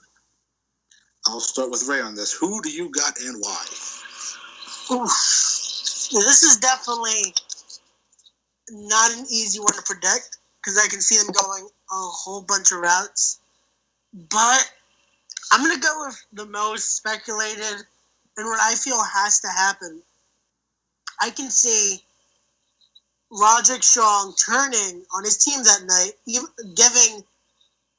I'll 1.26 1.40
start 1.40 1.70
with 1.70 1.86
Ray 1.88 2.00
on 2.00 2.14
this. 2.14 2.32
Who 2.32 2.60
do 2.62 2.70
you 2.70 2.90
got 2.90 3.18
and 3.20 3.36
why? 3.40 3.64
Oof. 4.92 5.10
This 6.12 6.42
is 6.42 6.58
definitely 6.58 7.34
not 8.70 9.12
an 9.12 9.24
easy 9.30 9.58
one 9.58 9.72
to 9.74 9.82
predict 9.82 10.38
because 10.60 10.78
I 10.78 10.88
can 10.88 11.00
see 11.00 11.16
them 11.16 11.32
going 11.32 11.64
a 11.64 11.94
whole 11.94 12.42
bunch 12.42 12.72
of 12.72 12.78
routes. 12.78 13.40
But 14.12 14.70
I'm 15.52 15.62
going 15.62 15.74
to 15.74 15.80
go 15.80 16.06
with 16.06 16.26
the 16.32 16.46
most 16.46 16.96
speculated 16.96 17.84
and 18.36 18.46
what 18.46 18.60
I 18.60 18.74
feel 18.74 19.00
has 19.02 19.40
to 19.40 19.48
happen, 19.48 20.02
I 21.20 21.30
can 21.30 21.50
see 21.50 22.02
Roderick 23.30 23.82
Strong 23.82 24.34
turning 24.44 25.04
on 25.14 25.24
his 25.24 25.38
team 25.38 25.62
that 25.62 25.84
night, 25.86 26.12
giving 26.74 27.24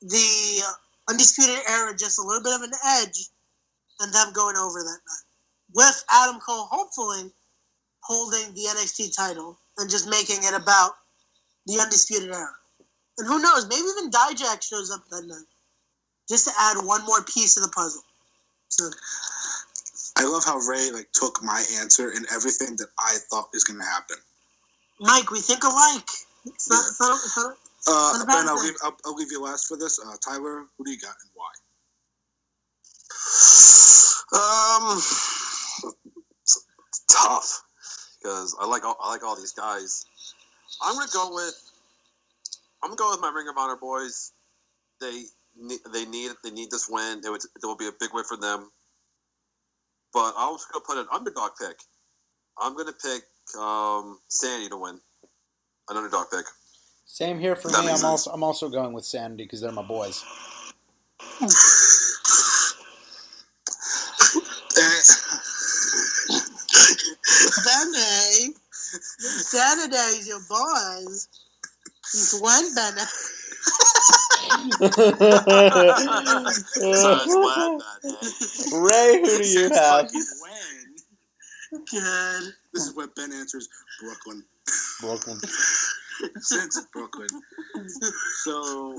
the 0.01 0.61
Undisputed 1.09 1.59
Era 1.69 1.95
just 1.95 2.19
a 2.19 2.21
little 2.21 2.43
bit 2.43 2.55
of 2.55 2.61
an 2.61 2.73
edge, 3.01 3.29
and 3.99 4.13
them 4.13 4.33
going 4.33 4.57
over 4.57 4.79
that 4.79 4.99
night. 5.07 5.25
With 5.73 6.03
Adam 6.11 6.39
Cole 6.39 6.67
hopefully 6.71 7.31
holding 8.01 8.53
the 8.53 8.67
NXT 8.69 9.15
title 9.15 9.57
and 9.77 9.89
just 9.89 10.09
making 10.09 10.37
it 10.43 10.53
about 10.53 10.91
the 11.65 11.79
Undisputed 11.79 12.29
Era. 12.29 12.53
And 13.17 13.27
who 13.27 13.41
knows, 13.41 13.67
maybe 13.67 13.81
even 13.81 14.11
Dijak 14.11 14.61
shows 14.61 14.91
up 14.91 15.01
that 15.09 15.25
night. 15.25 15.45
Just 16.27 16.47
to 16.47 16.53
add 16.59 16.77
one 16.85 17.05
more 17.05 17.23
piece 17.23 17.55
of 17.57 17.63
the 17.63 17.69
puzzle. 17.69 18.01
So 18.69 18.89
I 20.17 20.25
love 20.25 20.43
how 20.43 20.57
Ray 20.59 20.91
like 20.91 21.11
took 21.13 21.41
my 21.43 21.63
answer 21.79 22.11
and 22.11 22.25
everything 22.33 22.75
that 22.77 22.89
I 22.99 23.17
thought 23.29 23.49
was 23.53 23.63
going 23.63 23.79
to 23.79 23.85
happen. 23.85 24.17
Mike, 24.99 25.29
we 25.31 25.39
think 25.39 25.63
alike. 25.63 26.09
It's 26.45 26.69
not, 26.69 26.85
it's 26.87 26.99
not, 26.99 27.15
it's 27.15 27.37
not, 27.37 27.57
Uh, 27.87 28.25
ben, 28.25 28.47
I'll 28.47 28.55
that? 28.55 28.63
leave, 28.63 28.73
I'll, 28.83 28.97
I'll 29.05 29.15
leave 29.15 29.31
you 29.31 29.41
last 29.41 29.67
for 29.67 29.77
this. 29.77 29.99
Uh, 29.99 30.15
Tyler, 30.23 30.65
who 30.77 30.85
do 30.85 30.91
you 30.91 30.99
got 30.99 31.15
and 31.21 31.31
why? 31.33 31.51
Um, 34.33 34.97
it's 36.41 37.05
tough 37.09 37.61
because 38.21 38.55
I 38.59 38.65
like 38.65 38.83
all, 38.83 38.97
I 39.01 39.09
like 39.11 39.23
all 39.23 39.35
these 39.35 39.53
guys. 39.53 40.05
I'm 40.81 40.95
gonna 40.95 41.07
go 41.13 41.33
with 41.33 41.53
I'm 42.83 42.89
gonna 42.89 42.97
go 42.97 43.11
with 43.11 43.21
my 43.21 43.31
Ring 43.35 43.47
of 43.47 43.57
Honor 43.57 43.77
boys. 43.77 44.33
They 44.99 45.23
need 45.57 45.79
they 45.93 46.05
need 46.05 46.31
they 46.43 46.51
need 46.51 46.71
this 46.71 46.89
win. 46.89 47.21
It 47.23 47.29
would 47.29 47.41
it 47.43 47.65
will 47.65 47.77
be 47.77 47.87
a 47.87 47.91
big 47.99 48.09
win 48.13 48.23
for 48.25 48.37
them. 48.37 48.71
But 50.13 50.33
I'm 50.37 50.49
also 50.49 50.65
gonna 50.71 50.85
put 50.85 50.97
an 50.97 51.07
underdog 51.13 51.51
pick. 51.59 51.77
I'm 52.59 52.75
gonna 52.75 52.93
pick 52.93 53.23
um, 53.59 54.19
Sanity 54.27 54.69
to 54.69 54.77
win. 54.77 54.99
An 55.89 55.97
underdog 55.97 56.27
pick. 56.31 56.45
Same 57.05 57.39
here 57.39 57.55
for 57.55 57.69
That 57.69 57.81
me. 57.83 57.89
I'm 57.89 57.97
sense. 57.97 58.03
also 58.03 58.31
I'm 58.31 58.43
also 58.43 58.69
going 58.69 58.93
with 58.93 59.05
Sanity 59.05 59.43
because 59.43 59.61
they're 59.61 59.71
my 59.71 59.81
boys. 59.81 60.23
Benny. 67.63 68.53
Saturday's 69.17 70.27
your 70.27 70.41
boys. 70.49 71.27
It's 72.13 72.39
one 72.41 72.75
Benny. 72.75 73.01
So 74.79 74.87
it's 77.11 77.25
glad 77.25 77.71
that 77.79 77.99
day. 78.03 78.77
Ray, 78.77 79.21
who 79.21 79.37
do 79.37 79.49
you 79.49 79.69
have? 79.69 80.11
Good. 81.71 82.53
This 82.73 82.83
is 82.87 82.95
what 82.95 83.15
Ben 83.15 83.31
answers 83.31 83.67
Brooklyn. 84.01 84.43
Brooklyn. 85.01 85.39
Since 86.39 86.79
Brooklyn. 86.93 87.27
So 88.43 88.95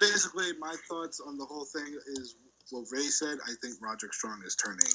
basically, 0.00 0.52
my 0.58 0.74
thoughts 0.88 1.20
on 1.20 1.38
the 1.38 1.44
whole 1.44 1.66
thing 1.66 1.96
is 2.06 2.36
what 2.70 2.86
Ray 2.90 3.06
said. 3.06 3.38
I 3.44 3.52
think 3.62 3.76
Roderick 3.80 4.14
Strong 4.14 4.42
is 4.44 4.56
turning 4.56 4.90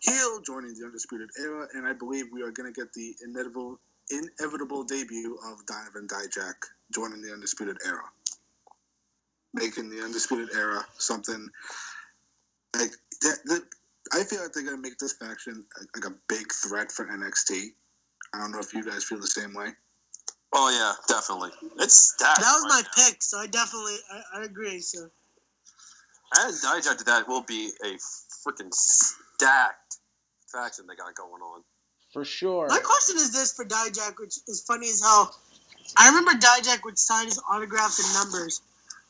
heel, 0.00 0.40
joining 0.44 0.74
the 0.74 0.84
Undisputed 0.84 1.30
Era, 1.38 1.68
and 1.74 1.86
I 1.86 1.92
believe 1.92 2.26
we 2.32 2.42
are 2.42 2.50
going 2.50 2.72
to 2.72 2.78
get 2.78 2.92
the 2.92 3.14
inevitable, 3.24 3.78
inevitable 4.10 4.84
debut 4.84 5.38
of 5.46 5.64
Donovan 5.66 6.08
Dijak 6.08 6.54
joining 6.92 7.22
the 7.22 7.32
Undisputed 7.32 7.76
Era, 7.86 8.04
making 9.54 9.90
the 9.90 10.02
Undisputed 10.02 10.48
Era 10.54 10.84
something 10.98 11.48
like 12.76 12.90
that. 13.22 13.38
that 13.46 13.62
I 14.12 14.24
feel 14.24 14.42
like 14.42 14.52
they're 14.52 14.64
going 14.64 14.76
to 14.76 14.82
make 14.82 14.98
this 14.98 15.14
faction 15.14 15.64
like 15.94 16.04
a 16.04 16.14
big 16.28 16.52
threat 16.52 16.90
for 16.90 17.06
NXT. 17.06 17.68
I 18.34 18.38
don't 18.38 18.50
know 18.50 18.58
if 18.58 18.74
you 18.74 18.84
guys 18.84 19.04
feel 19.04 19.20
the 19.20 19.26
same 19.26 19.54
way. 19.54 19.68
Oh 20.52 20.70
yeah, 20.70 20.92
definitely. 21.08 21.50
It's 21.78 22.12
stacked. 22.12 22.40
That 22.40 22.54
was 22.54 22.64
right 22.64 22.68
my 22.68 22.82
now. 22.82 23.08
pick, 23.08 23.22
so 23.22 23.38
I 23.38 23.46
definitely 23.46 23.96
I, 24.10 24.40
I 24.40 24.44
agree. 24.44 24.80
So. 24.80 25.08
And 26.38 26.54
digest 26.62 27.04
that 27.06 27.28
will 27.28 27.42
be 27.42 27.70
a 27.84 27.96
freaking 28.46 28.72
stacked 28.72 29.98
faction 30.50 30.86
they 30.86 30.94
got 30.94 31.14
going 31.14 31.42
on. 31.42 31.62
For 32.12 32.24
sure. 32.24 32.68
My 32.68 32.78
question 32.78 33.16
is 33.16 33.32
this 33.32 33.52
for 33.52 33.64
Dijak, 33.64 34.18
which 34.20 34.36
is 34.46 34.62
funny 34.66 34.88
as 34.88 35.00
hell. 35.00 35.34
I 35.96 36.08
remember 36.08 36.32
Dijak 36.32 36.84
would 36.84 36.98
sign 36.98 37.26
his 37.26 37.40
autographs 37.50 37.98
and 37.98 38.12
numbers. 38.14 38.60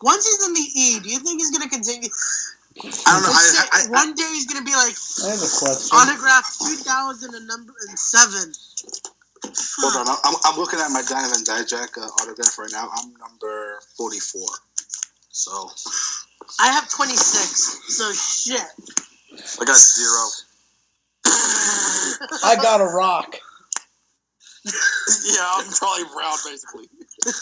Once 0.02 0.24
he's 0.26 0.46
in 0.46 0.54
the 0.54 0.60
E, 0.60 1.00
do 1.00 1.10
you 1.10 1.18
think 1.18 1.40
he's 1.40 1.50
going 1.50 1.62
to 1.62 1.68
continue? 1.68 2.10
I 3.06 3.12
don't 3.12 3.22
know. 3.22 3.30
I, 3.30 3.68
I, 3.72 3.86
one 3.90 4.14
day 4.14 4.26
he's 4.30 4.46
going 4.46 4.64
to 4.64 4.64
be 4.64 4.74
like 4.74 4.94
I 5.22 5.30
have 5.30 5.42
a 5.42 5.50
question. 5.58 5.98
autograph 5.98 6.46
2007 6.58 8.52
hold 9.44 10.08
on. 10.08 10.16
I'm, 10.24 10.34
I'm 10.44 10.58
looking 10.58 10.80
at 10.80 10.90
my 10.90 11.02
Donovan 11.02 11.44
Dijak 11.44 11.98
uh, 11.98 12.06
autograph 12.22 12.58
right 12.58 12.70
now. 12.72 12.88
I'm 12.96 13.14
number 13.20 13.80
44. 13.96 14.42
So, 15.30 15.70
I 16.60 16.68
have 16.68 16.88
twenty 16.90 17.16
six. 17.16 17.96
So 17.96 18.12
shit. 18.12 18.62
I 19.60 19.64
got 19.64 19.76
zero. 19.76 20.28
I 22.44 22.56
got 22.56 22.80
a 22.80 22.84
rock. 22.84 23.36
yeah, 24.64 25.52
I'm 25.56 25.72
Charlie 25.72 26.04
Brown 26.14 26.36
basically. 26.44 26.88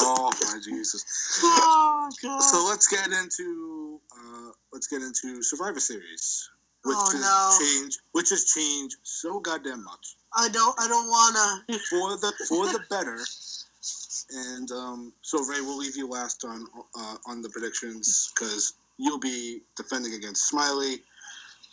oh 0.00 0.30
my 0.42 0.60
Jesus. 0.62 1.04
oh 1.42 2.10
god. 2.22 2.40
So 2.40 2.66
let's 2.68 2.86
get 2.88 3.06
into 3.08 4.00
uh, 4.16 4.50
let's 4.72 4.86
get 4.86 5.02
into 5.02 5.42
Survivor 5.42 5.80
Series, 5.80 6.50
which 6.84 6.96
Oh, 6.98 7.10
has 7.12 7.20
no. 7.22 7.66
changed, 7.66 7.98
which 8.12 8.30
has 8.30 8.44
changed 8.44 8.96
so 9.02 9.40
goddamn 9.40 9.84
much 9.84 10.17
I 10.36 10.48
don't. 10.48 10.74
I 10.78 10.88
don't 10.88 11.08
wanna. 11.08 11.80
for 11.90 12.16
the 12.16 12.32
for 12.48 12.66
the 12.66 12.80
better. 12.90 13.18
And 14.30 14.70
um, 14.72 15.12
so 15.22 15.38
Ray, 15.44 15.60
we'll 15.60 15.78
leave 15.78 15.96
you 15.96 16.08
last 16.08 16.44
on 16.44 16.66
uh, 16.98 17.16
on 17.26 17.42
the 17.42 17.48
predictions 17.48 18.30
because 18.34 18.74
you'll 18.98 19.20
be 19.20 19.62
defending 19.76 20.14
against 20.14 20.48
Smiley, 20.48 21.02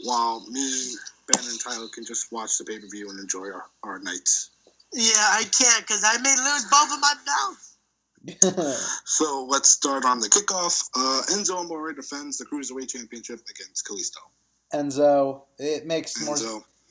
while 0.02 0.46
me, 0.50 0.94
Ben, 1.28 1.44
and 1.44 1.60
Tyler 1.60 1.88
can 1.94 2.06
just 2.06 2.32
watch 2.32 2.58
the 2.58 2.64
pay 2.64 2.80
per 2.80 2.88
view 2.88 3.10
and 3.10 3.20
enjoy 3.20 3.48
our, 3.48 3.66
our 3.84 4.00
nights. 4.00 4.52
Yeah, 4.94 5.14
I 5.18 5.44
can't 5.44 5.86
because 5.86 6.04
I 6.06 6.18
may 6.22 6.36
lose 6.36 6.66
both 6.70 6.94
of 6.94 7.02
my 7.02 7.14
belts. 7.26 7.72
So 9.06 9.46
let's 9.48 9.70
start 9.70 10.04
on 10.04 10.20
the 10.20 10.28
kickoff. 10.28 10.90
Uh, 10.96 11.22
Enzo 11.34 11.58
Amore 11.60 11.94
defends 11.94 12.38
the 12.38 12.46
Cruiserweight 12.46 12.90
Championship 12.90 13.40
against 13.50 13.88
Kalisto. 13.88 14.18
Enzo, 14.74 15.44
it 15.60 15.86
makes 15.86 16.20
more. 16.26 16.36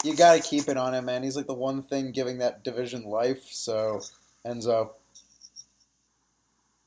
Enzo, 0.05 0.11
You 0.11 0.17
got 0.17 0.35
to 0.35 0.41
keep 0.43 0.69
it 0.69 0.77
on 0.77 0.95
him, 0.95 1.07
man. 1.07 1.23
He's 1.23 1.37
like 1.37 1.47
the 1.47 1.55
one 1.55 1.83
thing 1.83 2.13
giving 2.13 2.39
that 2.39 2.63
division 2.65 3.05
life. 3.05 3.43
So, 3.51 4.01
Enzo. 4.47 4.91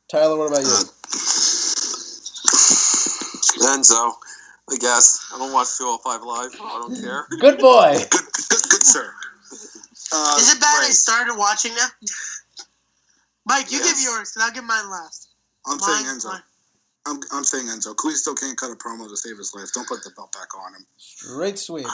Tyler, 0.10 0.38
what 0.38 0.48
about 0.48 0.62
you? 0.64 0.78
Enzo, 3.68 4.14
I 4.72 4.78
guess. 4.80 5.30
I 5.34 5.38
don't 5.38 5.52
watch 5.52 5.78
205 5.78 6.22
Live. 6.24 6.52
I 6.62 6.80
don't 6.80 7.02
care. 7.02 7.26
Good 7.40 7.58
boy. 7.60 7.94
good, 8.10 8.22
good, 8.50 8.62
good 8.70 8.84
sir. 8.86 9.14
Uh, 10.14 10.36
Is 10.40 10.54
it 10.54 10.62
bad 10.62 10.84
I 10.84 10.90
started 10.90 11.36
watching 11.38 11.74
now? 11.76 11.88
Mike, 13.46 13.72
you 13.72 13.80
Yes. 13.80 13.94
give 13.96 14.04
yours, 14.04 14.34
and 14.36 14.44
I'll 14.44 14.52
give 14.52 14.64
mine 14.64 14.90
last. 14.90 15.30
I'm 15.66 15.80
saying 15.80 16.06
Mine- 16.06 16.16
Enzo. 16.18 16.26
mine- 16.28 16.42
I'm, 17.08 17.20
I'm 17.32 17.44
saying 17.46 17.68
Enzo. 17.68 17.96
still 18.16 18.36
can't 18.36 18.58
cut 18.58 18.72
a 18.72 18.76
promo 18.76 19.08
to 19.10 19.16
save 19.18 19.38
his 19.38 19.54
life. 19.54 19.70
Don't 19.74 19.88
put 19.88 20.04
the 20.04 20.12
belt 20.12 20.32
back 20.34 20.56
on 20.58 20.74
him. 20.76 20.86
Straight 20.98 21.58
sweep. 21.60 21.88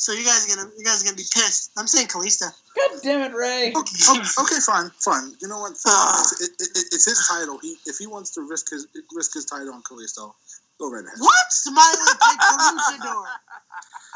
So 0.00 0.12
you 0.16 0.24
guys 0.24 0.48
are 0.48 0.56
gonna, 0.56 0.70
you 0.78 0.82
guys 0.82 1.02
are 1.02 1.04
gonna 1.04 1.20
be 1.20 1.28
pissed. 1.28 1.72
I'm 1.76 1.86
saying 1.86 2.08
Kalisto. 2.08 2.48
God 2.74 2.90
damn 3.02 3.20
it, 3.20 3.36
Ray. 3.36 3.68
Okay, 3.68 3.96
okay, 4.08 4.28
okay, 4.40 4.60
fine, 4.64 4.88
fine. 4.96 5.36
You 5.42 5.48
know 5.48 5.60
what? 5.60 5.76
Ah. 5.86 6.16
It's, 6.20 6.40
it, 6.40 6.50
it, 6.56 6.84
it's 6.96 7.04
his 7.04 7.28
title. 7.28 7.58
He 7.60 7.76
if 7.84 7.98
he 7.98 8.06
wants 8.06 8.30
to 8.30 8.40
risk 8.40 8.70
his 8.70 8.86
risk 9.14 9.34
his 9.34 9.44
title 9.44 9.74
on 9.74 9.82
Kalisto, 9.82 10.32
go 10.80 10.90
right 10.90 11.04
ahead. 11.04 11.20
What? 11.20 11.52
Smiley 11.52 12.16
picked 12.16 12.40
Luchador. 12.40 13.24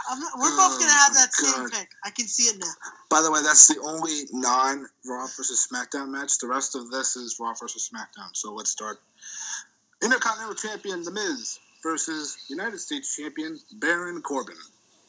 I'm 0.09 0.21
not, 0.21 0.33
we're 0.41 0.57
both 0.57 0.81
gonna 0.81 0.91
have 0.91 1.13
that 1.13 1.29
Oh, 1.37 1.53
same 1.53 1.69
pick. 1.69 1.91
I 2.03 2.09
can 2.09 2.29
see 2.29 2.45
it 2.45 2.59
now. 2.59 2.73
By 3.11 3.21
the 3.21 3.31
way, 3.31 3.43
that's 3.43 3.69
the 3.69 3.79
only 3.85 4.25
non 4.33 4.87
Raw 5.05 5.27
versus 5.37 5.69
SmackDown 5.71 6.09
match. 6.09 6.39
The 6.39 6.49
rest 6.49 6.75
of 6.77 6.91
this 6.91 7.15
is 7.15 7.37
Raw 7.39 7.53
versus 7.61 7.91
SmackDown. 7.93 8.33
So 8.33 8.55
let's 8.55 8.71
start. 8.71 9.01
Intercontinental 10.03 10.55
Champion 10.55 11.05
The 11.05 11.11
Miz 11.11 11.59
versus 11.83 12.39
United 12.49 12.81
States 12.81 13.15
Champion 13.15 13.59
Baron 13.75 14.23
Corbin. 14.23 14.57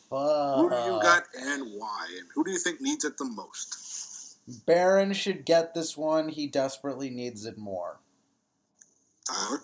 Who 0.10 0.70
do 0.70 0.76
you 0.76 0.99
got 1.01 1.24
and 1.38 1.74
why? 1.74 2.08
And 2.18 2.28
who 2.34 2.43
do 2.43 2.51
you 2.51 2.60
think 2.60 2.82
needs 2.82 3.03
it 3.06 3.18
the 3.18 3.26
most? 3.26 4.38
Baron 4.66 5.14
should 5.14 5.45
get 5.45 5.74
this 5.74 5.97
one. 5.97 6.30
He 6.30 6.47
desperately 6.47 7.10
needs 7.10 7.45
it 7.45 7.58
more. 7.58 7.99
Tyler? 9.28 9.62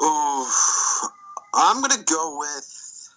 Oh, 0.00 1.00
I'm 1.54 1.80
gonna 1.80 2.02
go 2.04 2.38
with 2.38 3.08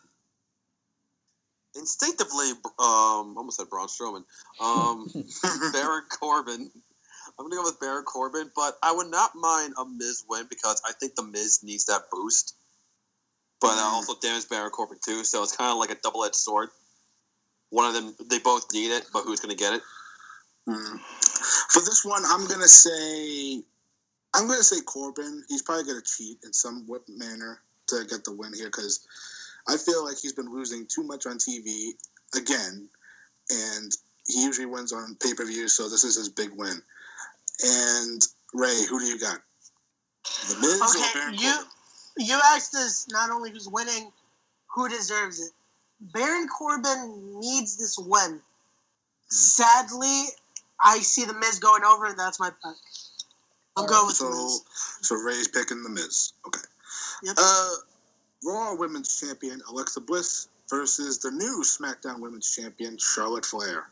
instinctively. 1.76 2.52
Um, 2.78 3.38
almost 3.38 3.58
said 3.58 3.70
Braun 3.70 3.88
Strowman. 3.88 4.24
Um, 4.62 5.08
Baron 5.74 6.04
Corbin. 6.10 6.70
I'm 7.38 7.46
gonna 7.46 7.56
go 7.56 7.64
with 7.64 7.80
Baron 7.80 8.04
Corbin, 8.04 8.52
but 8.56 8.78
I 8.84 8.92
would 8.92 9.10
not 9.10 9.32
mind 9.36 9.74
a 9.80 9.86
Miz 9.86 10.26
win 10.30 10.46
because 10.50 10.82
I 10.88 10.92
think 10.94 11.16
the 11.16 11.24
Miz 11.24 11.64
needs 11.64 11.86
that 11.86 12.04
boost. 12.12 12.56
But 13.62 13.72
uh, 13.78 13.82
Mm. 13.82 13.94
also 13.94 14.16
damage 14.22 14.48
Baron 14.50 14.72
Corbin 14.72 14.98
too. 15.04 15.24
So 15.24 15.44
it's 15.44 15.56
kind 15.56 15.72
of 15.72 15.78
like 15.78 15.92
a 15.92 15.96
double 16.02 16.24
edged 16.24 16.36
sword. 16.36 16.70
One 17.72 17.88
of 17.88 17.94
them, 17.94 18.16
they 18.30 18.40
both 18.40 18.66
need 18.74 18.92
it, 18.92 19.06
but 19.14 19.24
who's 19.24 19.40
going 19.40 19.56
to 19.56 19.64
get 19.64 19.74
it? 19.74 19.82
Mm. 20.68 21.00
For 21.72 21.80
this 21.82 22.04
one, 22.04 22.24
I'm 22.26 22.48
gonna 22.48 22.68
say, 22.68 23.64
I'm 24.36 24.48
gonna 24.48 24.62
say 24.64 24.82
Corbin. 24.82 25.44
He's 25.48 25.62
probably 25.64 25.86
gonna 25.86 26.02
cheat 26.02 26.38
in 26.44 26.54
some 26.54 26.86
whip 26.88 27.04
manner 27.08 27.62
to 27.88 28.06
get 28.06 28.24
the 28.24 28.34
win 28.34 28.54
here 28.54 28.68
because 28.68 29.06
I 29.68 29.78
feel 29.78 30.06
like 30.06 30.18
he's 30.20 30.34
been 30.34 30.52
losing 30.52 30.86
too 30.86 31.04
much 31.04 31.26
on 31.26 31.38
TV 31.38 31.92
again, 32.36 32.88
and 33.50 33.92
he 34.28 34.44
usually 34.44 34.68
wins 34.68 34.94
on 34.94 35.18
pay 35.22 35.34
per 35.34 35.46
view. 35.46 35.68
So 35.68 35.90
this 35.90 36.04
is 36.04 36.16
his 36.18 36.30
big 36.30 36.52
win. 36.56 36.82
And 37.64 38.22
Ray, 38.54 38.86
who 38.90 39.00
do 39.00 39.06
you 39.06 39.20
got? 39.20 39.40
The 40.50 40.56
Miz 40.62 40.82
or 40.82 41.20
Baron 41.20 41.34
you 41.34 41.52
Corbin? 41.52 41.66
You 42.20 42.40
asked 42.56 42.76
us 42.76 43.08
not 43.10 43.30
only 43.30 43.52
who's 43.52 43.68
winning, 43.68 44.12
who 44.68 44.90
deserves 44.90 45.40
it. 45.40 45.52
Baron 46.02 46.48
Corbin 46.48 47.40
needs 47.40 47.78
this 47.78 47.98
win. 47.98 48.40
Sadly, 49.30 50.24
I 50.84 51.00
see 51.00 51.26
the 51.26 51.34
Miz 51.34 51.60
going 51.60 51.84
over, 51.84 52.06
and 52.06 52.18
that's 52.18 52.40
my 52.40 52.50
pick. 52.50 52.76
I'm 53.78 53.86
going 53.86 54.08
with 54.08 54.18
the 54.18 54.26
So, 54.26 54.30
Miz. 54.30 54.64
so 55.02 55.16
Ray's 55.16 55.48
picking 55.48 55.84
the 55.84 55.90
Miz. 55.90 56.34
Okay. 56.48 56.62
Yep. 57.24 57.36
Uh, 57.38 57.70
Raw 58.46 58.76
Women's 58.76 59.20
Champion 59.20 59.62
Alexa 59.70 60.02
Bliss 60.02 60.48
versus 60.70 61.20
the 61.20 61.32
new 61.32 61.64
SmackDown 61.64 62.20
Women's 62.20 62.56
Champion 62.56 62.98
Charlotte 62.98 63.46
Flair. 63.46 63.88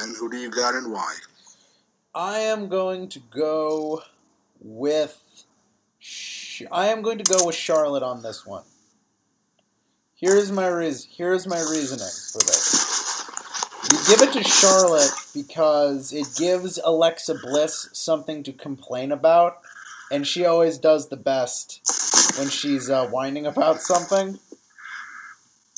And 0.00 0.16
who 0.16 0.28
do 0.30 0.36
you 0.36 0.50
got 0.50 0.74
and 0.74 0.92
why? 0.92 1.14
I 2.14 2.38
am 2.38 2.68
going 2.68 3.08
to 3.10 3.20
go 3.30 4.02
with. 4.60 5.20
I 6.70 6.86
am 6.86 7.02
going 7.02 7.18
to 7.18 7.24
go 7.24 7.46
with 7.46 7.54
Charlotte 7.54 8.02
on 8.02 8.22
this 8.22 8.46
one. 8.46 8.64
Here's 10.14 10.52
my 10.52 10.68
reason. 10.68 11.10
Here's 11.16 11.46
my 11.46 11.60
reasoning 11.60 12.08
for 12.32 12.38
this. 12.38 12.94
You 13.90 13.98
give 14.08 14.26
it 14.26 14.32
to 14.32 14.42
Charlotte 14.42 15.10
because 15.34 16.12
it 16.12 16.26
gives 16.36 16.78
Alexa 16.82 17.34
Bliss 17.42 17.90
something 17.92 18.42
to 18.44 18.52
complain 18.52 19.12
about, 19.12 19.58
and 20.10 20.26
she 20.26 20.44
always 20.44 20.78
does 20.78 21.08
the 21.08 21.16
best 21.16 21.80
when 22.38 22.48
she's 22.48 22.88
uh, 22.88 23.06
whining 23.08 23.46
about 23.46 23.80
something. 23.80 24.38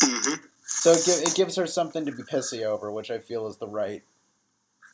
Mm-hmm. 0.02 0.44
So 0.62 0.92
it, 0.92 1.04
gi- 1.04 1.30
it 1.30 1.34
gives 1.34 1.56
her 1.56 1.66
something 1.66 2.04
to 2.04 2.12
be 2.12 2.22
pissy 2.22 2.64
over, 2.64 2.92
which 2.92 3.10
I 3.10 3.18
feel 3.18 3.46
is 3.48 3.56
the 3.56 3.66
right 3.66 4.02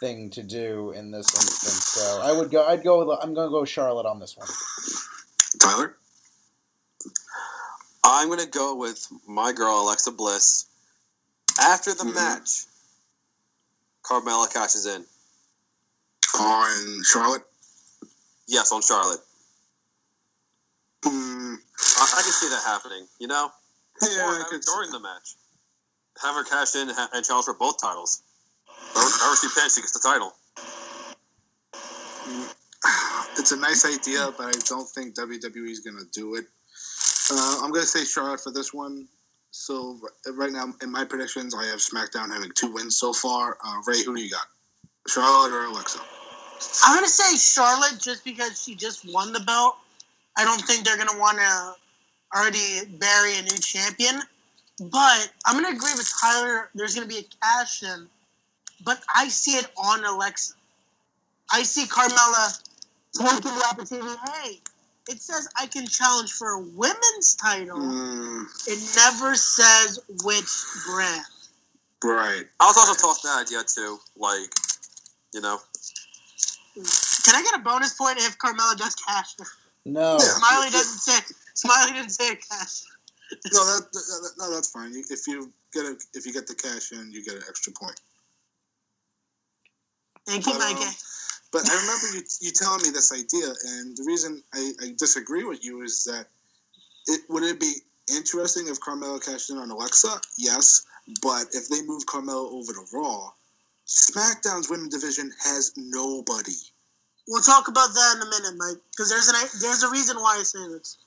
thing 0.01 0.31
to 0.31 0.43
do 0.43 0.93
in 0.93 1.11
this 1.11 1.27
instance. 1.35 1.85
So 1.85 2.21
I 2.23 2.33
would 2.33 2.51
go. 2.51 2.67
I'd 2.67 2.83
go. 2.83 3.05
With, 3.05 3.19
I'm 3.23 3.35
going 3.35 3.49
to 3.49 3.53
go 3.53 3.65
Charlotte 3.65 4.07
on 4.07 4.21
this 4.21 4.37
one. 4.37 4.49
Tyler? 5.59 5.97
I'm 8.05 8.29
going 8.29 8.41
to 8.41 8.47
go 8.47 8.75
with 8.75 9.07
my 9.27 9.53
girl, 9.53 9.83
Alexa 9.83 10.11
Bliss. 10.13 10.67
After 11.61 11.95
the 11.95 12.05
Mhm. 12.05 12.15
match, 12.15 12.67
Carmella 14.03 14.53
cashes 14.53 14.87
in. 14.87 15.07
On 16.39 17.05
Charlotte? 17.05 17.47
Yes, 18.47 18.73
on 18.73 18.83
Charlotte. 18.83 19.21
Mm, 21.03 21.57
I, 21.99 22.03
I 22.03 22.23
can 22.23 22.33
see 22.33 22.49
that 22.49 22.63
happening, 22.65 23.07
you 23.19 23.27
know? 23.27 23.53
yeah, 24.03 24.25
or 24.27 24.35
I 24.35 24.39
have 24.39 24.49
could 24.49 24.63
during 24.63 24.91
the 24.91 25.01
match. 25.01 25.37
Have 26.23 26.35
her 26.35 26.45
cash 26.45 26.75
in 26.75 26.89
and 26.91 27.25
challenge 27.25 27.45
for 27.45 27.55
both 27.55 27.81
titles. 27.81 28.23
Or 28.97 29.37
she 29.37 29.49
pins, 29.49 29.75
she 29.75 29.81
gets 29.81 29.93
the 29.93 30.01
title. 30.01 30.35
It's 33.43 33.51
a 33.51 33.57
nice 33.57 33.85
idea, 33.85 34.33
but 34.39 34.47
I 34.47 34.53
don't 34.67 34.89
think 34.89 35.17
WWE 35.17 35.69
is 35.69 35.81
going 35.81 35.99
to 35.99 36.07
do 36.13 36.37
it. 36.37 36.45
Uh, 37.29 37.59
I'm 37.65 37.73
going 37.73 37.83
to 37.83 37.89
say 37.89 38.05
Charlotte 38.05 38.41
for 38.41 38.53
this 38.53 38.73
one. 38.73 39.09
So 39.51 39.99
right 40.35 40.53
now, 40.53 40.73
in 40.81 40.93
my 40.93 41.05
predictions, 41.05 41.53
I 41.53 41.65
have 41.65 41.81
SmackDown 41.81 42.33
having 42.33 42.53
two 42.55 42.73
wins 42.73 42.97
so 42.97 43.13
far. 43.13 43.59
Uh, 43.67 43.83
Ray, 43.85 44.05
who 44.05 44.15
do 44.15 44.23
you 44.23 44.31
got? 44.31 44.47
Charlotte 45.09 45.53
or 45.53 45.65
Alexa? 45.65 45.99
I'm 46.85 46.95
gonna 46.95 47.09
say 47.09 47.37
Charlotte 47.37 47.99
just 48.01 48.25
because 48.25 48.63
she 48.63 48.77
just 48.77 49.13
won 49.13 49.33
the 49.33 49.41
belt. 49.41 49.75
I 50.39 50.45
don't 50.45 50.61
think 50.61 50.85
they're 50.85 50.97
gonna 50.97 51.19
want 51.19 51.39
to 51.39 51.75
already 52.39 52.87
bury 53.01 53.39
a 53.39 53.43
new 53.43 53.59
champion. 53.59 54.23
But 54.79 55.33
I'm 55.47 55.61
gonna 55.61 55.75
agree 55.77 55.91
with 55.97 56.09
Tyler. 56.21 56.71
There's 56.77 56.95
gonna 56.95 57.09
be 57.09 57.19
a 57.19 57.25
cash 57.43 57.83
in, 57.83 58.07
but 58.85 59.03
I 59.13 59.27
see 59.27 59.57
it 59.57 59.67
on 59.77 60.05
Alexa. 60.05 60.55
I 61.51 61.65
see 61.65 61.87
Carmella 61.87 62.63
taking 63.17 63.41
the 63.43 63.67
opportunity. 63.71 64.17
Hey, 64.33 64.61
it 65.09 65.21
says 65.21 65.49
I 65.59 65.67
can 65.67 65.87
challenge 65.87 66.33
for 66.33 66.51
a 66.51 66.61
women's 66.61 67.35
title. 67.37 67.79
Mm, 67.79 68.45
It 68.67 68.79
never 68.97 69.35
says 69.35 69.99
which 70.25 70.49
brand. 70.87 71.25
right. 72.05 72.45
I 72.61 72.67
was 72.67 72.77
also 72.77 72.95
tossed 73.07 73.23
that 73.25 73.45
idea 73.47 73.63
too. 73.65 73.99
Like, 74.17 74.55
you 75.35 75.41
know, 75.41 75.59
Can 76.75 77.35
I 77.35 77.43
get 77.43 77.55
a 77.61 77.63
bonus 77.63 77.95
point 77.95 78.19
if 78.19 78.39
Carmella 78.39 78.77
does 78.77 78.95
cash? 78.95 79.35
No. 79.85 80.19
Smiley 80.21 80.71
doesn't 80.71 81.01
say. 81.01 81.35
Smiley 81.55 81.93
didn't 81.93 82.11
say 82.11 82.29
a 82.33 82.37
cash. 82.37 82.83
No, 83.53 83.65
that, 83.65 83.93
that, 83.93 84.31
no, 84.39 84.55
that's 84.55 84.71
fine. 84.71 84.93
If 84.95 85.27
you 85.27 85.51
get 85.73 85.85
a, 85.85 85.97
if 86.15 86.27
you 86.27 86.33
get 86.33 86.47
the 86.47 86.55
cash 86.55 86.93
in, 86.93 87.11
you 87.13 87.25
get 87.25 87.35
an 87.35 87.43
extra 87.49 87.73
point. 87.73 87.99
Thank 90.27 90.47
you, 90.47 90.53
But, 90.53 90.61
Mike. 90.61 90.77
But 91.53 91.69
I 91.71 91.75
remember 91.75 92.17
you, 92.17 92.23
you 92.41 92.51
telling 92.51 92.83
me 92.83 92.91
this 92.91 93.13
idea, 93.13 93.47
and 93.47 93.97
the 93.97 94.05
reason 94.07 94.43
I, 94.55 94.73
I 94.83 94.95
disagree 94.97 95.45
with 95.45 95.63
you 95.63 95.83
is 95.83 96.05
that 96.05 96.27
it 97.07 97.21
would 97.29 97.43
it 97.43 97.61
be 97.61 97.75
interesting 98.11 98.69
if 98.69 98.81
Carmella 98.81 99.25
cashed 99.25 99.51
in 99.51 99.59
on 99.59 99.71
Alexa? 99.71 100.21
Yes, 100.39 100.85
but 101.21 101.47
if 101.53 101.69
they 101.69 101.83
move 101.83 102.07
Carmella 102.07 102.51
over 102.53 102.73
to 102.73 102.85
Raw, 102.93 103.31
SmackDown's 103.87 104.71
women's 104.71 104.95
division 104.95 105.31
has 105.45 105.73
nobody. 105.77 106.57
We'll 107.29 107.43
talk 107.43 107.69
about 107.69 107.93
that 107.95 108.17
in 108.17 108.23
a 108.23 108.31
minute, 108.31 108.55
Mike, 108.57 108.83
because 108.91 109.11
there's 109.11 109.29
an 109.29 109.35
there's 109.61 109.83
a 109.83 109.91
reason 109.91 110.17
why 110.17 110.39
I 110.41 110.43
say 110.43 110.67
this. 110.69 110.99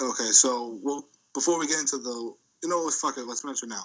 Okay, 0.00 0.30
so 0.30 0.78
well, 0.82 1.08
before 1.34 1.58
we 1.58 1.66
get 1.66 1.80
into 1.80 1.98
the, 1.98 2.34
you 2.62 2.68
know, 2.68 2.82
what, 2.82 2.94
fuck 2.94 3.18
it, 3.18 3.26
let's 3.26 3.44
mention 3.44 3.68
now. 3.68 3.82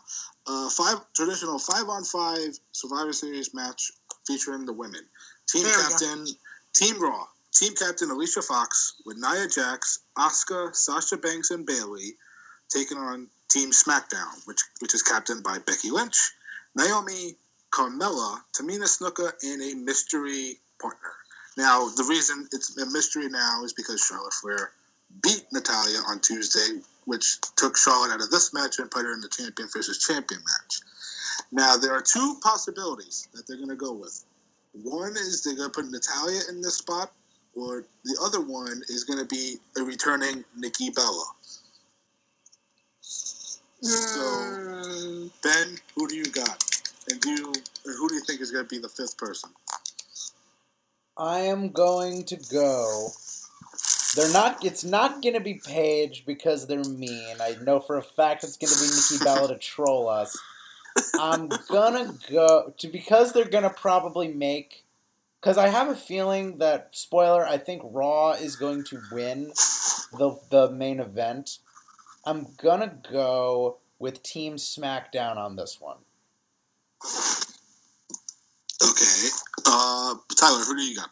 Uh, 0.47 0.69
five 0.69 0.97
traditional 1.13 1.59
five 1.59 1.88
on 1.89 2.03
five 2.03 2.57
Survivor 2.71 3.13
Series 3.13 3.53
match 3.53 3.91
featuring 4.28 4.65
the 4.65 4.74
women. 4.74 5.01
Team 5.47 5.63
There 5.63 5.74
captain, 5.74 6.26
Team 6.74 7.01
Raw. 7.01 7.26
Team 7.53 7.74
captain 7.76 8.09
Alicia 8.09 8.41
Fox 8.41 8.95
with 9.05 9.17
Nia 9.17 9.47
Jax, 9.47 9.99
Asuka, 10.17 10.76
Sasha 10.76 11.17
Banks, 11.17 11.51
and 11.51 11.65
Bayley 11.65 12.13
taking 12.69 12.97
on 12.97 13.28
Team 13.49 13.69
SmackDown, 13.69 14.45
which 14.45 14.59
which 14.80 14.95
is 14.95 15.03
captained 15.03 15.43
by 15.43 15.59
Becky 15.59 15.91
Lynch, 15.91 16.17
Naomi, 16.76 17.36
Carmella, 17.71 18.39
Tamina 18.57 18.86
Snuka, 18.86 19.32
and 19.43 19.61
a 19.61 19.76
mystery 19.76 20.57
partner. 20.82 21.11
Now, 21.55 21.88
the 21.89 22.03
reason 22.09 22.47
it's 22.51 22.76
a 22.78 22.86
mystery 22.88 23.30
now 23.30 23.63
is 23.63 23.74
because 23.74 24.03
Charlotte 24.03 24.34
Flair 24.34 24.71
beat 25.21 25.45
Natalya 25.51 25.99
on 26.09 26.19
Tuesday, 26.19 26.82
which 27.06 27.39
took 27.56 27.78
Charlotte 27.78 28.14
out 28.14 28.22
of 28.22 28.30
this 28.30 28.54
match 28.54 28.80
and 28.80 28.89
put 28.89 29.06
her 29.06 29.14
in 29.14 29.22
the 29.22 29.30
champion 29.30 29.70
versus 29.74 29.97
champion 29.99 30.41
match. 30.41 30.80
Now, 31.51 31.78
there 31.78 31.93
are 31.93 32.01
two 32.01 32.38
possibilities 32.41 33.28
that 33.34 33.47
they're 33.47 33.58
going 33.58 33.70
to 33.70 33.76
go 33.76 33.93
with. 33.93 34.24
One 34.74 35.12
is 35.12 35.43
they're 35.43 35.56
going 35.56 35.72
to 35.72 35.82
put 35.82 35.91
Natalya 35.91 36.41
in 36.49 36.62
this 36.62 36.78
spot, 36.78 37.12
or 37.56 37.84
the 38.04 38.18
other 38.24 38.41
one 38.41 38.82
is 38.89 39.04
going 39.04 39.20
to 39.20 39.26
be 39.26 39.58
a 39.78 39.84
returning 39.84 40.43
Nikki 40.58 40.89
Bella. 40.89 41.26
So, 43.82 45.30
Ben, 45.43 45.78
who 45.95 46.08
do 46.08 46.16
you 46.16 46.26
got? 46.26 46.64
And 47.10 47.20
do 47.20 47.30
you, 47.30 47.54
who 47.86 48.10
do 48.10 48.16
you 48.16 48.22
think 48.22 48.41
is 48.41 48.51
going 48.51 48.66
to 48.66 48.70
be 48.70 48.80
the 48.80 48.89
fifth 48.89 49.18
person? 49.18 49.49
I 51.18 51.41
am 51.41 51.70
going 51.70 52.24
to 52.26 52.38
go. 52.51 53.10
They're 54.16 54.32
not. 54.34 54.64
It's 54.64 54.84
not 54.84 55.22
going 55.24 55.36
to 55.36 55.41
be 55.41 55.55
Paige 55.55 56.26
because 56.26 56.68
they're 56.68 56.84
mean. 56.84 57.38
I 57.41 57.57
know 57.61 57.80
for 57.80 57.97
a 57.97 58.03
fact 58.03 58.43
it's 58.43 58.57
going 58.57 58.72
to 58.74 58.80
be 58.80 58.88
Nikki 58.88 59.24
Bella 59.24 59.47
to 59.49 59.57
troll 59.57 60.09
us. 60.09 60.38
I'm 61.20 61.49
gonna 61.70 62.14
go 62.30 62.74
to 62.78 62.88
because 62.88 63.34
they're 63.34 63.45
gonna 63.49 63.72
probably 63.72 64.28
make. 64.28 64.86
Because 65.41 65.57
I 65.57 65.70
have 65.70 65.89
a 65.89 65.95
feeling 65.95 66.59
that 66.59 66.89
spoiler. 66.93 67.45
I 67.45 67.57
think 67.57 67.82
Raw 67.86 68.32
is 68.32 68.55
going 68.55 68.84
to 68.86 69.01
win 69.11 69.51
the 70.18 70.39
the 70.49 70.72
main 70.72 70.99
event. 70.99 71.59
I'm 72.26 72.47
gonna 72.61 72.95
go 73.11 73.78
with 73.99 74.24
Team 74.24 74.55
SmackDown 74.55 75.38
on 75.38 75.55
this 75.55 75.80
one. 75.82 75.97
Okay. 78.84 79.30
Uh, 79.66 80.16
Tyler, 80.38 80.64
who 80.66 80.76
do 80.76 80.84
you 80.84 80.95
got? 80.97 81.09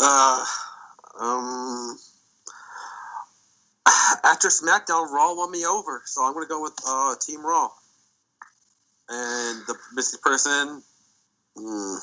uh, 0.00 0.44
um, 1.20 1.98
after 4.24 4.48
SmackDown, 4.48 5.10
Raw 5.10 5.34
won 5.34 5.50
me 5.50 5.64
over, 5.64 6.02
so 6.04 6.24
I'm 6.24 6.32
going 6.34 6.44
to 6.44 6.48
go 6.48 6.62
with 6.62 6.74
uh, 6.86 7.14
Team 7.20 7.44
Raw. 7.44 7.70
And 9.08 9.62
the 9.66 9.74
missing 9.94 10.20
person, 10.22 10.82
hmm, 11.56 11.96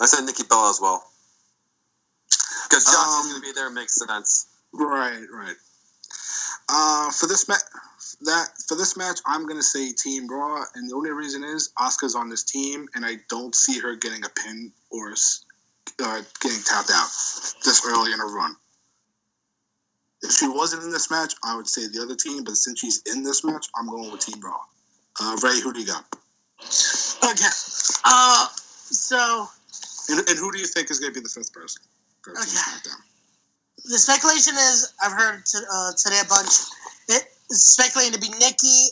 I 0.00 0.06
said 0.06 0.24
Nikki 0.24 0.44
Bella 0.48 0.70
as 0.70 0.80
well. 0.80 1.02
Because 2.68 2.84
Johnson's 2.84 3.24
Um, 3.24 3.30
going 3.30 3.42
to 3.42 3.46
be 3.48 3.52
there 3.52 3.70
makes 3.70 3.94
sense. 3.94 4.46
Right, 4.72 5.24
right. 5.32 5.56
Uh, 6.68 7.10
for 7.10 7.26
this 7.26 7.48
match, 7.48 7.60
that 8.22 8.48
for 8.66 8.74
this 8.74 8.96
match, 8.96 9.20
I'm 9.26 9.46
gonna 9.46 9.62
say 9.62 9.92
Team 9.92 10.26
Raw, 10.28 10.64
and 10.74 10.90
the 10.90 10.94
only 10.94 11.10
reason 11.10 11.42
is 11.42 11.70
Asuka's 11.78 12.14
on 12.14 12.28
this 12.28 12.42
team, 12.42 12.88
and 12.94 13.06
I 13.06 13.16
don't 13.28 13.54
see 13.54 13.78
her 13.78 13.96
getting 13.96 14.24
a 14.24 14.28
pin 14.28 14.72
or 14.90 15.14
uh, 16.02 16.22
getting 16.40 16.62
tapped 16.64 16.90
out 16.92 17.08
this 17.64 17.82
early 17.86 18.12
in 18.12 18.20
a 18.20 18.24
run. 18.24 18.54
If 20.22 20.32
she 20.32 20.48
wasn't 20.48 20.82
in 20.82 20.90
this 20.90 21.10
match, 21.10 21.34
I 21.44 21.56
would 21.56 21.68
say 21.68 21.86
the 21.86 22.02
other 22.02 22.16
team, 22.16 22.42
but 22.44 22.56
since 22.56 22.80
she's 22.80 23.02
in 23.06 23.22
this 23.22 23.44
match, 23.44 23.66
I'm 23.76 23.88
going 23.88 24.10
with 24.10 24.20
Team 24.20 24.40
Raw. 24.40 24.58
Uh, 25.20 25.36
Ray, 25.42 25.60
who 25.60 25.72
do 25.72 25.80
you 25.80 25.86
got? 25.86 26.04
Okay. 26.60 27.52
Uh, 28.04 28.46
so 28.54 29.48
And, 30.08 30.28
and 30.28 30.38
who 30.38 30.50
do 30.52 30.58
you 30.58 30.66
think 30.66 30.90
is 30.90 30.98
going 30.98 31.12
to 31.12 31.20
be 31.20 31.22
the 31.22 31.28
fifth 31.28 31.52
person? 31.52 31.82
Okay. 32.28 32.36
The 33.84 33.98
speculation 33.98 34.54
is 34.54 34.92
I've 35.02 35.12
heard 35.12 35.44
t- 35.46 35.58
uh, 35.58 35.92
today 35.96 36.20
a 36.20 36.28
bunch. 36.28 36.50
It 37.08 37.24
is 37.50 37.66
speculating 37.66 38.12
to 38.14 38.20
be 38.20 38.28
Nikki. 38.38 38.88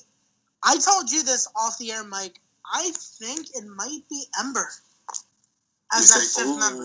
I 0.65 0.79
told 0.79 1.11
you 1.11 1.23
this 1.23 1.49
off 1.57 1.77
the 1.79 1.93
air, 1.93 2.05
Mike. 2.05 2.41
I 2.73 2.91
think 2.95 3.49
it 3.55 3.65
might 3.77 4.01
be 4.09 4.25
Ember 4.41 4.69
as 5.95 6.11
that 6.11 6.21
fifth 6.21 6.59
member. 6.59 6.85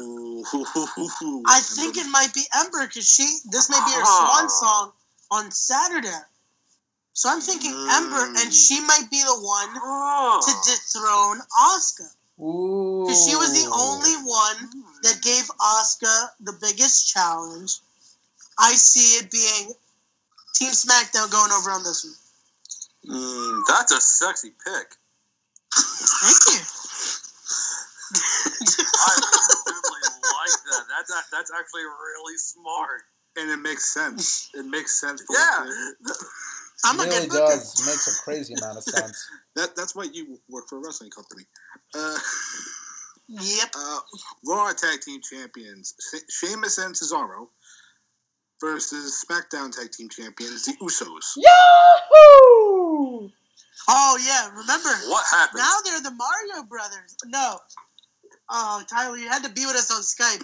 I 1.47 1.59
think 1.61 1.97
it 1.97 2.07
might 2.09 2.33
be 2.33 2.43
Ember 2.55 2.87
because 2.87 3.07
she. 3.07 3.39
This 3.49 3.69
may 3.69 3.79
be 3.85 3.91
her 3.91 4.03
Ah. 4.03 4.27
swan 4.27 4.49
song 4.49 4.93
on 5.31 5.51
Saturday. 5.51 6.21
So 7.13 7.29
I'm 7.29 7.41
thinking 7.41 7.71
Ember, 7.91 8.23
and 8.39 8.53
she 8.53 8.79
might 8.81 9.09
be 9.11 9.21
the 9.21 9.35
one 9.39 9.73
to 9.73 9.79
Oh. 9.83 10.63
dethrone 10.65 11.41
Asuka. 11.59 12.09
Because 12.37 13.23
she 13.25 13.35
was 13.35 13.51
the 13.53 13.69
only 13.71 14.15
one 14.23 14.97
that 15.03 15.21
gave 15.21 15.45
Asuka 15.59 16.31
the 16.39 16.53
biggest 16.53 17.07
challenge. 17.07 17.79
I 18.57 18.73
see 18.75 19.17
it 19.17 19.29
being 19.31 19.73
Team 20.55 20.71
SmackDown 20.71 21.29
going 21.31 21.51
over 21.51 21.71
on 21.71 21.83
this 21.83 22.03
one. 22.03 22.15
Mm, 23.17 23.63
that's 23.67 23.91
a 23.91 24.01
sexy 24.01 24.51
pick. 24.51 24.95
Thank 25.73 26.39
you. 26.53 26.61
I 29.01 29.13
really 29.67 30.21
like 30.21 30.57
that. 30.69 30.83
That's 30.89 31.11
a- 31.11 31.29
that's 31.31 31.51
actually 31.57 31.83
really 31.83 32.37
smart. 32.37 33.01
and 33.37 33.49
it 33.49 33.57
makes 33.57 33.93
sense. 33.93 34.49
It 34.53 34.65
makes 34.65 34.99
sense. 34.99 35.21
For 35.23 35.33
Yeah. 35.35 35.65
what 35.65 36.17
I'm 36.83 36.99
a 36.99 37.03
really 37.03 37.27
good 37.27 37.29
booker. 37.29 37.55
does. 37.55 37.85
Makes 37.85 38.07
a 38.19 38.23
crazy 38.23 38.53
amount 38.55 38.77
of 38.77 38.83
sense. 38.83 39.17
That 39.55 39.75
that's 39.75 39.93
why 39.95 40.03
you 40.11 40.39
work 40.49 40.69
for 40.69 40.77
a 40.77 40.81
wrestling 40.81 41.11
company. 41.11 41.43
Uh, 41.93 42.17
Yep. 43.27 43.69
uh, 43.77 43.99
Raw 44.45 44.71
Tag 44.73 44.99
Team 45.01 45.21
Champions 45.21 45.93
She- 46.09 46.47
Sheamus 46.47 46.77
and 46.77 46.93
Cesaro 46.95 47.47
versus 48.61 49.23
SmackDown 49.27 49.71
Tag 49.75 49.91
Team 49.91 50.07
Champions 50.09 50.65
the 50.65 50.73
Usos. 50.81 51.35
Yahoo! 51.37 53.29
Oh 53.89 54.17
yeah. 54.25 54.49
Remember? 54.49 54.89
What 55.09 55.25
happened? 55.31 55.59
Now 55.59 55.77
they're 55.85 56.01
the 56.01 56.11
Mario 56.11 56.63
Brothers. 56.67 57.15
No. 57.25 57.57
Oh, 58.51 58.83
Tyler, 58.89 59.17
you 59.17 59.29
had 59.29 59.43
to 59.43 59.49
be 59.49 59.65
with 59.65 59.75
us 59.75 59.91
on 59.91 60.01
Skype. 60.01 60.43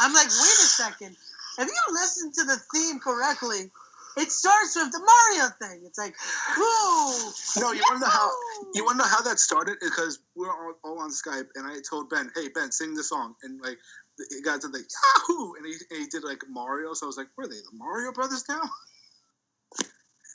I'm 0.00 0.12
like, 0.12 0.26
wait 0.28 0.58
a 0.60 0.68
second. 0.68 1.16
If 1.58 1.68
you 1.68 1.94
listen 1.94 2.32
to 2.32 2.44
the 2.44 2.58
theme 2.74 2.98
correctly, 2.98 3.70
it 4.16 4.32
starts 4.32 4.76
with 4.76 4.90
the 4.92 5.00
Mario 5.00 5.50
thing. 5.62 5.82
It's 5.86 5.98
like, 5.98 6.14
whoa. 6.58 7.30
No, 7.62 7.72
you 7.72 7.82
want 7.88 8.02
to 8.02 8.06
know 8.06 8.10
how 8.10 8.30
you 8.74 8.84
want 8.84 8.98
to 8.98 9.04
know 9.04 9.08
how 9.10 9.22
that 9.22 9.38
started? 9.38 9.76
Because 9.80 10.18
we're 10.36 10.50
all, 10.50 10.74
all 10.84 11.00
on 11.00 11.10
Skype, 11.10 11.48
and 11.54 11.66
I 11.66 11.78
told 11.88 12.10
Ben, 12.10 12.30
"Hey 12.34 12.48
Ben, 12.54 12.72
sing 12.72 12.94
the 12.94 13.04
song," 13.04 13.34
and 13.44 13.60
like 13.62 13.78
It 14.18 14.44
got 14.44 14.60
to 14.62 14.68
the 14.68 14.78
Yahoo, 14.78 15.54
and 15.54 15.66
he, 15.66 15.74
and 15.90 16.00
he 16.02 16.06
did 16.06 16.24
like 16.24 16.42
Mario. 16.48 16.94
So 16.94 17.06
I 17.06 17.08
was 17.08 17.16
like, 17.16 17.28
"Were 17.38 17.46
they 17.46 17.56
the 17.56 17.76
Mario 17.76 18.12
Brothers 18.12 18.44
now?" 18.48 18.62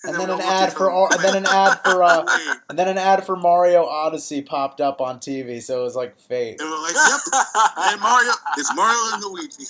And 0.06 0.18
then 0.18 0.30
an 0.30 0.40
ad 0.42 0.72
for 0.72 0.90
all, 0.90 1.12
and 1.12 1.22
then 1.24 1.36
an 1.36 1.46
ad 1.46 1.80
for 1.80 2.04
uh, 2.04 2.26
and 2.70 2.80
then 2.80 2.88
an 2.88 2.98
ad 2.98 3.26
for 3.26 3.36
Mario 3.36 3.86
Odyssey 3.86 4.42
popped 4.42 4.80
up 4.80 5.02
on 5.02 5.20
TV, 5.20 5.62
so 5.62 5.82
it 5.82 5.84
was 5.84 5.96
like 5.96 6.18
fate. 6.18 6.60
And 6.62 6.70
we're 6.70 6.82
like, 6.82 6.96
"Yep, 6.96 7.20
Hey 7.78 7.96
Mario, 8.02 8.32
it's 8.58 8.74
Mario 8.76 9.14
and 9.14 9.24
Luigi. 9.24 9.66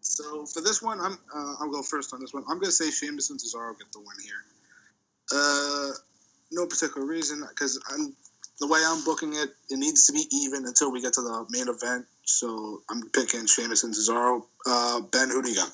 So 0.00 0.46
for 0.46 0.60
this 0.60 0.82
one, 0.82 1.00
I'm 1.00 1.12
uh, 1.34 1.54
I'll 1.60 1.70
go 1.70 1.82
first 1.82 2.12
on 2.12 2.20
this 2.20 2.34
one. 2.34 2.42
I'm 2.48 2.58
gonna 2.58 2.72
say 2.72 2.90
Sheamus 2.90 3.30
and 3.30 3.38
Cesaro 3.38 3.78
get 3.78 3.92
the 3.92 4.00
win 4.00 4.16
here. 4.24 4.42
Uh, 5.32 5.90
no 6.50 6.66
particular 6.66 7.06
reason 7.06 7.44
because 7.48 7.80
I'm 7.90 8.14
the 8.58 8.66
way 8.66 8.80
I'm 8.84 9.04
booking 9.04 9.34
it. 9.34 9.50
It 9.70 9.78
needs 9.78 10.06
to 10.06 10.12
be 10.12 10.24
even 10.32 10.66
until 10.66 10.90
we 10.92 11.00
get 11.00 11.12
to 11.14 11.22
the 11.22 11.46
main 11.50 11.68
event. 11.68 12.06
So 12.24 12.82
I'm 12.90 13.02
picking 13.10 13.46
Sheamus 13.46 13.84
and 13.84 13.94
Cesaro. 13.94 14.42
Uh, 14.66 15.00
ben, 15.00 15.30
who 15.30 15.42
do 15.42 15.50
you 15.50 15.56
got? 15.56 15.70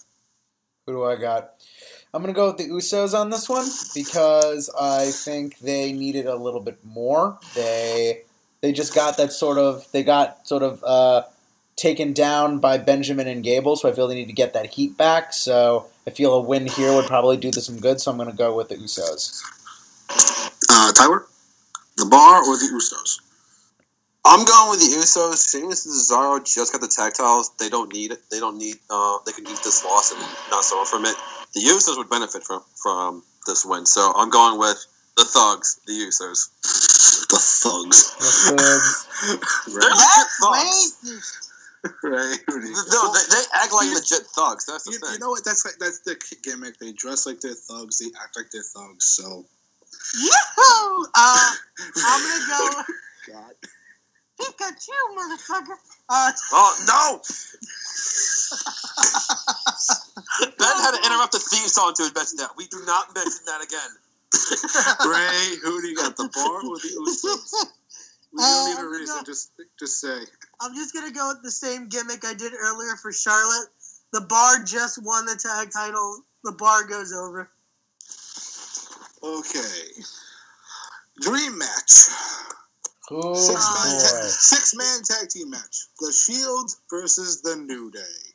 Who 0.86 0.92
do 0.92 1.04
I 1.04 1.16
got? 1.16 1.54
I'm 2.16 2.22
gonna 2.22 2.32
go 2.32 2.46
with 2.46 2.56
the 2.56 2.70
Usos 2.70 3.12
on 3.12 3.28
this 3.28 3.46
one 3.46 3.66
because 3.94 4.70
I 4.70 5.10
think 5.10 5.58
they 5.58 5.92
needed 5.92 6.24
a 6.24 6.34
little 6.34 6.60
bit 6.60 6.82
more. 6.82 7.38
They 7.54 8.22
they 8.62 8.72
just 8.72 8.94
got 8.94 9.18
that 9.18 9.32
sort 9.32 9.58
of 9.58 9.86
they 9.92 10.02
got 10.02 10.48
sort 10.48 10.62
of 10.62 10.82
uh, 10.82 11.24
taken 11.76 12.14
down 12.14 12.58
by 12.58 12.78
Benjamin 12.78 13.28
and 13.28 13.44
Gable, 13.44 13.76
so 13.76 13.90
I 13.90 13.92
feel 13.92 14.08
they 14.08 14.14
need 14.14 14.28
to 14.28 14.32
get 14.32 14.54
that 14.54 14.64
heat 14.64 14.96
back. 14.96 15.34
So 15.34 15.88
I 16.06 16.10
feel 16.10 16.32
a 16.32 16.40
win 16.40 16.64
here 16.64 16.94
would 16.94 17.04
probably 17.04 17.36
do 17.36 17.50
them 17.50 17.60
some 17.60 17.78
good. 17.78 18.00
So 18.00 18.12
I'm 18.12 18.16
gonna 18.16 18.32
go 18.32 18.56
with 18.56 18.70
the 18.70 18.76
Usos. 18.76 19.42
Uh, 20.70 20.92
Tyler, 20.94 21.26
the 21.98 22.06
Bar 22.06 22.38
or 22.48 22.56
the 22.56 22.70
Usos? 22.72 23.20
I'm 24.24 24.42
going 24.46 24.70
with 24.70 24.80
the 24.80 24.96
Usos. 24.96 25.50
Sheamus 25.50 25.84
and 25.84 25.94
Cesaro 25.94 26.42
just 26.42 26.72
got 26.72 26.80
the 26.80 26.88
tag 26.88 27.12
titles. 27.12 27.50
They 27.60 27.68
don't 27.68 27.92
need 27.92 28.10
it. 28.10 28.22
They 28.30 28.40
don't 28.40 28.56
need. 28.56 28.76
Uh, 28.88 29.18
they 29.26 29.32
can 29.32 29.44
use 29.44 29.60
this 29.60 29.84
loss 29.84 30.12
and 30.12 30.20
not 30.50 30.64
suffer 30.64 30.86
from 30.86 31.04
it. 31.04 31.14
The 31.56 31.62
Usos 31.62 31.96
would 31.96 32.10
benefit 32.10 32.44
from 32.44 32.62
from 32.76 33.22
this 33.46 33.64
win. 33.64 33.86
So 33.86 34.12
I'm 34.14 34.28
going 34.30 34.58
with 34.60 34.76
the 35.16 35.24
Thugs, 35.24 35.80
the 35.86 35.92
Usos. 35.92 36.50
The 37.28 37.38
Thugs. 37.40 38.14
The 38.20 38.30
Thugs. 38.56 39.08
They're 39.66 39.80
right, 39.80 39.96
legit 39.96 40.28
thugs. 40.38 41.48
right. 42.04 42.38
Who 42.46 42.60
do 42.60 42.66
you- 42.68 42.74
No, 42.92 43.12
they, 43.12 43.24
they 43.34 43.42
act 43.54 43.72
like 43.72 43.88
legit 43.92 44.26
thugs. 44.36 44.66
That's 44.66 44.84
the 44.84 44.92
You, 44.92 44.98
thing. 45.00 45.14
you 45.14 45.18
know 45.18 45.30
what? 45.30 45.44
That's 45.44 45.64
like 45.64 45.74
that's 45.80 46.00
the 46.00 46.14
gimmick. 46.44 46.78
They 46.78 46.92
dress 46.92 47.26
like 47.26 47.40
they're 47.40 47.54
thugs. 47.54 47.98
They 47.98 48.06
act 48.22 48.36
like 48.36 48.50
they're 48.52 48.62
thugs. 48.62 49.06
So, 49.06 49.44
Yahoo! 50.20 51.04
Uh, 51.14 51.52
I'm 51.96 52.22
gonna 52.22 52.46
go 52.46 52.82
God. 53.32 53.54
Pikachu, 54.38 54.98
motherfucker. 55.16 55.78
Uh, 56.08 56.30
Oh 56.52 56.76
no! 56.86 57.22
Ben 60.40 60.76
had 60.82 60.92
to 60.92 61.06
interrupt 61.06 61.32
the 61.32 61.38
theme 61.38 61.68
song 61.68 61.94
to 61.96 62.02
mention 62.14 62.36
that. 62.38 62.50
We 62.56 62.66
do 62.66 62.78
not 62.86 63.14
mention 63.14 63.40
that 63.46 63.62
again. 63.62 63.90
Ray, 65.10 65.56
who 65.62 65.80
do 65.80 65.88
you 65.88 65.96
got? 65.96 66.16
The 66.16 66.28
bar 66.34 66.60
with 66.70 66.82
the 66.82 66.88
Usos? 67.00 67.66
We 68.32 68.42
don't 68.42 68.64
need 68.66 68.72
a 68.76 68.80
um, 68.80 68.84
I'm 68.86 68.90
reason. 68.92 69.14
gonna- 69.14 69.24
Just, 69.26 69.52
just 69.78 70.00
say. 70.00 70.18
I'm 70.60 70.74
just 70.74 70.92
gonna 70.94 71.10
go 71.12 71.28
with 71.28 71.42
the 71.42 71.50
same 71.50 71.88
gimmick 71.88 72.24
I 72.24 72.34
did 72.34 72.52
earlier 72.58 72.96
for 73.00 73.12
Charlotte. 73.12 73.68
The 74.12 74.20
bar 74.22 74.62
just 74.64 75.02
won 75.02 75.26
the 75.26 75.36
tag 75.36 75.70
title. 75.72 76.20
The 76.44 76.52
bar 76.52 76.84
goes 76.84 77.12
over. 77.12 77.50
Okay. 79.22 80.02
Dream 81.20 81.56
match. 81.58 82.08
Oh 83.10 83.34
Six 83.34 83.54
man, 83.54 84.00
ta- 84.00 84.26
six 84.28 84.74
man 84.74 85.02
tag 85.02 85.28
team 85.30 85.50
match. 85.50 85.86
The 86.00 86.12
Shield 86.12 86.72
versus 86.90 87.40
the 87.42 87.56
New 87.56 87.90
Day. 87.90 88.34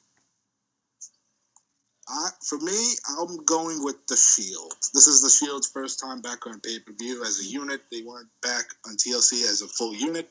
I, 2.11 2.29
for 2.41 2.57
me, 2.59 2.93
I'm 3.17 3.43
going 3.45 3.83
with 3.83 4.05
the 4.07 4.17
Shield. 4.17 4.73
This 4.93 5.07
is 5.07 5.21
the 5.21 5.29
Shield's 5.29 5.67
first 5.67 5.99
time 5.99 6.21
back 6.21 6.45
on 6.45 6.59
pay 6.59 6.79
per 6.79 6.91
view 6.91 7.23
as 7.23 7.39
a 7.39 7.45
unit. 7.45 7.81
They 7.91 8.01
weren't 8.01 8.27
back 8.41 8.65
on 8.85 8.97
TLC 8.97 9.49
as 9.49 9.61
a 9.61 9.67
full 9.67 9.95
unit, 9.95 10.27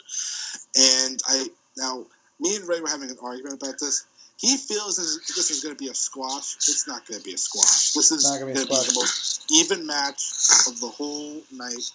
and 0.77 1.23
I 1.27 1.47
now 1.79 2.05
me 2.39 2.57
and 2.57 2.69
Ray 2.69 2.81
were 2.81 2.89
having 2.89 3.11
an 3.11 3.17
argument 3.23 3.63
about 3.63 3.79
this. 3.79 4.07
He 4.37 4.57
feels 4.57 4.97
this 4.97 5.07
is, 5.07 5.27
this 5.29 5.51
is 5.51 5.63
going 5.63 5.75
to 5.75 5.79
be 5.79 5.91
a 5.91 5.95
squash. 5.95 6.57
It's 6.57 6.89
not 6.89 7.07
going 7.07 7.21
to 7.21 7.25
be 7.25 7.35
a 7.35 7.39
squash. 7.39 7.93
This 7.93 8.11
is 8.11 8.25
Not 8.25 8.41
gonna 8.41 8.55
be 8.55 8.61
the 8.61 8.93
most 8.95 9.45
even 9.51 9.87
match 9.87 10.23
of 10.67 10.81
the 10.81 10.89
whole 10.89 11.43
night. 11.53 11.91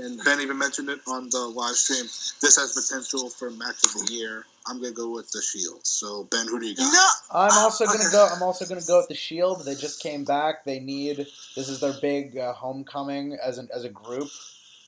And 0.00 0.22
Ben 0.24 0.40
even 0.40 0.56
mentioned 0.56 0.88
it 0.88 1.00
on 1.08 1.28
the 1.30 1.38
live 1.38 1.74
stream. 1.74 2.04
This 2.40 2.56
has 2.56 2.72
potential 2.72 3.28
for 3.30 3.50
match 3.50 3.82
of 3.84 3.92
the 3.94 4.12
year. 4.12 4.44
I'm 4.66 4.80
gonna 4.80 4.92
go 4.92 5.10
with 5.10 5.30
the 5.32 5.42
Shield. 5.42 5.80
So 5.84 6.24
Ben, 6.30 6.46
who 6.46 6.60
do 6.60 6.66
you 6.66 6.76
got? 6.76 6.92
No, 6.92 7.08
I'm 7.32 7.58
also 7.58 7.84
gonna 7.86 8.10
go. 8.12 8.28
I'm 8.32 8.42
also 8.42 8.64
gonna 8.64 8.80
go 8.86 8.98
with 8.98 9.08
the 9.08 9.14
Shield. 9.14 9.64
They 9.64 9.74
just 9.74 10.00
came 10.00 10.24
back. 10.24 10.64
They 10.64 10.78
need. 10.78 11.26
This 11.56 11.68
is 11.68 11.80
their 11.80 11.94
big 12.00 12.38
uh, 12.38 12.52
homecoming 12.52 13.36
as 13.42 13.58
an 13.58 13.68
as 13.74 13.84
a 13.84 13.88
group. 13.88 14.28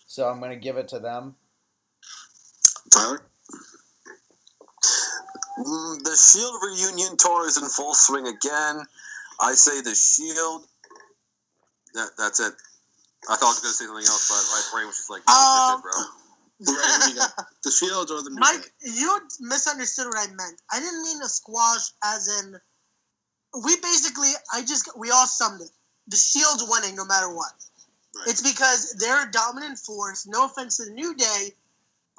So 0.06 0.28
I'm 0.28 0.38
gonna 0.38 0.56
give 0.56 0.76
it 0.76 0.86
to 0.88 1.00
them. 1.00 1.34
Tyler. 2.92 3.22
Mm, 5.58 6.02
the 6.04 6.16
Shield 6.16 6.54
reunion 6.62 7.16
tour 7.16 7.46
is 7.48 7.60
in 7.60 7.68
full 7.68 7.94
swing 7.94 8.26
again. 8.26 8.84
I 9.40 9.54
say 9.54 9.80
the 9.80 9.94
Shield. 9.94 10.66
That, 11.94 12.10
that's 12.16 12.38
it. 12.38 12.52
I 13.28 13.36
thought 13.36 13.46
I 13.46 13.52
was 13.52 13.60
going 13.60 13.72
to 13.72 13.76
say 13.76 13.84
something 13.86 14.06
else, 14.06 14.28
but 14.28 14.42
my 14.48 14.62
brain 14.72 14.86
was 14.86 14.96
just 14.96 15.10
like, 15.10 15.22
no, 15.28 15.34
Um, 15.34 15.82
bro. 15.82 15.92
Ray, 16.60 16.74
who 16.74 17.12
do 17.12 17.20
you? 17.20 17.26
The 17.64 17.70
Shield 17.70 18.10
or 18.10 18.22
the 18.22 18.30
New 18.30 18.36
Mike, 18.40 18.62
Day? 18.62 18.92
you 18.96 19.20
misunderstood 19.40 20.06
what 20.06 20.16
I 20.18 20.26
meant. 20.32 20.60
I 20.72 20.80
didn't 20.80 21.02
mean 21.02 21.20
a 21.22 21.28
squash 21.28 21.92
as 22.04 22.28
in. 22.40 22.56
We 23.64 23.76
basically, 23.76 24.30
I 24.52 24.62
just, 24.62 24.88
we 24.96 25.10
all 25.10 25.26
summed 25.26 25.60
it. 25.60 25.70
the 26.08 26.16
Shield's 26.16 26.64
winning 26.68 26.96
no 26.96 27.04
matter 27.04 27.28
what. 27.34 27.52
Right. 28.16 28.28
It's 28.28 28.42
because 28.42 28.92
they're 28.98 29.28
a 29.28 29.30
dominant 29.30 29.78
force. 29.78 30.26
No 30.26 30.46
offense 30.46 30.76
to 30.78 30.84
the 30.86 30.90
New 30.92 31.14
Day, 31.14 31.54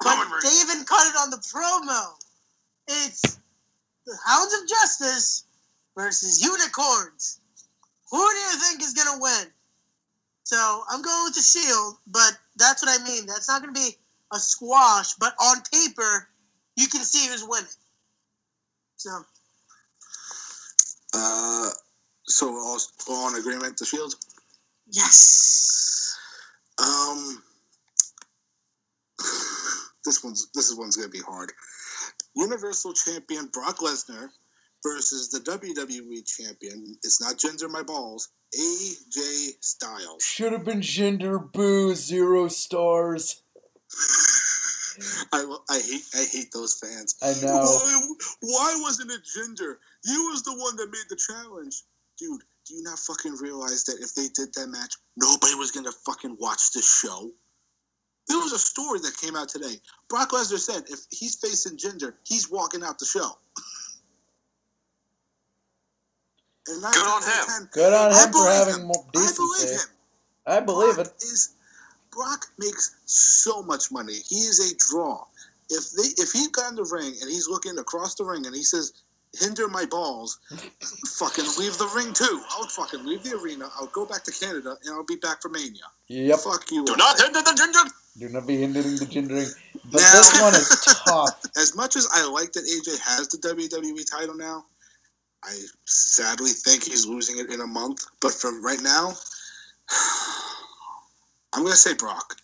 but 0.00 0.16
Roman 0.16 0.32
Reigns. 0.32 0.44
they 0.44 0.60
even 0.72 0.84
cut 0.86 1.06
it 1.06 1.16
on 1.20 1.30
the 1.30 1.36
promo. 1.36 2.14
It's 2.88 3.38
the 4.06 4.16
Hounds 4.26 4.54
of 4.54 4.68
Justice 4.68 5.44
versus 5.96 6.42
Unicorns. 6.42 7.40
Who 8.10 8.18
do 8.18 8.36
you 8.36 8.56
think 8.58 8.82
is 8.82 8.94
gonna 8.94 9.20
win? 9.20 9.46
So 10.44 10.82
I'm 10.90 11.02
going 11.02 11.24
with 11.24 11.34
the 11.34 11.40
Shield, 11.40 11.96
but 12.06 12.32
that's 12.56 12.82
what 12.82 13.00
I 13.00 13.04
mean. 13.04 13.26
That's 13.26 13.48
not 13.48 13.60
gonna 13.62 13.72
be 13.72 13.96
a 14.32 14.38
squash, 14.38 15.14
but 15.14 15.34
on 15.40 15.58
paper, 15.72 16.28
you 16.76 16.88
can 16.88 17.02
see 17.02 17.28
who's 17.28 17.44
winning. 17.46 17.68
So 18.96 19.24
Uh, 21.14 21.70
so 22.24 22.48
all, 22.48 22.78
all 23.08 23.28
in 23.28 23.36
agreement. 23.40 23.76
The 23.76 23.84
Shield. 23.84 24.14
yes. 24.90 26.16
Um, 26.78 27.42
this 30.04 30.24
one's 30.24 30.48
this 30.54 30.74
one's 30.74 30.96
gonna 30.96 31.08
be 31.08 31.20
hard. 31.20 31.52
Universal 32.34 32.94
Champion 32.94 33.46
Brock 33.46 33.78
Lesnar 33.78 34.30
versus 34.82 35.30
the 35.30 35.40
WWE 35.40 36.26
Champion. 36.26 36.96
It's 37.02 37.20
not 37.20 37.36
Jinder 37.36 37.70
my 37.70 37.82
balls. 37.82 38.28
AJ 38.54 39.52
Styles. 39.60 40.22
Should 40.22 40.52
have 40.52 40.64
been 40.64 40.80
Jinder 40.80 41.52
boo 41.52 41.94
zero 41.94 42.48
stars. 42.48 43.42
I, 45.32 45.56
I 45.70 45.80
hate 45.80 46.02
I 46.14 46.24
hate 46.30 46.52
those 46.52 46.78
fans. 46.78 47.16
I 47.22 47.32
know. 47.42 47.62
Why, 47.62 48.02
why 48.40 48.78
wasn't 48.82 49.10
it 49.10 49.22
Jinder? 49.22 49.76
You 50.04 50.28
was 50.30 50.42
the 50.42 50.52
one 50.52 50.76
that 50.76 50.90
made 50.90 51.06
the 51.08 51.16
challenge, 51.16 51.82
dude. 52.18 52.42
Do 52.68 52.74
you 52.74 52.82
not 52.82 52.98
fucking 52.98 53.36
realize 53.40 53.84
that 53.84 53.98
if 54.00 54.14
they 54.14 54.28
did 54.34 54.54
that 54.54 54.68
match, 54.68 54.94
nobody 55.16 55.54
was 55.54 55.70
gonna 55.70 55.92
fucking 55.92 56.36
watch 56.38 56.72
the 56.72 56.82
show? 56.82 57.30
There 58.28 58.38
was 58.38 58.52
a 58.52 58.58
story 58.58 59.00
that 59.00 59.16
came 59.16 59.34
out 59.34 59.48
today. 59.48 59.80
Brock 60.08 60.30
Lesnar 60.30 60.58
said 60.58 60.84
if 60.88 61.00
he's 61.10 61.36
facing 61.36 61.76
Jinder, 61.76 62.14
he's 62.24 62.50
walking 62.50 62.82
out 62.82 62.98
the 62.98 63.06
show. 63.06 63.30
And 66.68 66.80
nine 66.82 66.92
Good 66.92 67.06
on 67.06 67.22
times 67.22 67.26
out 67.26 67.42
of 67.42 67.48
him. 67.48 67.54
ten, 67.58 67.68
Good 67.72 67.92
on 67.92 68.12
I 68.12 68.24
him 68.24 68.32
for 68.32 68.50
having 68.50 68.74
him. 68.82 68.86
more 68.86 69.04
I 69.08 69.10
believe 69.12 69.28
decency. 69.28 69.74
him. 69.74 69.80
I 70.46 70.60
believe 70.60 70.94
Brock 70.96 71.06
it. 71.06 71.22
Is 71.22 71.54
Brock 72.10 72.46
makes 72.58 72.96
so 73.06 73.62
much 73.62 73.90
money. 73.90 74.14
He 74.28 74.36
is 74.36 74.72
a 74.72 74.76
draw. 74.90 75.24
If 75.70 75.90
they 75.92 76.22
if 76.22 76.32
he 76.32 76.48
got 76.52 76.70
in 76.70 76.76
the 76.76 76.84
ring 76.92 77.14
and 77.20 77.30
he's 77.30 77.48
looking 77.48 77.78
across 77.78 78.14
the 78.14 78.24
ring 78.24 78.44
and 78.46 78.54
he 78.54 78.62
says, 78.62 78.92
"Hinder 79.38 79.66
my 79.68 79.86
balls," 79.86 80.38
fucking 81.18 81.46
leave 81.58 81.78
the 81.78 81.90
ring 81.96 82.12
too. 82.12 82.42
I'll 82.50 82.66
fucking 82.68 83.04
leave 83.06 83.22
the 83.22 83.36
arena. 83.38 83.68
I'll 83.78 83.86
go 83.86 84.04
back 84.04 84.24
to 84.24 84.32
Canada 84.32 84.76
and 84.84 84.94
I'll 84.94 85.04
be 85.04 85.16
back 85.16 85.40
for 85.42 85.48
Mania. 85.48 85.82
Yep. 86.08 86.40
Fuck 86.40 86.70
you. 86.70 86.84
Do 86.84 86.92
all. 86.92 86.98
not 86.98 87.20
hinder 87.20 87.40
the 87.42 87.54
ginger. 87.56 87.94
Do 88.18 88.28
not 88.28 88.46
be 88.46 88.58
hindering 88.58 88.96
the 88.96 89.06
gendering. 89.06 89.48
But 89.90 90.02
Now- 90.02 90.12
this 90.12 90.40
one 90.42 90.54
is 90.54 90.68
tough. 91.06 91.40
As 91.56 91.74
much 91.74 91.96
as 91.96 92.06
I 92.12 92.26
like 92.28 92.52
that 92.52 92.64
AJ 92.64 92.98
has 93.00 93.28
the 93.28 93.38
WWE 93.38 94.04
title 94.10 94.34
now, 94.34 94.66
I 95.44 95.58
sadly 95.86 96.50
think 96.50 96.84
he's 96.84 97.06
losing 97.06 97.38
it 97.38 97.50
in 97.50 97.60
a 97.60 97.66
month. 97.66 98.04
But 98.20 98.32
for 98.32 98.60
right 98.60 98.80
now, 98.82 99.12
I'm 101.52 101.62
gonna 101.64 101.74
say 101.76 101.94
Brock. 101.94 102.36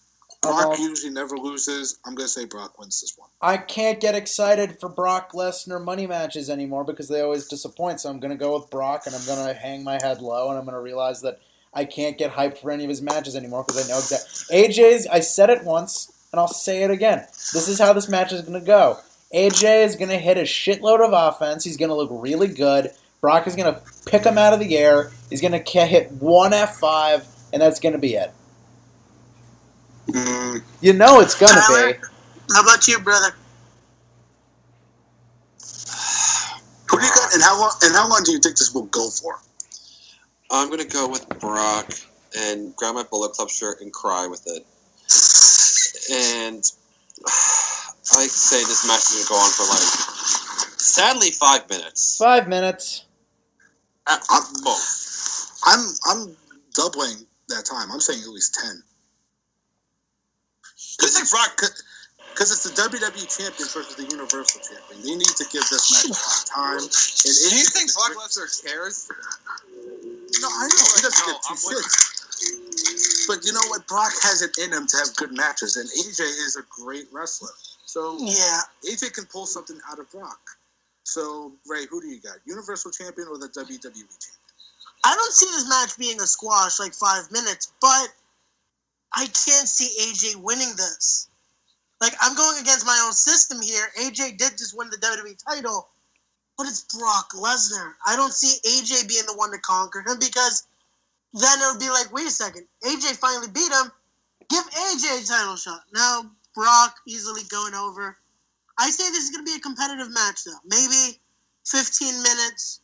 Brock 0.42 0.66
Uh-huh. 0.66 0.82
usually 0.82 1.12
never 1.12 1.36
loses. 1.36 1.98
I'm 2.04 2.14
gonna 2.14 2.28
say 2.28 2.44
Brock 2.44 2.78
wins 2.78 3.00
this 3.00 3.14
one. 3.16 3.28
I 3.40 3.56
can't 3.56 4.00
get 4.00 4.14
excited 4.14 4.78
for 4.80 4.88
Brock 4.88 5.32
Lesnar 5.32 5.82
money 5.82 6.06
matches 6.06 6.50
anymore 6.50 6.84
because 6.84 7.08
they 7.08 7.20
always 7.20 7.46
disappoint. 7.46 8.00
So 8.00 8.10
I'm 8.10 8.20
going 8.20 8.30
to 8.32 8.36
go 8.36 8.58
with 8.58 8.68
Brock 8.70 9.06
and 9.06 9.14
I'm 9.14 9.24
going 9.26 9.46
to 9.46 9.54
hang 9.54 9.84
my 9.84 9.98
head 10.02 10.20
low 10.20 10.48
and 10.48 10.58
I'm 10.58 10.64
going 10.64 10.74
to 10.74 10.80
realize 10.80 11.20
that 11.22 11.40
I 11.72 11.84
can't 11.84 12.18
get 12.18 12.32
hyped 12.32 12.58
for 12.58 12.72
any 12.72 12.82
of 12.84 12.90
his 12.90 13.00
matches 13.00 13.36
anymore 13.36 13.62
because 13.64 13.84
I 13.84 13.88
know 13.88 13.98
exactly. 13.98 14.56
AJ's, 14.58 15.06
I 15.06 15.20
said 15.20 15.50
it 15.50 15.62
once 15.62 16.10
and 16.32 16.40
I'll 16.40 16.48
say 16.48 16.82
it 16.82 16.90
again. 16.90 17.20
This 17.52 17.68
is 17.68 17.78
how 17.78 17.92
this 17.92 18.08
match 18.08 18.32
is 18.32 18.40
going 18.42 18.58
to 18.58 18.66
go. 18.66 18.98
AJ 19.34 19.84
is 19.84 19.96
going 19.96 20.08
to 20.08 20.18
hit 20.18 20.38
a 20.38 20.42
shitload 20.42 21.00
of 21.04 21.12
offense. 21.12 21.64
He's 21.64 21.76
going 21.76 21.90
to 21.90 21.94
look 21.94 22.08
really 22.12 22.48
good. 22.48 22.90
Brock 23.20 23.46
is 23.46 23.56
going 23.56 23.72
to 23.72 23.82
pick 24.06 24.24
him 24.24 24.38
out 24.38 24.52
of 24.54 24.60
the 24.60 24.76
air. 24.76 25.10
He's 25.28 25.40
going 25.40 25.52
to 25.52 25.86
hit 25.86 26.10
one 26.12 26.52
F5 26.52 27.26
and 27.52 27.60
that's 27.60 27.80
going 27.80 27.92
to 27.92 27.98
be 27.98 28.14
it. 28.14 28.32
Mm, 30.08 30.62
You 30.80 30.92
know 30.94 31.20
it's 31.20 31.38
going 31.38 31.52
to 31.54 31.60
be. 31.68 32.08
How 32.54 32.62
about 32.62 32.88
you, 32.88 32.98
brother? 33.00 33.34
who 36.88 36.98
do 36.98 37.04
you 37.04 37.10
got? 37.12 37.34
And 37.34 37.42
how 37.42 37.60
long? 37.60 37.72
And 37.82 37.94
how 37.94 38.08
long 38.08 38.22
do 38.24 38.32
you 38.32 38.38
think 38.38 38.56
this 38.56 38.72
will 38.72 38.86
go 38.86 39.10
for? 39.10 39.38
I'm 40.50 40.70
gonna 40.70 40.86
go 40.86 41.06
with 41.08 41.28
Brock 41.40 41.92
and 42.38 42.74
grab 42.76 42.94
my 42.94 43.02
Bullet 43.02 43.32
Club 43.32 43.50
shirt 43.50 43.82
and 43.82 43.92
cry 43.92 44.26
with 44.26 44.46
it. 44.46 44.66
And 46.10 46.64
I 48.18 48.26
say 48.26 48.58
this 48.64 48.86
match 48.86 49.06
is 49.14 49.28
gonna 49.28 49.38
go 49.38 49.44
on 49.46 49.50
for 49.54 49.62
like, 49.70 50.78
sadly, 50.80 51.30
five 51.30 51.68
minutes 51.70 52.18
Five 52.18 52.48
minutes. 52.48 53.04
at 54.08 54.24
I'm- 54.28 54.42
most. 54.62 55.52
I'm 55.64 55.80
I'm 56.06 56.36
doubling 56.74 57.26
that 57.48 57.64
time. 57.64 57.90
I'm 57.92 58.00
saying 58.00 58.22
at 58.22 58.28
least 58.28 58.54
ten. 58.60 58.82
You 61.02 61.08
think 61.08 61.30
Brock? 61.30 61.62
Because 62.32 62.50
it's 62.54 62.62
the 62.62 62.74
WWE 62.82 63.26
champion 63.26 63.68
versus 63.68 63.94
the 63.96 64.04
Universal 64.04 64.60
champion. 64.62 65.02
They 65.02 65.14
need 65.16 65.34
to 65.38 65.44
give 65.50 65.62
this 65.70 65.90
match 65.90 66.46
time. 66.46 66.78
And 66.78 66.90
Do 66.90 67.56
you 67.56 67.62
it- 67.66 67.72
think 67.74 67.92
Brock 67.94 68.12
Lesnar 68.18 68.46
cares? 68.62 69.08
No, 70.40 70.48
I 70.48 70.66
know 70.66 70.86
he 70.94 71.02
doesn't 71.02 71.26
No, 71.26 71.32
get 71.34 71.42
two 71.42 71.54
I'm 71.54 71.56
shits. 71.58 73.26
But 73.26 73.44
you 73.44 73.52
know 73.52 73.62
what? 73.68 73.86
Brock 73.88 74.12
has 74.22 74.42
it 74.42 74.56
in 74.58 74.72
him 74.72 74.86
to 74.86 74.96
have 74.98 75.14
good 75.16 75.32
matches, 75.36 75.76
and 75.76 75.88
AJ 75.90 76.20
is 76.46 76.56
a 76.56 76.62
great 76.70 77.06
wrestler. 77.12 77.50
So 77.88 78.18
Yeah. 78.18 78.60
AJ 78.84 79.14
can 79.14 79.24
pull 79.24 79.46
something 79.46 79.80
out 79.90 79.98
of 79.98 80.10
Brock. 80.10 80.58
So 81.04 81.54
Ray, 81.66 81.86
who 81.86 82.02
do 82.02 82.08
you 82.08 82.20
got? 82.20 82.36
Universal 82.44 82.90
champion 82.90 83.28
or 83.28 83.38
the 83.38 83.48
WWE 83.48 83.80
champion? 83.80 84.06
I 85.04 85.14
don't 85.14 85.32
see 85.32 85.46
this 85.46 85.66
match 85.66 85.96
being 85.96 86.20
a 86.20 86.26
squash 86.26 86.78
like 86.78 86.92
five 86.92 87.32
minutes, 87.32 87.72
but 87.80 88.08
I 89.14 89.24
can't 89.24 89.66
see 89.66 89.88
AJ 90.02 90.36
winning 90.36 90.76
this. 90.76 91.30
Like 92.02 92.12
I'm 92.20 92.36
going 92.36 92.60
against 92.60 92.84
my 92.84 93.02
own 93.06 93.14
system 93.14 93.62
here. 93.62 93.88
AJ 93.98 94.36
did 94.36 94.58
just 94.58 94.76
win 94.76 94.90
the 94.90 94.98
WWE 94.98 95.42
title, 95.42 95.88
but 96.58 96.66
it's 96.66 96.84
Brock 96.94 97.30
Lesnar. 97.32 97.94
I 98.06 98.16
don't 98.16 98.34
see 98.34 98.60
AJ 98.68 99.08
being 99.08 99.24
the 99.24 99.34
one 99.34 99.50
to 99.52 99.58
conquer 99.60 100.00
him 100.00 100.18
because 100.18 100.66
then 101.32 101.58
it 101.58 101.72
would 101.72 101.80
be 101.80 101.88
like, 101.88 102.12
wait 102.12 102.26
a 102.26 102.30
second, 102.30 102.66
AJ 102.84 103.16
finally 103.16 103.48
beat 103.48 103.72
him. 103.72 103.90
Give 104.50 104.64
AJ 104.64 105.24
a 105.24 105.26
title 105.26 105.56
shot. 105.56 105.84
Now 105.94 106.30
Brock 106.54 106.96
easily 107.06 107.42
going 107.50 107.74
over. 107.74 108.16
I 108.78 108.90
say 108.90 109.04
this 109.10 109.24
is 109.24 109.30
going 109.30 109.44
to 109.44 109.50
be 109.50 109.56
a 109.56 109.60
competitive 109.60 110.12
match 110.12 110.44
though. 110.44 110.58
Maybe 110.66 111.18
15 111.66 112.22
minutes, 112.22 112.80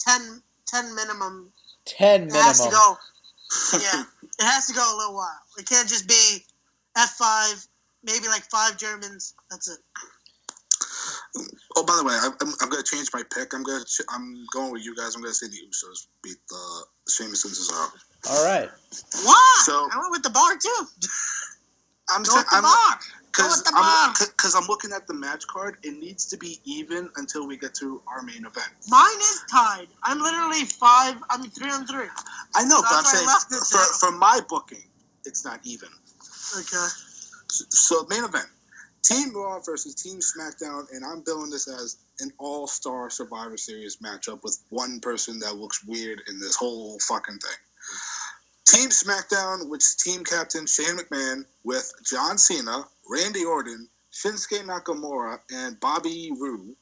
10, 0.00 0.42
10 0.66 0.94
minimum 0.94 1.52
Ten 1.84 2.22
it 2.24 2.32
has 2.32 2.58
to 2.58 2.64
minimum. 2.64 2.80
go. 2.80 2.96
Yeah, 3.80 4.02
it 4.40 4.44
has 4.44 4.66
to 4.66 4.72
go 4.72 4.80
a 4.82 4.96
little 4.96 5.14
while. 5.14 5.38
It 5.58 5.68
can't 5.68 5.88
just 5.88 6.08
be 6.08 6.44
F 6.96 7.10
five, 7.10 7.64
maybe 8.02 8.26
like 8.28 8.42
five 8.50 8.76
Germans. 8.78 9.34
That's 9.50 9.68
it. 9.68 9.78
Oh, 11.76 11.84
by 11.84 11.96
the 11.96 12.04
way, 12.04 12.14
I'm, 12.20 12.32
I'm, 12.40 12.54
I'm 12.62 12.68
going 12.68 12.82
to 12.82 12.88
change 12.90 13.08
my 13.12 13.22
pick. 13.34 13.52
I'm 13.52 13.62
going 13.62 13.80
to 13.80 13.84
ch- 13.84 14.06
I'm 14.08 14.46
going 14.52 14.72
with 14.72 14.84
you 14.84 14.94
guys. 14.96 15.14
I'm 15.14 15.20
going 15.22 15.30
to 15.32 15.34
say 15.36 15.46
the 15.48 15.56
Usos 15.68 16.06
beat 16.22 16.36
the 16.48 16.84
Sheamus 17.10 17.44
and 17.44 17.52
Cesaro. 17.52 17.90
All 18.30 18.44
right. 18.44 18.70
Why? 19.24 19.60
So- 19.64 19.88
I 19.92 19.98
went 19.98 20.10
with 20.12 20.22
the 20.22 20.30
bar 20.30 20.56
too. 20.56 20.86
I'm 22.10 22.22
Go 22.22 22.36
with 22.36 22.46
the 22.46 22.56
I'm, 22.56 22.62
Because 23.32 23.56
I'm, 24.20 24.34
cause 24.36 24.54
I'm 24.54 24.66
looking 24.66 24.92
at 24.92 25.06
the 25.06 25.14
match 25.14 25.46
card. 25.48 25.76
It 25.82 25.98
needs 25.98 26.26
to 26.26 26.36
be 26.36 26.60
even 26.64 27.10
until 27.16 27.46
we 27.46 27.56
get 27.56 27.74
to 27.76 28.00
our 28.06 28.22
main 28.22 28.46
event. 28.46 28.68
Mine 28.88 29.18
is 29.18 29.42
tied. 29.50 29.88
I'm 30.04 30.20
literally 30.20 30.64
five. 30.64 31.16
I'm 31.30 31.42
three 31.50 31.70
on 31.70 31.86
three. 31.86 32.06
I 32.54 32.64
know, 32.64 32.80
but 32.82 32.92
I'm 32.92 33.02
That's 33.02 33.24
why 33.26 33.34
I 33.34 33.58
saying 33.58 33.88
for, 33.90 34.08
for 34.10 34.16
my 34.16 34.40
booking, 34.48 34.84
it's 35.24 35.44
not 35.44 35.60
even. 35.64 35.88
Okay. 36.58 36.86
So 37.48 38.06
main 38.08 38.24
event, 38.24 38.46
Team 39.02 39.34
Raw 39.34 39.60
versus 39.60 39.94
Team 39.94 40.18
SmackDown, 40.20 40.84
and 40.92 41.04
I'm 41.04 41.22
billing 41.24 41.50
this 41.50 41.68
as 41.68 41.98
an 42.20 42.30
all-star 42.38 43.10
Survivor 43.10 43.56
Series 43.56 43.98
matchup 43.98 44.42
with 44.42 44.58
one 44.70 45.00
person 45.00 45.38
that 45.40 45.56
looks 45.56 45.84
weird 45.84 46.22
in 46.28 46.38
this 46.38 46.56
whole 46.56 46.98
fucking 47.00 47.38
thing. 47.38 47.56
Team 48.66 48.88
SmackDown, 48.88 49.68
which 49.68 49.96
team 49.98 50.24
captain 50.24 50.66
Shane 50.66 50.96
McMahon 50.96 51.44
with 51.64 51.92
John 52.04 52.38
Cena, 52.38 52.84
Randy 53.10 53.44
Orton, 53.44 53.88
Shinsuke 54.12 54.62
Nakamura, 54.64 55.38
and 55.52 55.78
Bobby 55.80 56.30
Roode 56.40 56.74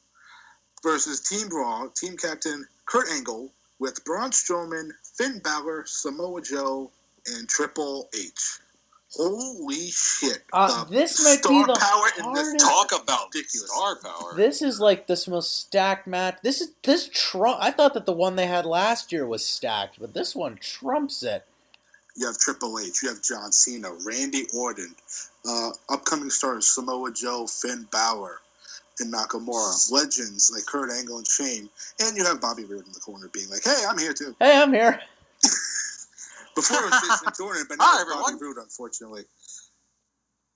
versus 0.81 1.19
Team 1.21 1.47
Raw, 1.51 1.87
team 1.95 2.15
captain 2.15 2.65
Kurt 2.85 3.09
Angle 3.09 3.51
with 3.79 4.03
Braun 4.05 4.31
Strowman, 4.31 4.89
Finn 5.17 5.39
Balor, 5.43 5.83
Samoa 5.85 6.41
Joe, 6.41 6.89
and 7.27 7.49
Triple 7.49 8.07
H. 8.15 8.59
Holy 9.15 9.91
shit! 9.91 10.41
Uh, 10.53 10.85
The 10.85 10.89
this 10.95 11.23
might 11.23 11.43
be 11.43 11.63
the 11.63 11.77
power 11.79 12.07
in 12.17 12.33
this 12.33 12.47
hardest- 12.47 12.65
Talk 12.65 13.03
about 13.03 13.27
Ridiculous. 13.33 13.69
star 13.71 13.95
power. 13.97 14.33
This 14.35 14.61
is 14.63 14.79
like 14.79 15.05
this 15.05 15.27
most 15.27 15.55
stacked 15.59 16.07
match. 16.07 16.39
This 16.41 16.61
is 16.61 16.71
this 16.81 17.09
trump. 17.13 17.59
I 17.61 17.69
thought 17.69 17.93
that 17.93 18.07
the 18.07 18.11
one 18.13 18.35
they 18.37 18.47
had 18.47 18.65
last 18.65 19.11
year 19.11 19.27
was 19.27 19.45
stacked, 19.45 19.99
but 19.99 20.13
this 20.15 20.33
one 20.35 20.57
trumps 20.57 21.21
it. 21.21 21.45
You 22.15 22.27
have 22.27 22.37
Triple 22.37 22.79
H, 22.79 23.01
you 23.01 23.09
have 23.09 23.21
John 23.23 23.51
Cena, 23.51 23.89
Randy 24.05 24.45
Orton, 24.55 24.93
uh, 25.47 25.71
upcoming 25.89 26.29
stars 26.29 26.67
Samoa 26.67 27.11
Joe, 27.11 27.47
Finn 27.47 27.87
Balor, 27.91 28.39
and 28.99 29.11
Nakamura, 29.11 29.91
legends 29.91 30.51
like 30.53 30.65
Kurt 30.65 30.91
Angle 30.91 31.17
and 31.17 31.27
Shane, 31.27 31.69
and 31.99 32.15
you 32.15 32.23
have 32.23 32.39
Bobby 32.39 32.65
Roode 32.65 32.85
in 32.85 32.91
the 32.93 32.99
corner 32.99 33.29
being 33.33 33.49
like, 33.49 33.63
"Hey, 33.63 33.83
I'm 33.89 33.97
here 33.97 34.13
too." 34.13 34.35
Hey, 34.39 34.61
I'm 34.61 34.71
here. 34.71 34.99
Before 36.55 36.77
it 36.77 36.91
was 36.91 37.01
Jason 37.01 37.27
Jordan, 37.37 37.65
but 37.67 37.79
now 37.79 37.85
Hi, 37.87 38.01
it's 38.03 38.31
Bobby. 38.31 38.37
Roode, 38.39 38.57
unfortunately. 38.57 39.23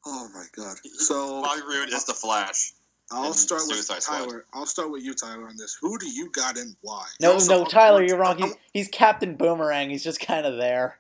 Oh 0.06 0.30
my 0.34 0.46
god! 0.56 0.78
So 0.84 1.42
Bobby 1.42 1.62
Roode 1.68 1.90
is 1.90 2.06
the 2.06 2.14
Flash. 2.14 2.74
I'll 3.10 3.34
start 3.34 3.62
with 3.68 3.78
Suicide 3.78 4.04
Squad. 4.04 4.18
Tyler. 4.26 4.46
I'll 4.54 4.66
start 4.66 4.92
with 4.92 5.02
you, 5.02 5.16
Tyler, 5.16 5.48
on 5.48 5.56
this. 5.58 5.78
Who 5.82 5.98
do 5.98 6.08
you 6.10 6.30
got 6.32 6.58
and 6.58 6.76
why? 6.82 7.06
No, 7.22 7.34
Also, 7.34 7.60
no, 7.64 7.66
Tyler, 7.66 8.04
you're 8.04 8.18
wrong. 8.18 8.42
I- 8.44 8.46
He's, 8.48 8.56
he's 8.74 8.88
Captain 8.90 9.36
Boomerang. 9.36 9.90
He's 9.90 10.04
just 10.04 10.20
kind 10.20 10.46
of 10.46 10.58
there. 10.58 10.98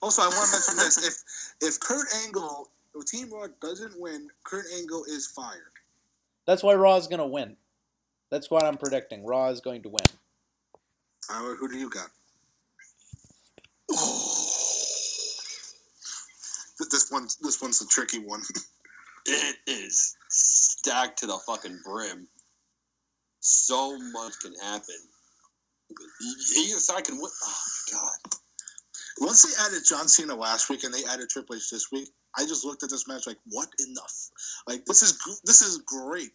Also, 0.00 0.22
I 0.22 0.26
want 0.26 0.48
to 0.48 0.52
mention 0.52 0.76
this: 0.76 1.06
if 1.60 1.68
if 1.68 1.80
Kurt 1.80 2.06
Angle, 2.24 2.68
if 2.94 3.06
Team 3.06 3.32
Raw 3.32 3.46
doesn't 3.60 3.98
win, 4.00 4.28
Kurt 4.44 4.66
Angle 4.76 5.04
is 5.04 5.26
fired. 5.26 5.60
That's 6.46 6.62
why 6.62 6.74
Raw 6.74 6.96
is 6.96 7.06
gonna 7.06 7.26
win. 7.26 7.56
That's 8.30 8.50
what 8.50 8.64
I'm 8.64 8.76
predicting. 8.78 9.24
Raw 9.24 9.48
is 9.48 9.60
going 9.60 9.82
to 9.82 9.90
win. 9.90 10.06
Tyler, 11.28 11.54
who 11.54 11.68
do 11.68 11.76
you 11.76 11.90
got? 11.90 12.08
Th- 13.90 14.00
This 16.90 17.12
one's 17.12 17.36
this 17.36 17.62
one's 17.62 17.80
a 17.80 17.86
tricky 17.86 18.18
one. 18.18 18.42
It 19.24 19.56
is 19.68 20.16
stacked 20.28 21.20
to 21.20 21.26
the 21.26 21.38
fucking 21.46 21.78
brim. 21.84 22.26
So 23.38 23.96
much 24.12 24.32
can 24.40 24.52
happen. 24.60 24.96
Either 26.58 26.80
side 26.80 27.04
can 27.04 27.20
win. 27.20 27.30
Oh 27.44 27.62
my 27.92 27.98
god. 27.98 28.41
Once 29.20 29.42
they 29.42 29.64
added 29.64 29.82
John 29.88 30.08
Cena 30.08 30.34
last 30.34 30.70
week 30.70 30.84
and 30.84 30.92
they 30.94 31.04
added 31.04 31.28
Triple 31.28 31.56
H 31.56 31.70
this 31.70 31.88
week, 31.92 32.08
I 32.36 32.46
just 32.46 32.64
looked 32.64 32.82
at 32.82 32.90
this 32.90 33.06
match 33.08 33.26
like, 33.26 33.38
what 33.46 33.68
in 33.78 33.92
the 33.94 34.02
like 34.66 34.84
this 34.86 35.02
is 35.02 35.18
this 35.44 35.62
is 35.62 35.78
great. 35.86 36.32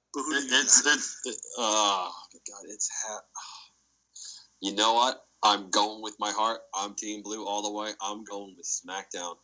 but 0.14 0.22
who 0.22 0.32
It, 0.36 0.44
you 0.44 0.50
it's 0.62 0.82
got? 0.82 0.94
it, 0.96 1.00
it, 1.30 1.36
oh 1.58 2.12
my 2.34 2.40
god, 2.48 2.64
it's 2.68 2.90
ha- 3.04 3.22
You 4.62 4.74
know 4.74 4.94
what? 4.94 5.22
I'm 5.42 5.70
going 5.70 6.02
with 6.02 6.16
my 6.18 6.32
heart. 6.32 6.60
I'm 6.74 6.94
Team 6.94 7.22
Blue 7.22 7.46
all 7.46 7.62
the 7.62 7.72
way. 7.72 7.92
I'm 8.00 8.24
going 8.24 8.54
with 8.56 8.66
SmackDown, 8.66 9.36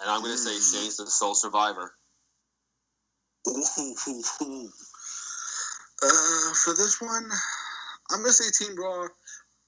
and 0.00 0.08
I'm 0.10 0.20
going 0.22 0.32
to 0.32 0.38
say 0.38 0.52
Hmm. 0.54 0.84
Shane's 0.84 0.96
the 0.98 1.06
sole 1.06 1.34
survivor. 1.34 1.92
Ooh, 3.48 3.64
ooh, 3.80 4.22
ooh. 4.42 4.68
Uh, 6.02 6.54
for 6.64 6.74
this 6.74 7.00
one, 7.00 7.28
I'm 8.10 8.20
gonna 8.20 8.32
say 8.32 8.50
Team 8.66 8.76
Raw 8.76 9.08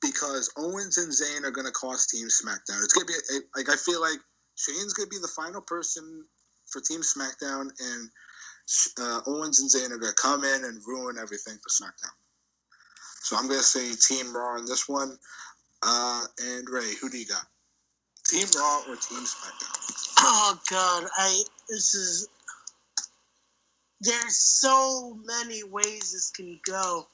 because 0.05 0.53
Owens 0.57 0.99
and 0.99 1.11
Zayn 1.13 1.45
are 1.45 1.51
gonna 1.51 1.71
cost 1.71 2.11
Team 2.11 2.29
SmackDown. 2.29 2.83
It's 2.83 2.93
gonna 2.93 3.07
be 3.07 3.15
a, 3.15 3.41
like 3.57 3.71
I 3.71 3.77
feel 3.77 4.01
like 4.01 4.19
Shane's 4.57 4.93
gonna 4.93 5.09
be 5.09 5.19
the 5.21 5.29
final 5.29 5.61
person 5.61 6.25
for 6.71 6.81
Team 6.81 7.01
SmackDown, 7.01 7.71
and 7.81 8.11
uh, 9.01 9.21
Owens 9.27 9.61
and 9.61 9.71
Zayn 9.71 9.95
are 9.95 9.99
gonna 9.99 10.13
come 10.15 10.45
in 10.45 10.65
and 10.65 10.81
ruin 10.87 11.17
everything 11.21 11.59
for 11.63 11.71
SmackDown. 11.71 12.15
So 13.23 13.37
I'm 13.37 13.49
gonna 13.49 13.61
say 13.61 13.93
Team 13.95 14.35
Raw 14.35 14.59
in 14.59 14.67
this 14.67 14.89
one. 14.89 15.17
Uh, 15.83 16.25
and 16.43 16.69
Ray, 16.69 16.95
who 17.01 17.11
do 17.11 17.19
you 17.19 17.27
got? 17.27 17.45
Team 18.29 18.47
Raw 18.57 18.81
or 18.89 18.97
Team 18.97 19.21
SmackDown? 19.21 20.15
Oh 20.21 20.61
God, 20.71 21.05
I 21.17 21.43
this 21.69 21.95
is. 21.95 22.29
There's 24.01 24.37
so 24.37 25.17
many 25.25 25.63
ways 25.65 26.13
this 26.13 26.31
can 26.35 26.61
go. 26.67 27.07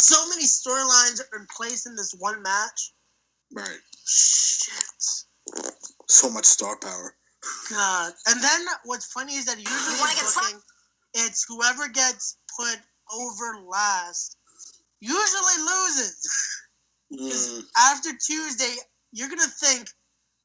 So 0.00 0.28
many 0.28 0.44
storylines 0.44 1.20
are 1.20 1.38
in 1.38 1.46
place 1.54 1.86
in 1.86 1.96
this 1.96 2.14
one 2.18 2.42
match. 2.42 2.92
Right. 3.52 3.80
Shit. 4.06 4.84
So 6.08 6.30
much 6.30 6.44
star 6.44 6.78
power. 6.78 7.14
God. 7.70 8.12
And 8.26 8.42
then 8.42 8.66
what's 8.84 9.12
funny 9.12 9.34
is 9.34 9.46
that 9.46 9.58
usually 9.58 9.98
wanna 9.98 10.12
in 10.12 10.34
booking, 10.34 10.60
it's 11.14 11.44
whoever 11.48 11.88
gets 11.88 12.38
put 12.56 12.78
over 13.12 13.60
last 13.66 14.36
usually 15.00 15.58
loses. 15.58 16.28
Mm, 17.12 17.64
After 17.76 18.10
Tuesday, 18.24 18.74
you're 19.12 19.28
gonna 19.28 19.46
think, 19.46 19.88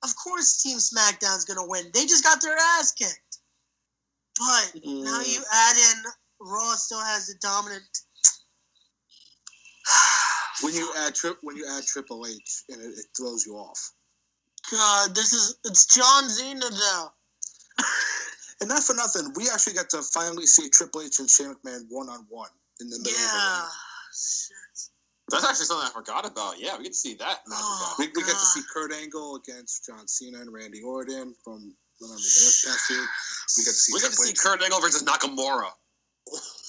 of 0.03 0.15
course 0.15 0.61
Team 0.61 0.77
SmackDown's 0.77 1.45
gonna 1.45 1.67
win. 1.67 1.91
They 1.93 2.05
just 2.05 2.23
got 2.23 2.41
their 2.41 2.57
ass 2.57 2.91
kicked. 2.93 3.39
But 4.37 4.71
now 4.83 5.21
mm. 5.21 5.33
you 5.33 5.43
add 5.53 5.75
in 5.75 6.03
Raw 6.39 6.75
still 6.75 7.01
has 7.01 7.27
the 7.27 7.35
dominant 7.41 7.83
when 10.61 10.73
you 10.73 10.91
add 10.99 11.15
trip 11.15 11.37
when 11.41 11.55
you 11.55 11.65
add 11.77 11.83
Triple 11.85 12.25
H 12.25 12.63
and 12.69 12.81
it, 12.81 12.97
it 12.99 13.05
throws 13.17 13.45
you 13.45 13.55
off. 13.55 13.91
God, 14.71 15.15
this 15.15 15.33
is 15.33 15.57
it's 15.65 15.85
John 15.93 16.29
Cena 16.29 16.65
though. 16.69 17.07
And 18.61 18.69
not 18.69 18.83
for 18.83 18.93
nothing, 18.95 19.33
we 19.35 19.49
actually 19.49 19.73
got 19.73 19.89
to 19.89 20.01
finally 20.13 20.45
see 20.45 20.69
Triple 20.69 21.01
H 21.01 21.19
and 21.19 21.29
Shane 21.29 21.53
McMahon 21.65 21.83
one 21.89 22.07
on 22.07 22.25
one 22.29 22.47
in 22.79 22.87
the 22.89 22.97
middle 22.99 23.11
Yeah. 23.11 23.63
of 23.65 23.69
Shit. 24.15 24.87
That's 25.29 25.43
actually 25.43 25.65
something 25.65 25.89
I 25.89 25.91
forgot 25.91 26.25
about. 26.25 26.59
Yeah, 26.59 26.77
we 26.77 26.83
get 26.83 26.93
to 26.93 26.97
see 26.97 27.15
that 27.15 27.39
Oh. 27.51 27.95
We, 27.99 28.07
we 28.15 28.21
got 28.21 28.39
to 28.39 28.45
see 28.45 28.61
Kurt 28.71 28.93
Angle 28.93 29.35
against 29.35 29.85
John 29.85 30.07
Cena 30.07 30.39
and 30.39 30.53
Randy 30.53 30.81
Orton 30.81 31.35
from 31.43 31.75
remember 31.99 32.21
their 32.21 32.71
past 32.71 32.85
feud. 32.87 33.07
We 33.57 33.63
got 33.65 33.71
to 33.71 33.75
see 33.75 33.93
We 33.95 33.99
get 33.99 34.11
to 34.11 34.15
see 34.15 34.29
H. 34.29 34.39
Kurt 34.39 34.61
Angle 34.61 34.79
versus 34.79 35.03
Nakamura. 35.03 35.67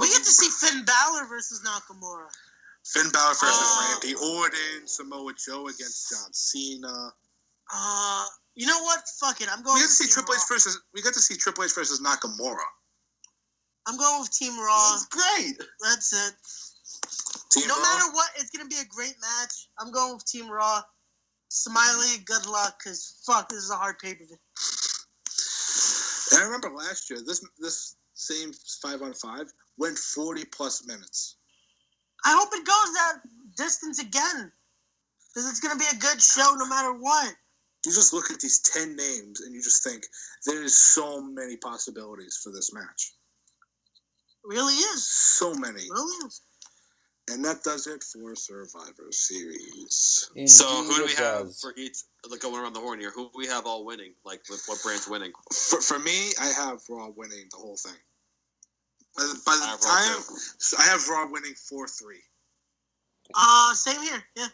We 0.00 0.08
get 0.08 0.18
to 0.24 0.30
see 0.30 0.48
Finn 0.66 0.84
Balor 0.84 1.26
versus 1.26 1.60
Nakamura. 1.66 2.28
Finn 2.86 3.10
Balor 3.10 3.34
versus 3.34 3.44
Oh. 3.50 3.98
Randy 4.02 4.14
Orton, 4.14 4.86
Samoa 4.86 5.32
Joe 5.34 5.66
against 5.68 6.10
John 6.10 6.32
Cena. 6.32 7.12
Uh, 7.72 8.24
you 8.54 8.66
know 8.66 8.82
what? 8.82 9.00
Fuck 9.20 9.40
it. 9.40 9.48
I'm 9.50 9.62
going. 9.62 9.74
We 9.74 9.80
got 9.80 9.88
with 9.88 9.90
to 9.90 9.94
see 9.94 10.04
Team 10.04 10.12
Triple 10.14 10.34
H 10.34 10.40
Raw. 10.50 10.54
versus 10.56 10.80
we 10.94 11.02
got 11.02 11.14
to 11.14 11.20
see 11.20 11.36
Triple 11.36 11.64
H 11.64 11.74
versus 11.74 12.00
Nakamura. 12.00 12.64
I'm 13.86 13.96
going 13.96 14.20
with 14.20 14.32
Team 14.32 14.58
Raw. 14.58 14.92
That's 14.92 15.06
great. 15.06 15.58
That's 15.82 16.12
it. 16.12 16.34
Team 17.52 17.68
no 17.68 17.74
Raw. 17.76 17.82
matter 17.82 18.12
what, 18.12 18.30
it's 18.36 18.50
gonna 18.50 18.68
be 18.68 18.76
a 18.76 18.84
great 18.88 19.14
match. 19.20 19.68
I'm 19.78 19.90
going 19.90 20.14
with 20.14 20.26
Team 20.26 20.48
Raw. 20.50 20.82
Smiley, 21.50 22.18
good 22.26 22.46
luck, 22.46 22.78
cause 22.84 23.22
fuck, 23.24 23.48
this 23.48 23.58
is 23.64 23.70
a 23.70 23.74
hard 23.76 23.98
pay 23.98 24.14
per 24.14 24.24
view. 24.24 24.36
I 26.38 26.44
remember 26.44 26.70
last 26.70 27.08
year, 27.08 27.20
this 27.24 27.42
this 27.58 27.96
same 28.14 28.52
five 28.82 29.00
on 29.02 29.14
five 29.14 29.46
went 29.78 29.98
forty 29.98 30.44
plus 30.44 30.86
minutes. 30.86 31.36
I 32.24 32.32
hope 32.32 32.48
it 32.52 32.66
goes 32.66 32.94
that 32.94 33.20
distance 33.56 33.98
again, 34.00 34.52
cause 35.34 35.48
it's 35.48 35.60
gonna 35.60 35.78
be 35.78 35.86
a 35.92 35.98
good 35.98 36.20
show 36.20 36.54
no 36.56 36.66
matter 36.66 36.92
what. 36.92 37.34
You 37.86 37.92
just 37.92 38.12
look 38.12 38.30
at 38.30 38.40
these 38.40 38.60
ten 38.60 38.96
names 38.96 39.40
and 39.40 39.54
you 39.54 39.62
just 39.62 39.84
think 39.84 40.04
there's 40.46 40.74
so 40.74 41.22
many 41.22 41.56
possibilities 41.56 42.40
for 42.42 42.50
this 42.50 42.72
match. 42.74 43.12
Really 44.44 44.74
is. 44.74 45.08
So 45.08 45.54
many. 45.54 45.82
Really 45.90 46.26
is. 46.26 46.40
And 47.30 47.44
that 47.44 47.62
does 47.62 47.86
it 47.86 48.02
for 48.02 48.34
Survivor 48.34 49.08
Series. 49.10 50.30
So 50.46 50.64
who 50.64 50.96
do 50.96 51.04
we 51.04 51.12
have 51.12 51.44
does. 51.44 51.60
for 51.60 51.74
each? 51.76 51.98
Like 52.28 52.40
going 52.40 52.60
around 52.60 52.72
the 52.72 52.80
horn 52.80 53.00
here. 53.00 53.10
Who 53.10 53.24
do 53.24 53.32
we 53.36 53.46
have 53.46 53.66
all 53.66 53.84
winning? 53.84 54.14
Like 54.24 54.40
with 54.48 54.64
what 54.66 54.82
brand's 54.82 55.08
winning? 55.08 55.32
For, 55.52 55.80
for 55.82 55.98
me, 55.98 56.32
I 56.40 56.46
have 56.46 56.80
Raw 56.88 57.10
winning 57.14 57.46
the 57.50 57.58
whole 57.58 57.76
thing. 57.76 57.98
By 59.18 59.24
the, 59.24 59.40
by 59.44 59.56
the 59.56 59.64
I 59.64 59.70
have 59.70 59.80
Raw 59.82 59.90
time 59.90 60.22
too. 60.22 60.76
I 60.78 60.82
have 60.84 61.08
Raw 61.08 61.26
winning 61.28 61.54
four 61.54 61.88
three. 61.88 62.22
Uh, 63.34 63.74
same 63.74 64.00
here. 64.00 64.22
Yeah. 64.36 64.46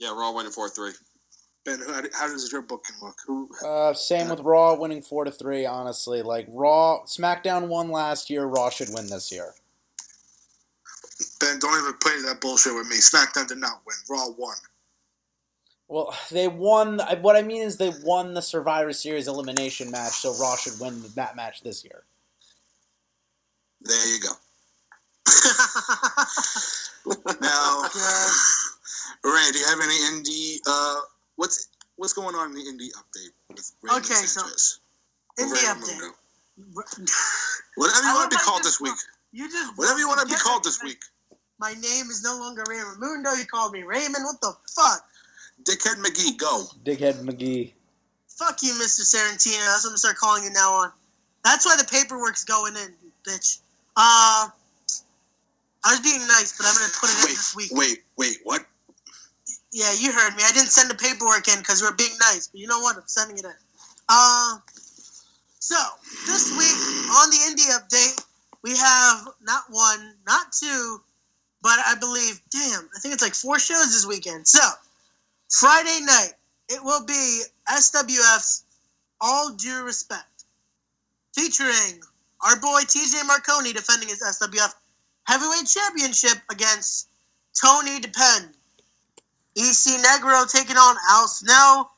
Yeah, 0.00 0.10
Raw 0.10 0.32
winning 0.32 0.50
four 0.50 0.68
three. 0.68 0.90
Ben, 1.64 1.78
how, 1.86 2.02
how 2.12 2.26
does 2.26 2.50
your 2.50 2.62
booking 2.62 2.96
look? 3.00 3.14
Who? 3.28 3.48
Uh, 3.64 3.94
same 3.94 4.28
with 4.28 4.40
Raw 4.40 4.74
winning 4.74 5.02
four 5.02 5.24
to 5.24 5.30
three. 5.30 5.66
Honestly, 5.66 6.20
like 6.20 6.46
Raw, 6.48 7.04
SmackDown 7.04 7.68
won 7.68 7.90
last 7.90 8.28
year. 8.28 8.44
Raw 8.46 8.70
should 8.70 8.88
win 8.92 9.06
this 9.06 9.30
year. 9.30 9.52
Ben, 11.38 11.60
don't 11.60 11.80
even 11.80 11.96
play 12.02 12.20
that 12.26 12.40
bullshit 12.40 12.74
with 12.74 12.88
me. 12.88 12.96
SmackDown 12.96 13.46
did 13.46 13.58
not 13.58 13.82
win. 13.86 13.96
Raw 14.08 14.30
won. 14.36 14.56
Well, 15.86 16.12
they 16.32 16.48
won. 16.48 17.00
What 17.20 17.36
I 17.36 17.42
mean 17.42 17.62
is 17.62 17.76
they 17.76 17.92
won 18.02 18.34
the 18.34 18.42
Survivor 18.42 18.92
Series 18.92 19.28
elimination 19.28 19.92
match, 19.92 20.14
so 20.14 20.34
Raw 20.40 20.56
should 20.56 20.80
win 20.80 21.04
that 21.14 21.36
match 21.36 21.62
this 21.62 21.84
year. 21.84 22.04
There 23.82 24.14
you 24.14 24.20
go. 24.20 24.32
Now, 27.40 27.82
God. 27.94 28.30
Ray, 29.24 29.50
do 29.52 29.58
you 29.58 29.64
have 29.66 29.80
any 29.82 29.94
indie? 30.12 30.56
Uh, 30.66 31.00
what's 31.36 31.68
what's 31.96 32.12
going 32.12 32.34
on 32.34 32.50
in 32.50 32.54
the 32.54 32.60
indie 32.60 32.90
update 32.92 33.32
with 33.48 33.72
Raymond 33.82 34.04
Okay, 34.04 34.14
so- 34.14 34.40
Sanchez? 34.42 34.80
Indie 35.38 35.64
update. 35.64 36.12
Whatever 37.76 38.06
you 38.06 38.14
want 38.14 38.30
to 38.30 38.36
be 38.36 38.42
called 38.42 38.62
this 38.62 38.80
week. 38.80 38.92
You 39.32 39.48
just 39.50 39.76
Whatever 39.78 39.98
you 39.98 40.08
want 40.08 40.20
to 40.20 40.26
be 40.26 40.34
called 40.38 40.64
this 40.64 40.82
week. 40.82 40.98
My 41.58 41.72
name 41.72 42.10
is 42.10 42.22
no 42.22 42.36
longer 42.38 42.64
Raymond 42.68 42.98
Mundo. 43.00 43.32
You 43.32 43.44
called 43.46 43.72
me 43.72 43.82
Raymond. 43.82 44.24
What 44.24 44.40
the 44.40 44.52
fuck? 44.74 45.04
Dickhead 45.64 45.96
McGee, 46.02 46.36
go. 46.38 46.64
Dickhead 46.84 47.22
McGee. 47.22 47.72
Fuck 48.28 48.62
you, 48.62 48.72
Mr. 48.74 49.00
Sarantino. 49.02 49.64
That's 49.64 49.84
what 49.84 49.84
I'm 49.84 49.90
gonna 49.90 49.98
start 49.98 50.16
calling 50.16 50.44
you 50.44 50.50
now 50.50 50.72
on. 50.72 50.92
That's 51.44 51.64
why 51.64 51.76
the 51.76 51.84
paperwork's 51.84 52.44
going 52.44 52.74
in, 52.76 52.94
bitch. 53.26 53.60
Uh, 53.96 54.48
I 55.84 55.90
was 55.90 56.00
being 56.00 56.20
nice, 56.26 56.56
but 56.56 56.66
I'm 56.66 56.74
gonna 56.74 56.92
put 56.98 57.10
it 57.10 57.16
in 57.18 57.24
Wait, 57.24 57.36
this 57.36 57.56
week. 57.56 57.70
wait, 57.72 57.98
wait, 58.16 58.36
what? 58.44 58.66
Yeah, 59.72 59.92
you 59.98 60.12
heard 60.12 60.34
me. 60.36 60.42
I 60.44 60.52
didn't 60.52 60.70
send 60.70 60.90
the 60.90 60.94
paperwork 60.94 61.48
in 61.48 61.58
because 61.58 61.82
we're 61.82 61.94
being 61.94 62.16
nice, 62.20 62.48
but 62.48 62.60
you 62.60 62.66
know 62.66 62.80
what? 62.80 62.96
I'm 62.96 63.02
sending 63.06 63.38
it 63.38 63.44
in. 63.44 63.52
Uh, 64.08 64.58
so 65.58 65.76
this 66.26 66.50
week 66.58 67.10
on 67.16 67.30
the 67.30 67.36
indie 67.48 67.70
update, 67.78 68.24
we 68.62 68.76
have 68.76 69.28
not 69.42 69.64
one, 69.70 70.14
not 70.26 70.52
two, 70.52 71.00
but 71.62 71.78
I 71.86 71.94
believe, 71.98 72.40
damn, 72.50 72.88
I 72.96 72.98
think 73.00 73.14
it's 73.14 73.22
like 73.22 73.34
four 73.34 73.58
shows 73.58 73.86
this 73.92 74.06
weekend. 74.06 74.46
So 74.48 74.60
Friday 75.50 76.04
night, 76.04 76.32
it 76.68 76.82
will 76.82 77.04
be 77.04 77.42
SWF's 77.68 78.64
All 79.20 79.50
Due 79.54 79.84
Respect, 79.84 80.44
featuring 81.34 82.00
our 82.42 82.56
boy 82.60 82.82
TJ 82.82 83.26
Marconi 83.26 83.72
defending 83.72 84.08
his 84.08 84.22
SWF 84.22 84.72
Heavyweight 85.24 85.66
Championship 85.66 86.38
against 86.50 87.08
Tony 87.60 88.00
Deppen. 88.00 88.50
EC 89.56 90.00
Negro 90.00 90.50
taking 90.50 90.76
on 90.76 90.96
Al 91.10 91.28
Snow. 91.28 91.88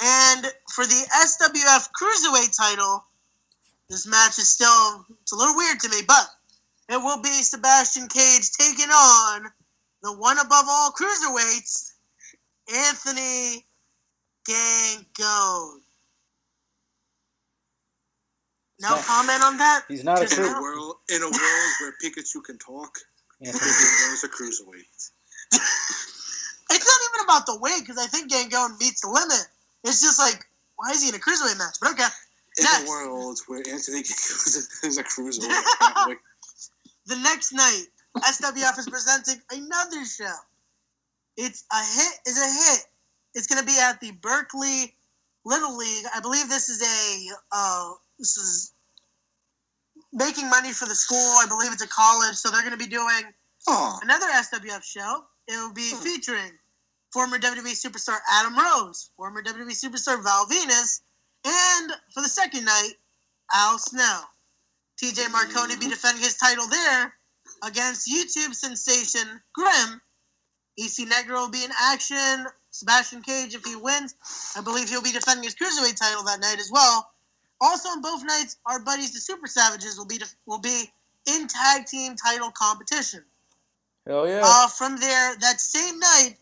And 0.00 0.46
for 0.74 0.84
the 0.84 1.06
SWF 1.14 1.88
Cruiserweight 1.98 2.56
title, 2.56 3.04
this 3.88 4.06
match 4.06 4.38
is 4.38 4.48
still 4.48 5.04
it's 5.22 5.32
a 5.32 5.36
little 5.36 5.56
weird 5.56 5.80
to 5.80 5.88
me, 5.88 6.02
but 6.06 6.28
it 6.88 6.96
will 6.96 7.22
be 7.22 7.42
Sebastian 7.42 8.08
Cage 8.08 8.50
taking 8.52 8.90
on 8.90 9.46
the 10.02 10.12
one 10.12 10.38
above 10.38 10.66
all 10.68 10.92
cruiserweights, 10.92 11.92
Anthony 12.72 13.64
Gangone. 14.48 15.75
No 18.80 18.88
Snap. 18.88 19.04
comment 19.06 19.42
on 19.42 19.56
that? 19.58 19.84
He's 19.88 20.04
not 20.04 20.18
a 20.18 20.22
Just 20.22 20.38
In 20.38 20.44
a 20.44 20.60
world, 20.60 20.96
in 21.08 21.22
a 21.22 21.26
world 21.26 21.70
where 21.80 21.94
Pikachu 22.02 22.44
can 22.44 22.58
talk, 22.58 22.98
Anthony. 23.44 23.60
there's 23.60 24.24
a 24.24 24.28
cruiserweight. 24.28 25.10
It's 26.68 26.84
not 26.84 27.00
even 27.08 27.24
about 27.24 27.46
the 27.46 27.58
weight 27.60 27.80
because 27.80 27.96
I 27.96 28.06
think 28.06 28.30
Gangone 28.30 28.78
meets 28.80 29.00
the 29.00 29.08
limit. 29.08 29.46
It's 29.84 30.02
just 30.02 30.18
like, 30.18 30.44
why 30.74 30.90
is 30.90 31.00
he 31.00 31.08
in 31.08 31.14
a 31.14 31.18
cruiserweight 31.18 31.56
match? 31.58 31.76
But 31.80 31.92
okay. 31.92 32.08
In 32.58 32.64
Next. 32.64 32.82
a 32.86 32.88
world 32.88 33.38
where 33.46 33.60
Anthony 33.60 34.00
is 34.00 34.98
a 34.98 35.04
cruiserweight. 35.04 36.16
The 37.06 37.16
next 37.22 37.52
night, 37.52 37.84
SWF 38.18 38.78
is 38.80 38.88
presenting 38.88 39.40
another 39.52 40.04
show. 40.04 40.34
It's 41.36 41.64
a 41.72 41.76
hit. 41.78 42.18
Is 42.26 42.38
a 42.38 42.72
hit. 42.72 42.84
It's 43.34 43.46
going 43.46 43.60
to 43.60 43.66
be 43.66 43.78
at 43.80 44.00
the 44.00 44.10
Berkeley 44.20 44.92
Little 45.44 45.76
League. 45.76 46.04
I 46.14 46.20
believe 46.20 46.48
this 46.48 46.68
is 46.68 46.82
a 46.82 47.34
uh, 47.52 47.92
this 48.18 48.36
is 48.36 48.72
making 50.12 50.48
money 50.48 50.72
for 50.72 50.86
the 50.86 50.94
school. 50.94 51.16
I 51.16 51.46
believe 51.46 51.72
it's 51.72 51.82
a 51.82 51.88
college, 51.88 52.36
so 52.36 52.50
they're 52.50 52.62
going 52.62 52.72
to 52.72 52.78
be 52.78 52.86
doing 52.86 53.22
Aw, 53.68 53.98
another 54.02 54.26
SWF 54.26 54.82
show. 54.82 55.24
It 55.48 55.56
will 55.56 55.72
be 55.72 55.90
hmm. 55.90 56.02
featuring 56.02 56.52
former 57.12 57.38
WWE 57.38 57.72
superstar 57.72 58.18
Adam 58.30 58.58
Rose, 58.58 59.10
former 59.16 59.42
WWE 59.42 59.72
superstar 59.72 60.22
Val 60.22 60.46
Venis, 60.46 61.00
and 61.44 61.92
for 62.12 62.22
the 62.22 62.28
second 62.28 62.64
night, 62.64 62.92
Al 63.54 63.78
Snow. 63.78 64.20
TJ 65.02 65.30
Marconi 65.30 65.76
be 65.76 65.88
defending 65.88 66.22
his 66.22 66.36
title 66.36 66.66
there 66.68 67.12
against 67.62 68.08
YouTube 68.08 68.54
sensation 68.54 69.40
Grim. 69.54 70.00
EC 70.78 71.08
Negro 71.08 71.42
will 71.42 71.50
be 71.50 71.64
in 71.64 71.70
action. 71.80 72.46
Sebastian 72.70 73.22
Cage, 73.22 73.54
if 73.54 73.64
he 73.64 73.76
wins, 73.76 74.14
I 74.56 74.60
believe 74.60 74.88
he'll 74.88 75.02
be 75.02 75.12
defending 75.12 75.44
his 75.44 75.54
cruiserweight 75.54 75.96
title 75.96 76.24
that 76.24 76.40
night 76.40 76.58
as 76.58 76.70
well. 76.70 77.10
Also 77.60 77.88
on 77.88 78.02
both 78.02 78.22
nights, 78.24 78.58
our 78.66 78.80
buddies 78.80 79.12
the 79.12 79.20
Super 79.20 79.46
Savages 79.46 79.96
will 79.96 80.06
be 80.06 80.18
will 80.46 80.60
be 80.60 80.84
in 81.26 81.48
tag 81.48 81.86
team 81.86 82.14
title 82.16 82.50
competition. 82.50 83.22
Hell 84.06 84.28
yeah. 84.28 84.42
Uh, 84.44 84.68
from 84.68 84.96
there, 84.98 85.36
that 85.40 85.60
same 85.60 85.98
night 85.98 86.36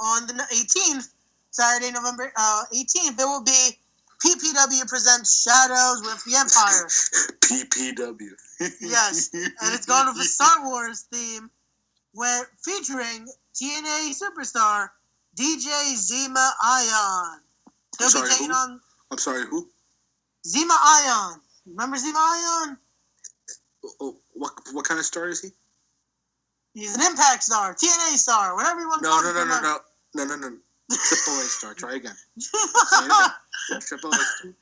on 0.00 0.26
the 0.26 0.32
18th, 0.32 1.12
Saturday, 1.50 1.92
November 1.92 2.32
uh, 2.36 2.64
18th, 2.72 3.16
there 3.16 3.26
will 3.26 3.44
be 3.44 3.76
PPW 4.24 4.86
presents 4.88 5.42
Shadows 5.42 6.02
with 6.02 6.24
the 6.24 6.36
Empire. 6.36 6.86
PPW. 7.40 8.30
Yes, 8.82 9.30
and 9.32 9.74
it's 9.74 9.86
going 9.86 10.06
with 10.06 10.18
a 10.18 10.24
Star 10.24 10.66
Wars 10.66 11.06
theme, 11.10 11.48
where 12.12 12.46
featuring 12.62 13.26
TNA 13.54 14.12
superstar 14.12 14.90
DJ 15.34 15.70
Zema 15.94 16.50
Ion. 16.62 17.40
He'll 17.98 18.10
Sorry, 18.10 18.28
be 18.28 18.34
taking 18.34 18.50
who? 18.50 18.54
on 18.54 18.80
I'm 19.10 19.16
sorry, 19.16 19.46
who? 19.46 19.66
Zema 20.46 20.76
Ion. 20.82 21.40
Remember 21.66 21.96
Zema 21.96 22.16
Ion? 22.16 22.78
Oh, 23.84 23.90
oh, 24.00 24.16
what 24.34 24.52
what 24.72 24.84
kind 24.86 24.98
of 25.00 25.06
star 25.06 25.28
is 25.28 25.40
he? 25.42 25.48
He's 26.74 26.94
an 26.94 27.02
Impact 27.02 27.42
star, 27.42 27.74
TNA 27.74 28.16
star, 28.16 28.54
whatever 28.54 28.80
you 28.80 28.88
want 28.88 29.02
to 29.02 29.08
No, 29.08 29.14
call 29.20 29.22
no, 29.34 29.42
him. 29.42 29.48
no, 29.48 29.60
no, 29.60 29.78
no, 30.14 30.24
no, 30.24 30.36
no, 30.36 30.48
no. 30.50 30.56
Triple 30.96 31.40
A 31.40 31.44
star. 31.44 31.74
Try 31.74 31.94
again. 31.96 32.14
Say 32.38 32.48
it 32.58 33.04
again. 33.06 33.80
Triple 33.80 34.10
A. 34.10 34.16
Star. 34.16 34.54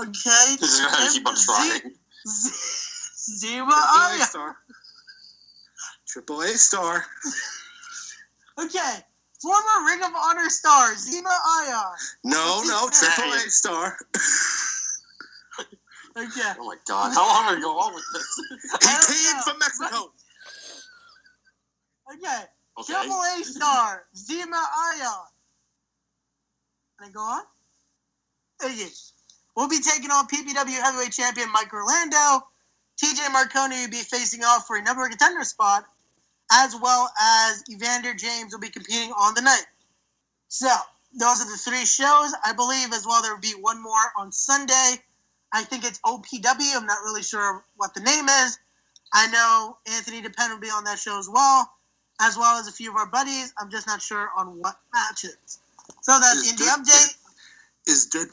Okay. 0.00 0.56
This 0.60 0.72
is 0.74 0.80
gonna 0.80 1.10
keep 1.12 1.26
on 1.26 1.34
trying. 1.34 1.92
Z- 2.28 3.40
Zema 3.40 3.68
Triple 3.68 3.78
A 3.78 4.10
Ion. 4.12 4.20
star. 4.28 4.56
Triple 6.06 6.40
A 6.42 6.48
star. 6.48 7.04
Okay. 8.58 8.94
Former 9.42 9.86
Ring 9.86 10.02
of 10.02 10.12
Honor 10.16 10.48
star 10.50 10.94
Zema 10.94 11.32
Ion. 11.64 11.96
No, 12.24 12.62
no, 12.66 12.88
Triple 12.90 13.32
A 13.34 13.38
star. 13.50 13.96
Okay. 16.16 16.52
Oh 16.58 16.64
my 16.64 16.76
god, 16.88 17.12
how 17.12 17.26
long 17.28 17.44
are 17.44 17.56
we 17.56 17.60
going 17.60 17.76
on 17.76 17.94
with 17.94 18.04
this? 18.14 18.40
He 19.08 19.28
came 19.28 19.36
know. 19.36 19.42
from 19.42 19.58
Mexico. 19.58 20.12
Okay. 22.14 22.44
Okay. 22.78 22.92
Triple 22.92 23.20
A 23.20 23.44
star 23.44 24.06
Zema 24.16 24.62
Ion. 24.96 25.26
Can 26.98 27.08
I 27.08 27.10
go 27.12 27.20
on? 27.20 27.42
Okay. 28.64 28.88
We'll 29.56 29.68
be 29.68 29.80
taking 29.80 30.10
on 30.10 30.26
PPW 30.26 30.80
Heavyweight 30.82 31.12
Champion 31.12 31.52
Mike 31.52 31.72
Orlando. 31.72 32.46
TJ 33.02 33.30
Marconi 33.32 33.82
will 33.82 33.90
be 33.90 34.02
facing 34.02 34.42
off 34.42 34.66
for 34.66 34.76
a 34.76 34.82
number 34.82 35.02
one 35.02 35.10
contender 35.10 35.44
spot, 35.44 35.84
as 36.50 36.74
well 36.80 37.10
as 37.20 37.62
Evander 37.70 38.14
James 38.14 38.52
will 38.52 38.60
be 38.60 38.70
competing 38.70 39.12
on 39.12 39.34
the 39.34 39.42
night. 39.42 39.64
So, 40.48 40.68
those 41.12 41.42
are 41.42 41.50
the 41.50 41.58
three 41.58 41.84
shows. 41.84 42.32
I 42.44 42.54
believe 42.54 42.92
as 42.94 43.06
well 43.06 43.22
there 43.22 43.34
will 43.34 43.40
be 43.40 43.54
one 43.60 43.82
more 43.82 44.12
on 44.18 44.32
Sunday. 44.32 44.96
I 45.56 45.62
think 45.64 45.84
it's 45.84 45.98
OPW. 46.04 46.76
I'm 46.76 46.84
not 46.84 46.98
really 47.02 47.22
sure 47.22 47.64
what 47.76 47.94
the 47.94 48.00
name 48.00 48.26
is. 48.28 48.58
I 49.14 49.26
know 49.28 49.78
Anthony 49.90 50.20
Deppen 50.20 50.50
will 50.50 50.60
be 50.60 50.68
on 50.68 50.84
that 50.84 50.98
show 50.98 51.18
as 51.18 51.30
well, 51.32 51.70
as 52.20 52.36
well 52.36 52.58
as 52.60 52.68
a 52.68 52.72
few 52.72 52.90
of 52.90 52.96
our 52.96 53.06
buddies. 53.06 53.54
I'm 53.58 53.70
just 53.70 53.86
not 53.86 54.02
sure 54.02 54.28
on 54.36 54.58
what 54.60 54.76
matches. 54.92 55.58
So 56.02 56.18
that's 56.20 56.40
Is 56.40 56.50
in 56.50 56.56
the 56.56 56.64
there- 56.64 56.76
update. 56.76 57.16
Is 57.86 58.06
Dirt 58.06 58.28